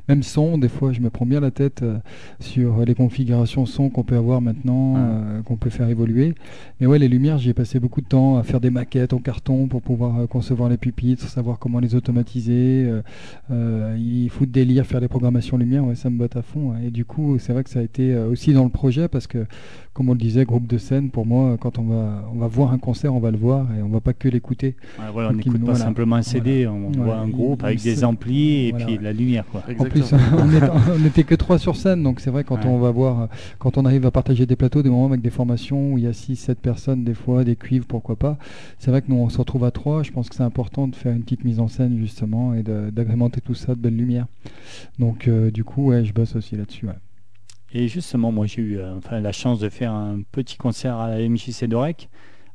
même 0.08 0.24
son. 0.24 0.58
Des 0.58 0.70
fois, 0.70 0.94
je 0.94 1.02
me 1.02 1.10
prends 1.10 1.26
bien 1.26 1.42
la 1.42 1.52
tête 1.52 1.82
euh, 1.84 1.98
sur 2.40 2.86
les 2.86 2.96
configurations 2.96 3.66
son 3.66 3.90
qu'on 3.90 4.04
peut 4.04 4.16
avoir 4.16 4.40
maintenant, 4.40 4.96
euh, 4.98 5.42
qu'on 5.42 5.58
peut 5.58 5.70
faire 5.70 5.90
évoluer. 5.90 6.34
Mais 6.80 6.88
ouais, 6.88 6.98
les 6.98 7.10
lumières, 7.10 7.38
j'y 7.38 7.50
ai 7.50 7.54
passé 7.54 7.82
beaucoup 7.82 8.00
de 8.00 8.08
temps 8.08 8.38
à 8.38 8.44
faire 8.44 8.62
des 8.62 8.70
maquettes 8.70 9.12
en 9.12 9.20
carton 9.20 9.68
pour 9.68 9.82
pouvoir 9.82 10.20
euh, 10.20 10.28
concevoir 10.28 10.70
les 10.70 10.78
pupitres, 10.78 11.28
savoir 11.28 11.60
comment 11.60 11.80
les 11.82 11.96
automatiser. 11.96 12.90
il 13.50 14.30
faut 14.30 14.46
de 14.46 14.52
délire, 14.52 14.86
faire 14.86 15.02
les 15.02 15.10
programmations 15.10 15.58
lumière, 15.58 15.84
ouais, 15.84 15.96
ça 15.96 16.10
me 16.10 16.18
botte 16.18 16.38
à 16.38 16.42
fond. 16.42 16.76
Et 16.82 16.92
du 16.92 17.04
coup, 17.04 17.38
c'est 17.40 17.52
vrai 17.52 17.66
que 17.66 17.70
ça 17.70 17.80
a 17.80 17.84
été 17.84 18.16
aussi 18.16 18.54
dans 18.54 18.64
le 18.64 18.70
projet 18.70 19.08
parce 19.18 19.28
que 19.28 19.46
comme 19.94 20.10
on 20.10 20.14
le 20.14 20.20
disait, 20.20 20.46
groupe 20.46 20.68
de 20.68 20.78
scène, 20.78 21.10
pour 21.10 21.26
moi, 21.26 21.58
quand 21.60 21.80
on 21.80 21.84
va, 21.86 22.24
on 22.32 22.38
va 22.38 22.46
voir 22.46 22.72
un 22.72 22.78
concert, 22.78 23.16
on 23.16 23.20
va 23.20 23.32
le 23.32 23.38
voir 23.38 23.66
et 23.76 23.82
on 23.82 23.88
va 23.88 24.00
pas 24.00 24.14
que 24.14 24.30
l'écouter. 24.30 24.76
Voilà, 25.12 25.30
on 25.30 25.34
n'écoute 25.34 25.54
pas 25.54 25.72
voilà. 25.72 25.80
simplement 25.80 26.18
un 26.18 26.22
CD, 26.22 26.68
on 26.68 26.92
voit 26.92 27.18
un 27.18 27.28
groupe 27.28 27.64
avec 27.64 27.82
des 27.82 28.04
amplis 28.04 28.68
et 28.68 28.74
puis 28.74 29.00
de 29.00 29.04
la 29.04 29.12
lumière. 29.12 29.46
Quoi. 29.52 29.64
En 29.80 29.86
plus, 29.86 30.14
on 30.94 31.00
n'était 31.00 31.24
que 31.24 31.34
trois 31.34 31.58
sur 31.58 31.76
scène, 31.76 32.04
donc 32.04 32.20
c'est 32.20 32.30
vrai 32.30 32.44
quand 32.44 32.64
on 32.66 32.78
va 32.78 32.92
voir, 32.92 33.28
quand 33.58 33.80
on 33.80 33.86
arrive 33.86 34.06
à 34.06 34.12
partager 34.12 34.46
des 34.46 34.56
plateaux, 34.56 34.84
des 34.84 34.90
moments 34.92 35.08
avec 35.08 35.22
des 35.22 35.32
formations 35.32 35.94
où 35.94 35.98
il 35.98 36.04
y 36.04 36.08
a 36.08 36.12
6-7 36.12 36.56
personnes, 36.56 37.04
des 37.04 37.16
fois, 37.16 37.44
des 37.44 37.56
cuivres, 37.56 37.88
pourquoi 37.88 38.18
pas. 38.18 38.38
C'est 38.78 38.92
vrai 38.92 39.02
que 39.02 39.08
nous, 39.10 39.18
on 39.18 39.30
se 39.30 39.40
retrouve 39.40 39.64
à 39.64 39.72
trois. 39.72 40.04
Je 40.04 40.12
pense 40.12 40.30
que 40.30 40.36
c'est 40.36 40.44
important 40.44 40.88
de 40.88 40.96
faire 40.96 41.12
une 41.12 41.24
petite 41.24 41.44
mise 41.44 41.60
en 41.60 41.68
scène, 41.68 41.98
justement, 41.98 42.54
et 42.54 42.62
d'agrémenter 42.62 43.42
tout 43.42 43.56
ça 43.56 43.74
de 43.74 43.80
belle 43.80 43.98
lumière. 43.98 44.28
Donc, 45.00 45.28
euh, 45.28 45.50
du 45.50 45.64
coup, 45.64 45.88
ouais, 45.88 46.06
je 46.06 46.14
bosse 46.14 46.36
aussi 46.36 46.56
là-dessus. 46.56 46.86
ouais. 46.86 46.94
Et 47.74 47.88
justement, 47.88 48.32
moi 48.32 48.46
j'ai 48.46 48.62
eu 48.62 48.78
euh, 48.80 48.96
enfin, 48.98 49.20
la 49.20 49.32
chance 49.32 49.60
de 49.60 49.70
faire 49.70 49.92
un 49.92 50.22
petit 50.32 50.58
concert 50.58 50.96
à 50.98 51.10
la 51.10 51.28
MJC 51.28 51.66
d'Orec 51.66 52.10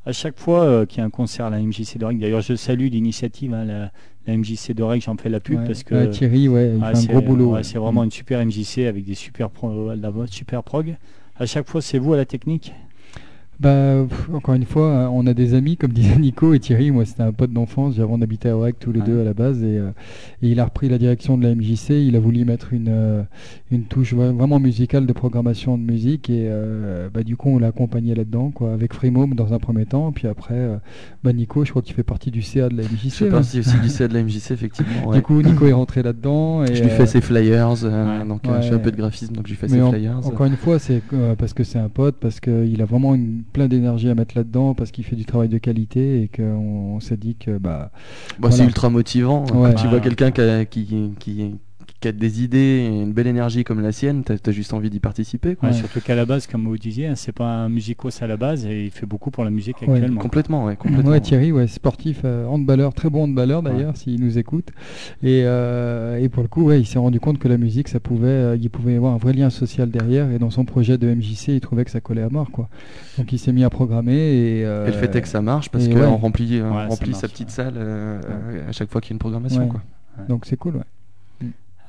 À 0.06 0.12
chaque 0.12 0.38
fois 0.38 0.62
euh, 0.64 0.86
qu'il 0.86 0.98
y 0.98 1.00
a 1.02 1.04
un 1.04 1.10
concert 1.10 1.46
à 1.46 1.50
la 1.50 1.60
MJC 1.60 1.98
d'Oreg, 1.98 2.18
d'ailleurs 2.18 2.40
je 2.40 2.54
salue 2.56 2.88
l'initiative, 2.88 3.52
hein, 3.54 3.64
la, 3.64 3.92
la 4.26 4.36
MJC 4.36 4.72
d'Oreg, 4.72 5.02
j'en 5.02 5.16
fais 5.16 5.28
la 5.28 5.40
pub 5.40 5.58
Ouais. 5.60 5.66
parce 5.66 5.82
que 5.82 5.94
Ouais, 5.94 6.10
Thierry, 6.10 6.48
ouais, 6.48 6.72
il 6.74 6.80
fait 6.80 6.86
un 6.86 6.94
c'est- 6.94 7.06
gros 7.08 7.20
boulot. 7.20 7.52
ouais, 7.52 7.62
c'est 7.62 7.78
vraiment 7.78 8.04
une 8.04 8.10
super 8.10 8.40
MJC 8.44 8.86
avec 8.86 9.04
des 9.04 9.14
super, 9.14 9.50
pro, 9.50 9.92
la 9.94 10.10
super 10.28 10.62
prog. 10.62 10.96
À 11.36 11.46
chaque 11.46 11.68
fois, 11.68 11.82
c'est 11.82 11.98
vous 11.98 12.14
à 12.14 12.16
la 12.16 12.24
technique? 12.24 12.72
Bah, 13.62 14.04
pff, 14.08 14.28
encore 14.34 14.54
une 14.56 14.64
fois, 14.64 14.86
euh, 14.88 15.06
on 15.12 15.24
a 15.28 15.34
des 15.34 15.54
amis, 15.54 15.76
comme 15.76 15.92
disait 15.92 16.16
Nico 16.18 16.52
et 16.52 16.58
Thierry. 16.58 16.90
Moi, 16.90 17.04
c'était 17.04 17.22
un 17.22 17.30
pote 17.32 17.52
d'enfance. 17.52 17.94
J'avais- 17.94 18.08
On 18.10 18.20
habitait 18.20 18.48
à 18.48 18.56
Aurec 18.56 18.76
tous 18.80 18.90
les 18.90 18.98
Ouais. 19.00 19.06
deux 19.06 19.20
à 19.20 19.24
la 19.24 19.34
base. 19.34 19.62
Et, 19.62 19.78
euh, 19.78 19.90
et 20.42 20.48
il 20.50 20.58
a 20.58 20.64
repris 20.64 20.88
la 20.88 20.98
direction 20.98 21.38
de 21.38 21.44
la 21.44 21.50
MJC. 21.54 21.90
Il 22.04 22.16
a 22.16 22.18
voulu 22.18 22.44
mettre 22.44 22.72
une, 22.72 22.88
euh, 22.88 23.22
une 23.70 23.84
touche 23.84 24.14
vra- 24.14 24.32
vraiment 24.36 24.58
musicale 24.58 25.06
de 25.06 25.12
programmation 25.12 25.78
de 25.78 25.82
musique. 25.84 26.28
Et 26.28 26.48
euh, 26.50 27.08
bah, 27.14 27.22
du 27.22 27.36
coup, 27.36 27.50
on 27.50 27.58
l'a 27.60 27.68
accompagné 27.68 28.16
là-dedans, 28.16 28.50
quoi, 28.50 28.72
avec 28.72 28.92
Freemome 28.94 29.34
dans 29.34 29.52
un 29.54 29.58
premier 29.60 29.86
temps. 29.86 30.10
Puis 30.10 30.26
après, 30.26 30.54
euh, 30.56 30.76
bah, 31.22 31.32
Nico, 31.32 31.64
je 31.64 31.70
crois 31.70 31.82
qu'il 31.82 31.94
fait 31.94 32.02
partie 32.02 32.32
du 32.32 32.42
CA 32.42 32.68
de 32.68 32.76
la 32.76 32.82
Je 32.82 32.88
MJC. 32.88 33.10
fais 33.10 33.24
ouais. 33.26 33.30
partie 33.30 33.60
aussi 33.60 33.78
du 33.78 33.88
CA 33.90 34.08
de 34.08 34.14
la 34.14 34.24
MJC, 34.24 34.50
effectivement. 34.50 35.06
ouais. 35.08 35.18
Du 35.18 35.22
coup, 35.22 35.40
Nico 35.40 35.66
est 35.66 35.72
rentré 35.72 36.02
là-dedans. 36.02 36.64
Et, 36.64 36.74
je 36.74 36.82
lui 36.82 36.90
fais 36.90 37.06
ses 37.06 37.20
flyers, 37.20 37.84
euh, 37.84 38.18
Ouais. 38.22 38.26
donc 38.26 38.40
je 38.44 38.68
fais 38.68 38.74
un 38.74 38.78
peu 38.78 38.90
de 38.90 38.96
graphisme, 38.96 39.34
donc 39.36 39.46
je 39.46 39.52
lui 39.52 39.56
fais 39.56 39.68
Mais 39.68 39.74
ses 39.76 39.82
en- 39.82 39.92
flyers. 39.92 40.26
encore 40.26 40.46
une 40.46 40.56
fois, 40.56 40.80
c'est 40.80 41.00
euh, 41.12 41.36
parce 41.36 41.54
que 41.54 41.62
c'est 41.62 41.78
un 41.78 41.88
pote, 41.88 42.16
parce 42.18 42.40
qu'il 42.40 42.82
a 42.82 42.84
vraiment 42.84 43.14
une, 43.14 43.42
plein 43.52 43.68
d'énergie 43.68 44.08
à 44.08 44.14
mettre 44.14 44.36
là-dedans, 44.36 44.74
parce 44.74 44.90
qu'il 44.90 45.04
fait 45.04 45.16
du 45.16 45.24
travail 45.24 45.48
de 45.48 45.58
qualité 45.58 46.22
et 46.22 46.28
qu'on 46.28 46.94
on 46.94 47.00
s'est 47.00 47.16
dit 47.16 47.36
que 47.36 47.58
bah 47.58 47.90
Bah, 48.38 48.50
C'est 48.50 48.64
ultra 48.64 48.90
motivant. 48.90 49.44
Ouais. 49.54 49.70
Quand 49.70 49.74
tu 49.74 49.88
vois 49.88 50.00
quelqu'un 50.00 50.30
qui 50.30 50.40
a, 50.40 50.64
qui, 50.64 51.12
qui, 51.18 51.54
qui 52.02 52.08
a 52.08 52.12
des 52.12 52.42
idées 52.44 52.58
et 52.58 52.86
une 53.02 53.12
belle 53.12 53.26
énergie 53.28 53.64
comme 53.64 53.80
la 53.80 53.92
sienne, 53.92 54.24
t'as 54.24 54.34
as 54.44 54.50
juste 54.50 54.74
envie 54.74 54.90
d'y 54.90 55.00
participer. 55.00 55.54
Quoi. 55.56 55.68
Ouais, 55.70 55.74
Ouais. 55.74 55.80
Surtout 55.80 56.00
qu'à 56.00 56.14
la 56.14 56.26
base, 56.26 56.46
comme 56.46 56.66
vous 56.66 56.76
disiez, 56.76 57.06
hein, 57.06 57.14
c'est 57.14 57.32
pas 57.32 57.46
un 57.46 57.68
musicos 57.70 58.20
à 58.22 58.26
la 58.26 58.36
base 58.36 58.66
et 58.66 58.84
il 58.84 58.90
fait 58.90 59.06
beaucoup 59.06 59.30
pour 59.30 59.44
la 59.44 59.50
musique 59.50 59.80
Ouais. 59.82 59.88
actuellement. 59.94 60.20
Complètement, 60.20 60.64
ouais. 60.66 60.76
Complètement, 60.76 61.12
ouais. 61.12 61.20
Thierry, 61.20 61.52
ouais, 61.52 61.66
sportif, 61.68 62.20
euh, 62.24 62.44
handballeur, 62.46 62.92
très 62.92 63.08
bon 63.08 63.24
handballeur 63.24 63.62
d'ailleurs, 63.62 63.96
s'il 63.96 64.20
nous 64.20 64.36
écoute. 64.36 64.68
Et, 65.22 65.42
euh, 65.44 66.18
et 66.18 66.28
pour 66.28 66.42
le 66.42 66.48
coup, 66.48 66.64
ouais, 66.64 66.80
il 66.80 66.86
s'est 66.86 66.98
rendu 66.98 67.20
compte 67.20 67.38
que 67.38 67.48
la 67.48 67.56
musique, 67.56 67.88
ça 67.88 68.00
pouvait, 68.00 68.26
euh, 68.28 68.56
il 68.60 68.68
pouvait 68.68 68.92
y 68.94 68.96
avoir 68.96 69.14
un 69.14 69.18
vrai 69.18 69.32
lien 69.32 69.48
social 69.48 69.88
derrière. 69.90 70.30
Et 70.30 70.38
dans 70.38 70.50
son 70.50 70.64
projet 70.64 70.98
de 70.98 71.06
MJC, 71.14 71.48
il 71.48 71.60
trouvait 71.60 71.84
que 71.84 71.90
ça 71.90 72.00
collait 72.00 72.22
à 72.22 72.28
mort, 72.28 72.50
quoi. 72.50 72.68
Donc 73.18 73.32
il 73.32 73.38
s'est 73.38 73.52
mis 73.52 73.62
à 73.64 73.70
programmer 73.70 74.12
et. 74.14 74.64
euh, 74.64 74.86
Et 74.88 74.90
le 74.90 74.96
fait 74.96 75.14
est 75.14 75.22
que 75.22 75.28
ça 75.28 75.40
marche 75.42 75.70
parce 75.70 75.86
qu'on 75.86 75.94
ouais. 75.94 76.04
remplit, 76.06 76.60
on 76.62 76.72
remplit 76.88 77.10
marche, 77.10 77.20
sa 77.20 77.28
petite 77.28 77.48
ouais. 77.48 77.54
salle 77.54 77.74
euh, 77.76 78.20
euh, 78.28 78.68
à 78.68 78.72
chaque 78.72 78.90
fois 78.90 79.00
qu'il 79.00 79.10
y 79.10 79.12
a 79.12 79.14
une 79.14 79.18
programmation. 79.20 79.62
Ouais. 79.62 79.68
Quoi. 79.68 79.80
Donc 80.28 80.44
c'est 80.46 80.56
cool, 80.56 80.76
ouais. 80.76 80.82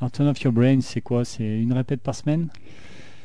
Alors, 0.04 0.12
Turn 0.12 0.28
Off 0.28 0.42
Your 0.42 0.52
Brain, 0.52 0.82
c'est 0.82 1.00
quoi? 1.00 1.24
C'est 1.24 1.62
une 1.62 1.72
répète 1.72 2.02
par 2.02 2.14
semaine? 2.14 2.50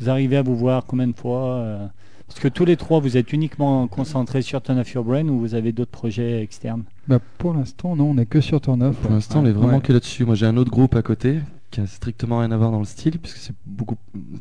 Vous 0.01 0.09
arrivez 0.09 0.37
à 0.37 0.43
vous 0.43 0.55
voir 0.57 0.87
combien 0.87 1.09
de 1.09 1.13
fois 1.13 1.55
euh, 1.57 1.87
Parce 2.29 2.39
que 2.39 2.47
tous 2.47 2.65
les 2.65 2.77
trois, 2.77 3.01
vous 3.01 3.17
êtes 3.17 3.33
uniquement 3.33 3.89
concentrés 3.89 4.43
sur 4.43 4.63
Turn 4.63 4.79
Off 4.79 4.93
Your 4.93 5.03
Brain 5.03 5.27
ou 5.27 5.41
vous 5.41 5.57
avez 5.57 5.73
d'autres 5.73 5.91
projets 5.91 6.41
externes? 6.41 6.85
Bah, 7.09 7.19
pour 7.39 7.53
l'instant, 7.53 7.97
non, 7.97 8.11
on 8.11 8.17
est 8.19 8.27
que 8.27 8.41
sur 8.41 8.61
Turn 8.61 8.81
Off. 8.85 8.95
Pour 8.99 9.11
ouais. 9.11 9.17
l'instant, 9.17 9.41
on 9.41 9.47
est 9.47 9.51
vraiment 9.51 9.79
Ouais. 9.79 9.81
que 9.83 9.93
là-dessus. 9.93 10.25
Moi, 10.25 10.37
j'ai 10.37 10.47
un 10.47 10.57
autre 10.57 10.71
groupe 10.71 10.95
à 10.95 11.03
côté 11.03 11.41
qui 11.73 11.81
a 11.81 11.87
strictement 11.89 12.39
rien 12.39 12.53
à 12.53 12.57
voir 12.57 12.71
dans 12.71 12.79
le 12.79 12.85
style 12.85 13.19
puisque 13.19 13.39
c'est 13.39 13.57
beaucoup, 13.67 13.97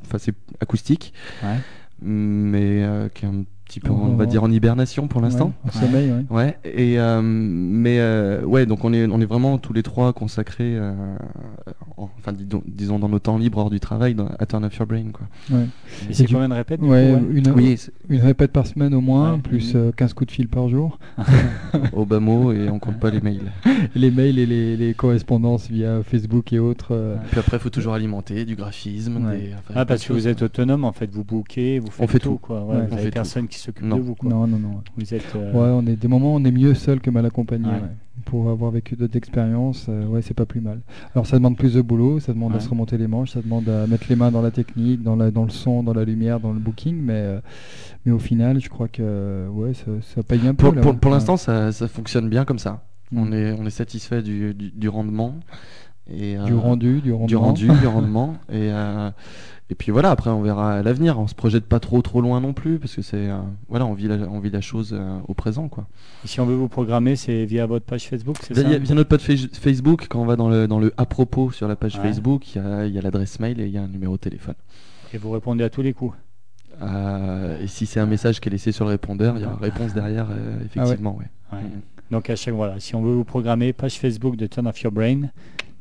enfin, 0.06 0.20
c'est 0.20 0.36
acoustique, 0.60 1.14
Ouais. 1.44 1.58
mais 2.04 2.84
euh, 2.84 3.10
qui 3.10 3.26
est 3.26 3.30
un 3.30 3.46
petit 3.68 3.80
peu, 3.80 3.92
on 3.92 4.16
va 4.16 4.26
dire, 4.26 4.44
en 4.44 4.52
hibernation 4.52 5.08
pour 5.08 5.22
l'instant. 5.22 5.54
Ouais, 5.66 5.70
en 5.70 5.80
sommeil, 5.80 6.12
ouais. 6.12 6.26
Ouais, 6.36 6.58
et 6.66 7.00
euh, 7.00 7.22
mais 7.24 8.00
euh, 8.00 8.42
ouais, 8.44 8.66
donc 8.66 8.84
on 8.86 8.94
est 8.94 9.06
on 9.08 9.20
est 9.20 9.26
vraiment 9.26 9.58
tous 9.58 9.74
les 9.74 9.84
trois 9.84 10.14
consacrés, 10.14 10.76
euh, 10.78 10.94
en- 11.98 12.10
enfin 12.18 12.32
disons, 12.34 12.64
disons 12.66 13.00
dans 13.00 13.10
nos 13.10 13.20
temps 13.20 13.38
libres 13.38 13.58
hors 13.60 13.70
du 13.70 13.80
travail, 13.80 14.16
dans, 14.16 14.28
à 14.40 14.46
Turn 14.46 14.64
Off 14.66 14.76
Your 14.78 14.88
Brain 14.88 15.12
quoi. 15.14 15.28
Ouais. 15.52 15.66
Et 16.10 16.14
c'est 16.14 16.26
combien 16.26 16.50
de 16.50 16.54
répètes 16.54 16.80
une, 16.82 17.52
Oui, 17.56 17.78
une 18.10 18.22
répète 18.22 18.52
par 18.52 18.66
semaine 18.68 18.94
au 18.94 19.02
moins, 19.02 19.34
Ouais. 19.34 19.40
plus 19.40 19.74
euh, 19.76 19.92
15 19.96 20.14
coups 20.14 20.28
de 20.28 20.32
fil 20.34 20.48
par 20.48 20.70
jour. 20.70 20.98
au 21.94 22.06
bas 22.06 22.20
mot 22.20 22.52
et 22.54 22.70
on 22.70 22.80
compte 22.80 23.00
pas 23.00 23.10
les 23.10 23.22
mails. 23.22 23.52
Les 23.96 24.12
mails 24.12 24.38
et 24.40 24.46
les, 24.46 24.76
les 24.78 24.94
correspondances 24.94 25.70
via 25.70 26.02
Facebook 26.04 26.52
et 26.54 26.60
autres. 26.60 27.18
Puis 27.32 27.40
après, 27.40 27.58
il 27.58 27.60
faut 27.60 27.70
toujours 27.70 27.94
alimenter 27.94 28.46
du 28.46 28.56
graphisme. 28.56 29.26
Ouais. 29.26 29.38
des- 29.38 29.54
enfin, 29.54 29.74
Ah, 29.76 29.86
parce 29.86 30.06
que 30.06 30.14
vous 30.14 30.28
êtes 30.28 30.42
autonome 30.42 30.84
en 30.84 30.92
fait, 30.92 31.10
vous 31.12 31.24
bouquez, 31.24 31.80
vous 31.80 31.90
faites 31.92 32.10
fait 32.10 32.20
tout, 32.20 32.30
tout. 32.32 32.38
quoi. 32.38 32.64
Ouais, 32.64 32.76
Ouais, 32.78 32.82
vous 32.86 32.94
on 32.94 32.96
avez 32.96 33.04
fait 33.06 33.12
personne 33.12 33.48
qui 33.48 33.57
s'occupe 33.58 33.88
de 33.88 33.96
vous 33.96 34.16
quoi. 34.16 34.30
Non, 34.30 34.48
non, 34.48 34.60
non. 34.60 34.82
Vous 34.98 35.14
êtes 35.14 35.36
euh, 35.36 35.52
Ouais, 35.52 35.70
on 35.84 35.86
est 35.88 35.96
des 35.96 36.08
moments, 36.08 36.36
on 36.36 36.44
est 36.44 36.52
mieux 36.52 36.74
seul 36.74 37.00
que 37.00 37.10
mal 37.10 37.26
accompagné. 37.26 37.68
Ouais. 37.68 37.74
ouais. 37.74 37.90
Pour 38.26 38.50
avoir 38.50 38.72
vécu 38.72 38.96
d'autres 38.96 39.16
expériences, 39.16 39.86
euh, 39.90 40.06
ouais, 40.08 40.22
c'est 40.22 40.34
pas 40.34 40.46
plus 40.46 40.60
mal. 40.60 40.82
Alors 41.14 41.28
ça 41.28 41.38
demande 41.38 41.56
plus 41.56 41.76
de 41.76 41.82
boulot, 41.82 42.20
ça 42.20 42.34
demande 42.34 42.56
à 42.56 42.60
se 42.60 42.68
remonter 42.68 42.98
les 42.98 43.08
manches, 43.08 43.32
ça 43.32 43.42
demande 43.42 43.70
à 43.70 43.88
mettre 43.88 44.06
les 44.10 44.16
mains 44.16 44.32
dans 44.32 44.42
la 44.42 44.52
technique, 44.52 45.04
dans, 45.04 45.16
la, 45.16 45.32
dans 45.32 45.44
le 45.44 45.50
son, 45.50 45.84
dans 45.84 45.94
la 45.94 46.04
lumière, 46.04 46.40
dans 46.40 46.52
le 46.52 46.60
booking, 46.60 47.00
mais, 47.00 47.14
euh, 47.14 47.40
mais 48.06 48.12
au 48.12 48.20
final, 48.20 48.60
je 48.60 48.70
crois 48.70 48.88
que 48.88 49.48
ouais, 49.50 49.74
ça, 49.74 49.92
ça 50.02 50.24
paye 50.24 50.48
un 50.48 50.56
peu. 50.56 50.66
Pour, 50.66 50.76
là, 50.76 50.82
pour, 50.82 50.92
ouais. 50.92 50.98
pour 50.98 51.12
l'instant, 51.12 51.38
ça, 51.38 51.72
ça 51.72 51.88
fonctionne 51.88 52.28
bien 52.28 52.44
comme 52.44 52.60
ça. 52.60 52.84
Mm. 53.12 53.20
On 53.20 53.32
est 53.32 53.52
on 53.54 53.66
est 53.66 53.70
satisfait 53.70 54.22
du, 54.22 54.54
du, 54.54 54.72
du 54.72 54.90
rendement 54.90 55.36
et 56.10 56.36
du 56.38 56.54
euh, 56.54 56.58
rendu, 56.58 57.02
du 57.02 57.12
rendement. 57.12 57.28
du 57.28 57.36
rendu, 57.36 57.68
du 57.68 57.88
rendement. 57.88 58.34
Et, 58.50 58.72
euh, 58.72 59.10
et 59.70 59.76
puis 59.76 59.92
voilà, 59.92 60.12
après 60.12 60.30
on 60.30 60.42
verra 60.42 60.76
à 60.76 60.82
l'avenir. 60.82 61.20
On 61.20 61.28
se 61.28 61.36
projette 61.36 61.66
pas 61.66 61.82
trop 61.82 62.02
trop 62.02 62.22
loin 62.22 62.40
non 62.40 62.54
plus 62.54 62.80
parce 62.80 62.96
que 62.96 63.02
c'est 63.02 63.30
euh, 63.30 63.38
voilà, 63.68 63.86
on 63.86 63.94
vit 63.94 64.08
la, 64.08 64.16
on 64.30 64.40
vit 64.40 64.50
la 64.50 64.62
chose 64.62 64.96
euh, 64.98 65.20
au 65.28 65.34
présent 65.34 65.68
quoi. 65.68 65.88
Et 66.24 66.28
si 66.28 66.40
on 66.40 66.46
veut 66.46 66.56
vous 66.56 66.70
programmer, 66.70 67.18
c'est 67.18 67.44
via 67.44 67.66
votre 67.66 67.84
page 67.86 68.08
Facebook, 68.08 68.38
c'est 68.42 68.54
ça? 68.56 68.64
Via, 68.64 68.78
via 68.78 68.96
notre 68.96 69.10
page 69.10 69.20
Face- 69.24 69.50
Facebook, 69.60 70.08
quand 70.10 70.22
on 70.22 70.26
va 70.26 70.38
dans 70.38 70.48
le 70.48 70.68
dans 70.70 70.80
le 70.80 70.94
à 70.96 71.06
propos 71.06 71.52
sur 71.52 71.68
la 71.68 71.76
page 71.76 71.98
Ouais. 71.98 72.02
Facebook, 72.04 72.56
il 72.56 72.62
y 72.62 72.66
a, 72.66 72.86
il 72.86 72.94
y 72.94 72.98
a 72.98 73.02
l'adresse 73.02 73.42
mail 73.42 73.60
et 73.60 73.66
il 73.66 73.72
y 73.74 73.78
a 73.78 73.82
un 73.84 73.90
numéro 73.90 74.14
de 74.14 74.22
téléphone. 74.22 74.56
Et 75.14 75.18
vous 75.18 75.32
répondez 75.32 75.66
à 75.66 75.70
tous 75.70 75.82
les 75.82 75.92
coups. 75.92 76.16
Euh, 76.82 77.62
et 77.62 77.68
si 77.68 77.86
c'est 77.86 78.00
un 78.00 78.06
message 78.06 78.40
qui 78.40 78.50
est 78.50 78.52
laissé 78.52 78.72
sur 78.72 78.86
le 78.86 78.92
répondeur, 78.92 79.36
il 79.38 79.42
y 79.42 79.46
a 79.46 79.50
une 79.50 79.56
réponse 79.56 79.94
derrière, 79.94 80.28
euh, 80.32 80.60
effectivement. 80.64 81.16
ouais. 81.18 81.26
Ouais. 81.52 81.64
Mhm. 81.64 81.82
Donc 82.12 82.30
à 82.30 82.36
chaque 82.38 82.54
voilà, 82.54 82.80
si 82.80 82.96
on 82.96 83.02
veut 83.02 83.14
vous 83.14 83.26
programmer, 83.26 83.74
page 83.74 84.00
Facebook 84.00 84.38
de 84.38 84.48
Turn 84.48 84.66
Off 84.68 84.80
Your 84.82 84.94
Brain, 84.94 85.24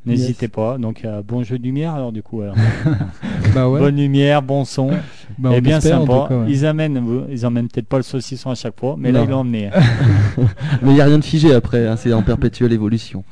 n'hésitez 0.07 0.45
Yes. 0.45 0.51
pas. 0.51 0.77
Donc 0.77 1.03
euh, 1.05 1.21
bon 1.27 1.43
jeu 1.43 1.57
de 1.59 1.63
lumière 1.63 1.93
alors 1.93 2.11
du 2.11 2.21
coup. 2.23 2.41
alors. 2.41 2.55
Bah 3.55 3.69
ouais. 3.69 3.79
Bonne 3.79 3.95
lumière, 3.95 4.41
bon 4.41 4.65
son, 4.65 4.89
Bah, 5.37 5.51
et 5.53 5.57
on 5.57 5.61
bien 5.61 5.77
espère, 5.77 5.99
sympa. 5.99 6.13
tout 6.13 6.27
cas, 6.29 6.35
ouais. 6.39 6.45
Ils 6.49 6.65
amènent, 6.65 6.99
vous- 6.99 7.23
ils 7.31 7.45
emmènent 7.45 7.67
peut-être 7.69 7.87
pas 7.87 7.97
le 7.97 8.03
saucisson 8.03 8.49
à 8.51 8.55
chaque 8.55 8.77
fois, 8.79 8.95
mais 8.97 9.11
là 9.11 9.21
ils 9.23 9.29
l'ont 9.29 9.39
emmené. 9.39 9.69
Mais 10.83 10.91
il 10.91 10.93
n'y 10.93 11.01
a 11.01 11.05
rien 11.05 11.17
de 11.17 11.23
figé 11.23 11.53
après, 11.53 11.87
hein, 11.87 11.95
c'est 11.95 12.13
en 12.13 12.21
perpétuelle 12.21 12.71
évolution. 12.73 13.23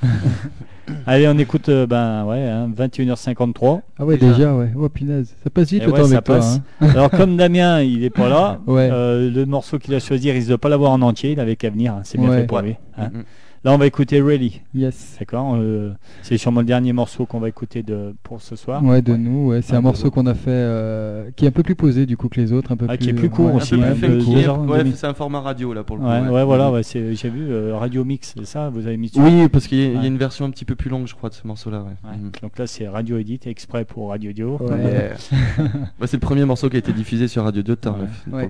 Allez, 1.07 1.27
on 1.27 1.37
écoute 1.37 1.69
euh, 1.69 1.87
ben 1.87 2.25
ouais, 2.25 2.43
hein, 2.47 2.69
21h53. 2.75 3.81
Ah 3.99 4.05
ouais, 4.05 4.17
Déjà. 4.17 4.33
déjà, 4.33 4.55
ouais. 4.55 4.69
Oh 4.77 4.87
punaise, 4.89 5.33
ça 5.43 5.49
passe 5.49 5.71
vite 5.71 5.81
Et 5.83 5.85
le 5.87 5.91
ouais, 5.91 5.99
temps 5.99 6.05
ça 6.05 6.13
avec 6.13 6.25
toi. 6.25 6.35
passe. 6.37 6.59
hein. 6.81 6.87
Alors 6.89 7.09
comme 7.09 7.37
Damien, 7.37 7.81
il 7.81 8.03
est 8.03 8.09
pas 8.11 8.29
là, 8.29 8.59
Ouais. 8.67 8.89
euh, 8.91 9.31
le 9.31 9.45
morceau 9.45 9.79
qu'il 9.79 9.93
a 9.95 9.99
choisi, 9.99 10.27
il 10.27 10.31
risque 10.31 10.49
de 10.49 10.55
pas 10.55 10.69
l'avoir 10.69 10.91
en 10.91 11.01
entier, 11.01 11.31
il 11.31 11.39
avait 11.39 11.55
qu'à 11.55 11.69
venir, 11.71 11.93
hein, 11.93 12.01
c'est 12.03 12.19
bien 12.19 12.29
Ouais. 12.29 12.41
fait 12.41 12.45
pour 12.47 12.61
lui. 12.61 12.75
Là, 13.65 13.73
on 13.73 13.77
va 13.79 13.87
écouter 13.87 14.21
Really, 14.21 14.61
Yes. 14.75 15.15
d'accord 15.19 15.55
euh, 15.55 15.91
C'est 16.21 16.37
sûrement 16.37 16.59
le 16.59 16.67
dernier 16.67 16.93
morceau 16.93 17.25
qu'on 17.25 17.39
va 17.39 17.49
écouter 17.49 17.81
de, 17.81 18.13
pour 18.21 18.39
ce 18.39 18.55
soir. 18.55 18.83
Ouais, 18.83 19.01
de 19.01 19.15
nous, 19.15 19.47
ouais. 19.47 19.63
C'est 19.63 19.71
Ouais, 19.71 19.77
un 19.79 19.81
morceau 19.81 20.11
qu'on 20.11 20.27
a 20.27 20.35
fait, 20.35 20.51
euh, 20.51 21.31
qui 21.35 21.45
est 21.45 21.47
un 21.47 21.51
peu 21.51 21.63
plus 21.63 21.73
posé 21.73 22.05
du 22.05 22.15
coup 22.15 22.29
que 22.29 22.39
les 22.39 22.53
autres, 22.53 22.71
un 22.71 22.77
peu 22.77 22.85
Ah, 22.87 22.95
plus. 22.95 23.03
qui 23.05 23.09
est 23.09 23.13
plus 23.13 23.31
court 23.31 23.47
ouais, 23.47 23.55
aussi, 23.55 23.73
Un 23.73 23.79
peu 23.79 23.83
hein, 23.85 23.95
plus 23.95 24.47
ouais, 24.69 24.91
c'est 24.95 25.07
un 25.07 25.15
format 25.15 25.39
radio 25.41 25.73
là 25.73 25.83
pour 25.83 25.97
le 25.97 26.03
coup. 26.03 26.07
Ouais, 26.07 26.43
voilà, 26.43 26.71
j'ai 26.83 27.29
vu 27.31 27.47
euh, 27.51 27.75
Radio 27.75 28.05
Mix, 28.05 28.35
c'est 28.37 28.45
ça 28.45 28.69
Vous 28.69 28.85
avez 28.85 28.97
mis 28.97 29.11
Oui, 29.15 29.49
parce 29.49 29.65
qu'il 29.65 29.79
y, 29.79 29.97
a- 29.97 30.01
y 30.03 30.05
une 30.07 30.17
version 30.19 30.45
un 30.45 30.51
petit 30.51 30.65
peu 30.65 30.75
plus 30.75 30.91
longue, 30.91 31.07
je 31.07 31.15
crois, 31.15 31.29
de 31.29 31.33
ce 31.33 31.47
morceau-là. 31.47 31.79
Ouais. 31.79 32.09
Ouais. 32.09 32.17
Mhm. 32.17 32.31
Donc 32.43 32.59
là, 32.59 32.67
c'est 32.67 32.87
Radio 32.87 33.17
Edit, 33.17 33.39
exprès 33.47 33.83
pour 33.83 34.09
Radio 34.09 34.31
Dio. 34.31 34.59
Bah, 35.99 36.05
c'est 36.05 36.17
le 36.17 36.19
premier 36.19 36.45
morceau 36.45 36.69
qui 36.69 36.75
a 36.75 36.79
été 36.79 36.93
diffusé 36.93 37.27
sur 37.27 37.43
Radio 37.43 37.63
2 37.63 37.71
de 37.73 37.79
Turn 37.81 38.07
Ouais. 38.31 38.47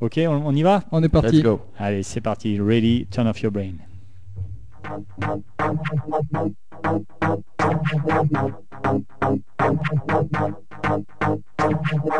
Ok, 0.00 0.18
on, 0.18 0.46
on 0.46 0.54
y 0.54 0.62
va? 0.62 0.82
On 0.90 1.02
est 1.02 1.08
parti. 1.08 1.36
Let's 1.36 1.42
go. 1.44 1.60
Allez, 1.78 2.02
c'est 2.02 2.20
parti. 2.20 2.58
Ready, 2.60 3.06
turn 3.10 3.26
off 3.26 3.42
your 3.42 3.52
brain. 3.52 3.78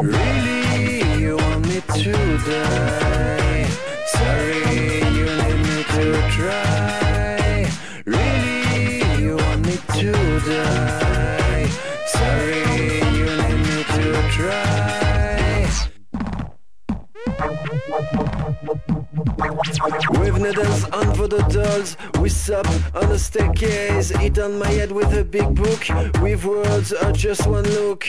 Really, 0.01 1.21
you 1.21 1.37
want 1.37 1.67
me 1.67 1.81
to 1.95 2.13
die? 2.13 3.67
Sorry, 4.07 4.63
you 5.17 5.25
need 5.25 5.59
me 5.67 5.83
to 5.95 6.05
try. 6.31 7.69
Really, 8.07 9.23
you 9.23 9.37
want 9.37 9.67
me 9.67 9.77
to 10.01 10.13
die? 10.41 11.02
With 19.23 20.39
needles 20.43 20.85
on 20.91 21.15
for 21.15 21.29
the 21.29 21.43
dogs, 21.49 21.97
we 22.21 22.29
sup 22.29 22.67
on 22.95 23.13
a 23.13 23.19
staircase. 23.19 24.11
Eat 24.21 24.39
on 24.39 24.59
my 24.59 24.67
head 24.67 24.91
with 24.91 25.13
a 25.13 25.23
big 25.25 25.55
book. 25.55 25.87
With 26.21 26.45
words 26.45 26.93
or 26.93 27.13
just 27.13 27.47
one 27.47 27.65
look. 27.65 28.05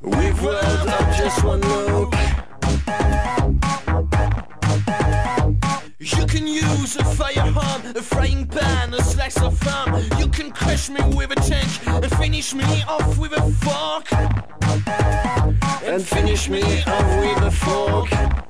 With 0.00 0.42
words 0.42 0.84
or 0.96 1.04
just 1.20 1.44
one 1.44 1.60
look. 1.60 2.14
You 5.98 6.26
can 6.26 6.46
use 6.46 6.96
a 6.96 7.04
firearm, 7.04 7.82
a 7.94 8.02
frying 8.02 8.46
pan, 8.46 8.94
a 8.94 9.02
slice 9.02 9.40
of 9.42 9.60
ham. 9.60 10.02
You 10.18 10.28
can 10.28 10.50
crush 10.50 10.88
me 10.88 11.00
with 11.14 11.30
a 11.32 11.36
tank 11.36 11.70
and 11.86 12.10
finish 12.16 12.54
me 12.54 12.64
off 12.88 13.18
with 13.18 13.32
a 13.32 13.42
fork. 13.60 14.10
And 15.84 16.02
finish 16.02 16.48
me 16.48 16.62
off 16.84 17.10
with 17.20 17.42
a 17.44 17.50
fork. 17.50 18.49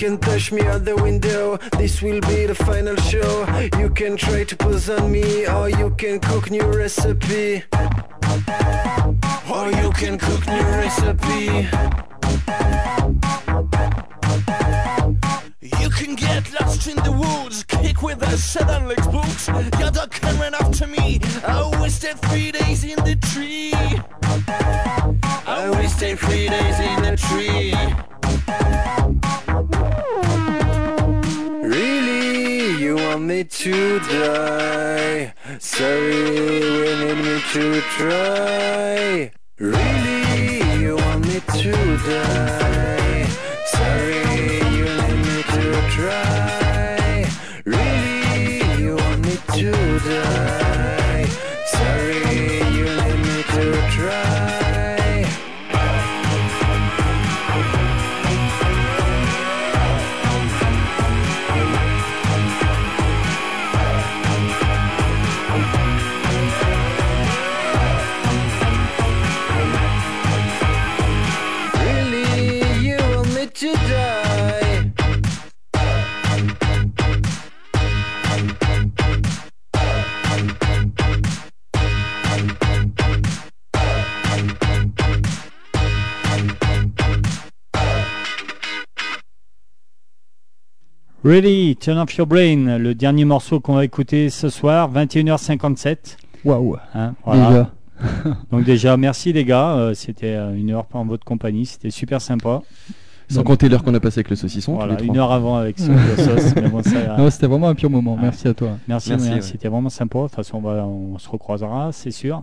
can 0.00 0.16
touch 0.16 0.50
me 0.50 0.62
out 0.62 0.82
the 0.86 0.96
window, 0.96 1.58
this 1.76 2.00
will 2.00 2.22
be 2.22 2.46
the 2.46 2.54
final 2.54 2.96
show. 2.96 3.44
You 3.78 3.90
can 3.90 4.16
try 4.16 4.44
to 4.44 4.56
pose 4.56 4.88
on 4.88 5.12
me, 5.12 5.46
or 5.46 5.68
you 5.68 5.90
can 5.90 6.18
cook 6.18 6.50
new 6.50 6.64
recipe. 6.72 7.62
Or 9.54 9.70
you 9.70 9.90
can 10.00 10.16
cook 10.16 10.46
new 10.46 10.66
recipe. 10.80 11.68
You 15.82 15.90
can 15.90 16.14
get 16.14 16.50
lost 16.58 16.86
in 16.86 16.96
the 16.96 17.12
woods, 17.12 17.62
kick 17.64 18.00
with 18.00 18.22
a 18.22 18.38
seven 18.38 18.88
legs 18.88 19.06
boots. 19.06 19.48
Your 19.78 19.90
dog 19.90 20.12
can 20.12 20.34
run 20.40 20.54
after 20.54 20.86
me. 20.86 21.20
I 21.46 21.78
wasted 21.78 22.18
three 22.20 22.52
days 22.52 22.84
in 22.84 22.96
the 23.04 23.16
tree. 23.16 23.74
I 25.46 25.68
wasted 25.76 26.18
three 26.18 26.48
days 26.48 26.80
in 26.80 27.02
the 27.02 27.16
tree. 27.28 28.99
To 33.60 33.98
die? 34.00 35.34
Sorry, 35.58 36.22
we 36.22 37.04
need 37.04 37.18
me 37.18 37.42
to 37.52 37.80
try. 37.98 39.30
Really, 39.58 40.80
you 40.80 40.96
want 40.96 41.26
me 41.26 41.40
to 41.58 41.72
die? 42.08 43.26
Sorry, 43.66 44.22
you 44.76 44.84
need 44.84 45.26
me 45.26 45.42
to 45.42 45.90
try. 45.90 46.29
Ready, 91.22 91.76
Turn 91.76 91.98
Off 91.98 92.16
Your 92.16 92.26
Brain, 92.26 92.78
le 92.78 92.94
dernier 92.94 93.26
morceau 93.26 93.60
qu'on 93.60 93.74
va 93.74 93.84
écouter 93.84 94.30
ce 94.30 94.48
soir, 94.48 94.90
21h57. 94.90 96.16
Waouh. 96.46 96.76
hein, 96.94 97.14
voilà. 97.26 97.48
Déjà. 97.50 97.70
Donc 98.50 98.64
déjà, 98.64 98.96
merci 98.96 99.32
les 99.34 99.44
gars, 99.44 99.74
euh, 99.76 99.92
c'était 99.94 100.34
euh, 100.34 100.54
une 100.56 100.70
heure 100.70 100.86
en 100.94 101.04
votre 101.04 101.24
compagnie, 101.26 101.66
c'était 101.66 101.90
super 101.90 102.22
sympa. 102.22 102.62
Sans 103.28 103.44
compter 103.44 103.68
l'heure 103.68 103.84
qu'on 103.84 103.94
a 103.94 104.00
passé 104.00 104.20
avec 104.20 104.30
le 104.30 104.36
saucisson. 104.36 104.74
Voilà, 104.74 105.00
une 105.02 105.16
heure 105.18 105.30
avant 105.30 105.56
avec 105.56 105.78
ce 105.78 105.90
la 105.90 106.16
sauce, 106.16 106.54
mais 106.56 106.68
bon, 106.68 106.82
ça, 106.82 106.96
euh, 106.96 107.16
Non, 107.18 107.30
c'était 107.30 107.46
vraiment 107.46 107.68
un 107.68 107.74
pur 107.74 107.90
moment. 107.90 108.14
Ouais. 108.14 108.22
Merci 108.22 108.48
à 108.48 108.54
toi. 108.54 108.78
merci, 108.88 109.12
ouais. 109.12 109.42
c'était 109.42 109.68
vraiment 109.68 109.90
sympa. 109.90 110.18
De 110.20 110.24
toute 110.24 110.34
façon, 110.36 110.56
on, 110.56 110.60
va, 110.62 110.84
on 110.86 111.18
se 111.18 111.28
recroisera, 111.28 111.90
c'est 111.92 112.10
sûr. 112.10 112.42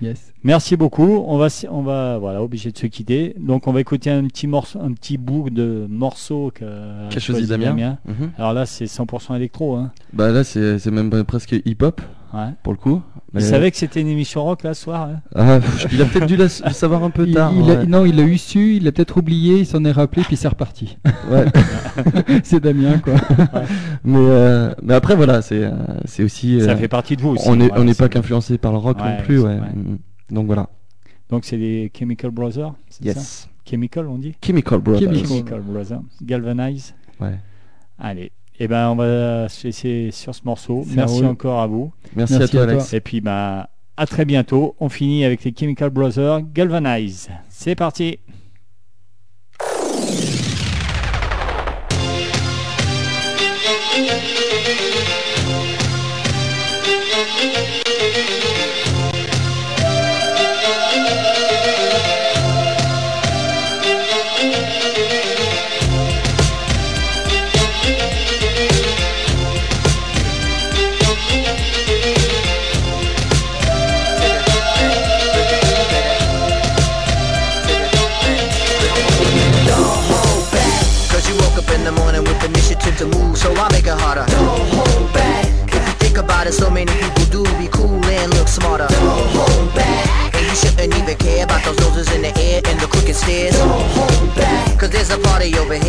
Yes. 0.00 0.32
Merci 0.42 0.76
beaucoup. 0.76 1.24
On 1.26 1.38
va, 1.38 1.48
on 1.70 1.82
va, 1.82 2.18
voilà, 2.18 2.42
obligé 2.42 2.70
de 2.70 2.78
se 2.78 2.86
quitter. 2.86 3.34
Donc, 3.38 3.66
on 3.66 3.72
va 3.72 3.80
écouter 3.80 4.10
un 4.10 4.24
petit 4.24 4.46
morceau, 4.46 4.80
un 4.80 4.92
petit 4.92 5.18
bout 5.18 5.50
de 5.50 5.86
morceau 5.88 6.50
que 6.54 7.08
Qu'a 7.10 7.20
choisi 7.20 7.46
Damien. 7.46 7.98
Mhm. 8.06 8.32
Alors 8.36 8.52
là, 8.52 8.66
c'est 8.66 8.86
100% 8.86 9.36
électro. 9.36 9.76
Hein. 9.76 9.92
Bah 10.12 10.30
là, 10.30 10.44
c'est 10.44 10.78
c'est 10.78 10.90
même 10.90 11.10
presque 11.24 11.52
hip-hop 11.64 12.00
Ouais. 12.34 12.50
pour 12.62 12.72
le 12.72 12.78
coup. 12.78 13.00
Mais- 13.32 13.40
savez 13.40 13.70
que 13.70 13.76
c'était 13.76 14.00
une 14.00 14.08
émission 14.08 14.42
rock 14.44 14.62
là 14.64 14.74
ce 14.74 14.82
soir 14.82 15.08
hein 15.08 15.20
Ah, 15.34 15.58
il 15.92 16.00
a 16.02 16.04
peut-être 16.04 16.26
dû 16.26 16.36
la- 16.36 16.44
le 16.44 16.48
savoir 16.72 17.02
un 17.04 17.10
peu 17.10 17.26
Il, 17.26 17.34
tard. 17.34 17.52
il 17.54 17.70
a- 17.70 17.74
ouais. 17.80 17.86
non, 17.86 18.04
il 18.04 18.16
l'a 18.16 18.22
eu 18.24 18.38
su, 18.38 18.76
il 18.76 18.84
l'a 18.84 18.92
peut-être 18.92 19.16
oublié, 19.18 19.60
il 19.60 19.66
s'en 19.66 19.84
est 19.84 19.92
rappelé, 19.92 20.22
puis 20.22 20.36
c'est 20.36 20.48
reparti. 20.48 20.98
Ouais. 21.30 21.44
c'est 22.44 22.60
Damien, 22.60 22.98
quoi. 22.98 23.14
mais, 24.04 24.18
euh, 24.18 24.74
mais 24.82 24.94
après, 24.94 25.16
voilà, 25.16 25.42
c'est 25.42 25.64
euh, 25.64 25.70
c'est 26.04 26.22
aussi. 26.22 26.60
Ça 26.60 26.70
euh, 26.72 26.76
fait 26.76 26.88
partie 26.88 27.16
de 27.16 27.22
vous 27.22 27.30
aussi. 27.30 27.48
on 27.48 27.56
n'est 27.56 27.68
voilà, 27.68 27.82
on 27.82 27.84
n'est 27.84 27.94
pas 27.94 28.08
qu'influencé 28.08 28.58
par 28.58 28.72
le 28.72 28.78
rock 28.78 28.98
Ouais, 28.98 29.16
non 29.18 29.22
plus, 29.22 29.38
c'est- 29.38 29.44
ouais. 29.44 29.54
ouais. 29.60 29.72
Mm. 29.74 29.98
Donc 30.34 30.46
voilà. 30.46 30.68
Donc, 31.30 31.44
c'est 31.44 31.56
les 31.56 31.90
Chemical 31.96 32.30
Brothers 32.30 32.74
c'est 32.90 33.04
ça 33.04 33.08
Yes. 33.20 33.48
Chemical, 33.68 34.06
on 34.08 34.18
dit 34.18 34.34
Chemical 34.44 34.78
Brothers. 34.80 35.00
Chemical. 35.08 35.26
Chemical 35.28 35.60
Brothers. 35.60 36.00
Galvanize. 36.22 36.94
Ouais. 37.20 37.38
Allez. 37.98 38.30
Et 38.58 38.68
ben, 38.68 38.90
on 38.90 38.96
va 38.96 39.48
se 39.48 39.66
laisser 39.66 40.10
sur 40.12 40.34
ce 40.34 40.42
morceau. 40.44 40.84
Merci 40.94 41.16
roule. 41.16 41.26
encore 41.26 41.60
à 41.60 41.66
vous. 41.66 41.92
Merci, 42.14 42.34
Merci 42.34 42.44
à 42.44 42.48
toi, 42.48 42.62
à 42.62 42.64
toi. 42.64 42.72
Alex. 42.74 42.92
Et 42.94 43.00
puis, 43.00 43.20
bah, 43.20 43.68
à 43.96 44.06
très 44.06 44.24
bientôt. 44.24 44.76
On 44.80 44.88
finit 44.88 45.24
avec 45.24 45.44
les 45.44 45.54
Chemical 45.56 45.90
Brothers 45.90 46.42
Galvanize. 46.52 47.30
C'est 47.48 47.74
parti. 47.74 48.18
About 86.44 86.52
it, 86.52 86.56
so 86.56 86.70
many 86.70 86.92
people 86.92 87.24
do 87.30 87.42
be 87.58 87.68
cool 87.68 88.04
and 88.04 88.34
look 88.34 88.48
smarter. 88.48 88.86
Don't 88.88 89.28
hold 89.32 89.74
back. 89.74 90.34
And 90.34 90.46
you 90.46 90.54
shouldn't 90.54 90.94
even 90.94 91.16
care 91.16 91.44
about 91.44 91.64
those 91.64 91.78
noses 91.78 92.12
in 92.14 92.22
the 92.22 92.32
air 92.38 92.60
and 92.66 92.80
the 92.80 92.86
crooked 92.86 93.14
stairs. 93.14 93.56
Don't 93.56 93.90
hold 93.96 94.36
back. 94.36 94.78
Cause 94.78 94.90
there's 94.90 95.10
a 95.10 95.18
party 95.18 95.56
over 95.56 95.74
here. 95.74 95.82